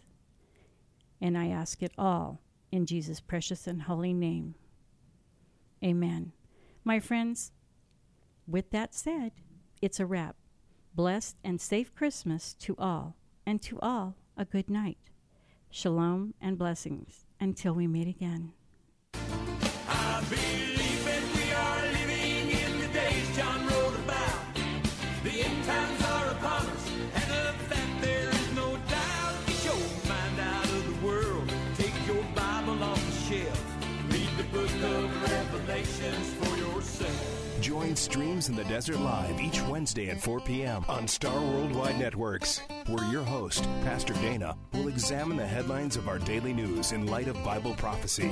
And 1.21 1.37
I 1.37 1.49
ask 1.49 1.83
it 1.83 1.93
all 1.99 2.41
in 2.73 2.87
Jesus' 2.87 3.21
precious 3.21 3.67
and 3.67 3.83
holy 3.83 4.15
name. 4.15 4.55
Amen. 5.85 6.33
My 6.85 7.01
friends, 7.01 7.53
with 8.49 8.71
that 8.71 8.95
said, 8.95 9.33
it's 9.83 10.01
a 10.01 10.07
wrap. 10.07 10.37
Blessed 10.95 11.37
and 11.43 11.61
safe 11.61 11.93
Christmas 11.93 12.55
to 12.61 12.77
all, 12.79 13.17
and 13.45 13.61
to 13.63 13.81
all 13.81 14.15
a 14.37 14.45
good 14.45 14.71
night. 14.71 15.11
Shalom 15.69 16.35
and 16.41 16.57
blessings 16.57 17.27
until 17.41 17.75
we 17.75 17.89
meet 17.89 18.07
again. 18.07 18.53
Streams 37.97 38.49
in 38.49 38.57
the 38.57 38.65
Desert 38.65 38.99
Live 38.99 39.41
each 39.41 39.61
Wednesday 39.63 40.11
at 40.11 40.21
4 40.21 40.41
p.m. 40.41 40.85
on 40.89 41.07
Star 41.07 41.41
Worldwide 41.41 41.99
Networks, 41.99 42.61
where 42.89 43.05
your 43.11 43.23
host, 43.23 43.65
Pastor 43.83 44.15
Dana, 44.15 44.57
will 44.73 44.89
examine 44.89 45.37
the 45.37 45.47
headlines 45.47 45.97
of 45.97 46.09
our 46.09 46.19
daily 46.19 46.53
news 46.53 46.93
in 46.93 47.07
light 47.07 47.29
of 47.29 47.43
Bible 47.45 47.75
prophecy. 47.75 48.31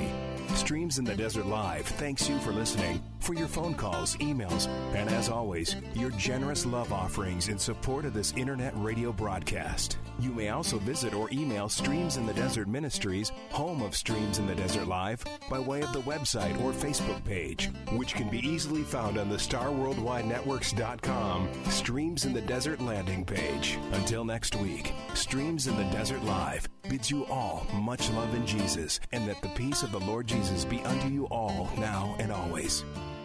Streams 0.54 0.98
in 0.98 1.04
the 1.04 1.14
Desert 1.14 1.46
Live 1.46 1.86
thanks 1.86 2.28
you 2.28 2.38
for 2.40 2.52
listening, 2.52 3.02
for 3.20 3.34
your 3.34 3.48
phone 3.48 3.74
calls, 3.74 4.16
emails, 4.16 4.66
and 4.94 5.08
as 5.10 5.28
always, 5.28 5.76
your 5.94 6.10
generous 6.10 6.66
love 6.66 6.92
offerings 6.92 7.48
in 7.48 7.58
support 7.58 8.04
of 8.04 8.14
this 8.14 8.32
internet 8.36 8.72
radio 8.76 9.12
broadcast. 9.12 9.98
You 10.18 10.32
may 10.32 10.50
also 10.50 10.78
visit 10.78 11.14
or 11.14 11.28
email 11.32 11.68
Streams 11.68 12.16
in 12.16 12.26
the 12.26 12.34
Desert 12.34 12.68
Ministries, 12.68 13.32
home 13.50 13.82
of 13.82 13.96
Streams 13.96 14.38
in 14.38 14.46
the 14.46 14.54
Desert 14.54 14.86
Live, 14.86 15.24
by 15.48 15.58
way 15.58 15.82
of 15.82 15.92
the 15.92 16.02
website 16.02 16.60
or 16.62 16.72
Facebook 16.72 17.24
page, 17.24 17.70
which 17.92 18.14
can 18.14 18.28
be 18.28 18.38
easily 18.46 18.82
found 18.82 19.18
on 19.18 19.28
the 19.28 19.38
StarWorldWideNetworks.com 19.52 21.48
Streams 21.68 22.24
in 22.24 22.32
the 22.32 22.40
Desert 22.40 22.80
landing 22.80 23.22
page. 23.22 23.78
Until 23.92 24.24
next 24.24 24.56
week, 24.56 24.94
Streams 25.12 25.66
in 25.66 25.76
the 25.76 25.84
Desert 25.90 26.24
Live 26.24 26.66
bids 26.88 27.10
you 27.10 27.26
all 27.26 27.66
much 27.74 28.10
love 28.12 28.34
in 28.34 28.46
Jesus, 28.46 28.98
and 29.12 29.28
that 29.28 29.42
the 29.42 29.50
peace 29.50 29.82
of 29.82 29.92
the 29.92 30.00
Lord 30.00 30.26
Jesus 30.26 30.64
be 30.64 30.82
unto 30.84 31.08
you 31.08 31.26
all 31.26 31.68
now 31.76 32.16
and 32.18 32.32
always. 32.32 32.82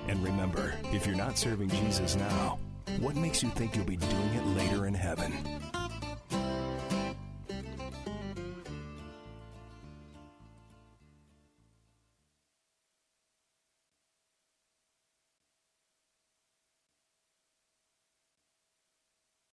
And 0.10 0.22
remember, 0.22 0.74
if 0.92 1.08
you're 1.08 1.16
not 1.16 1.38
serving 1.38 1.70
Jesus 1.70 2.18
now, 2.18 2.60
what 3.00 3.16
makes 3.16 3.42
you 3.42 3.48
think 3.52 3.78
you'll 3.78 3.86
be 3.86 3.96
doing 3.96 4.34
it 4.34 4.46
later 4.48 4.86
in 4.86 4.96
heaven? 4.96 5.32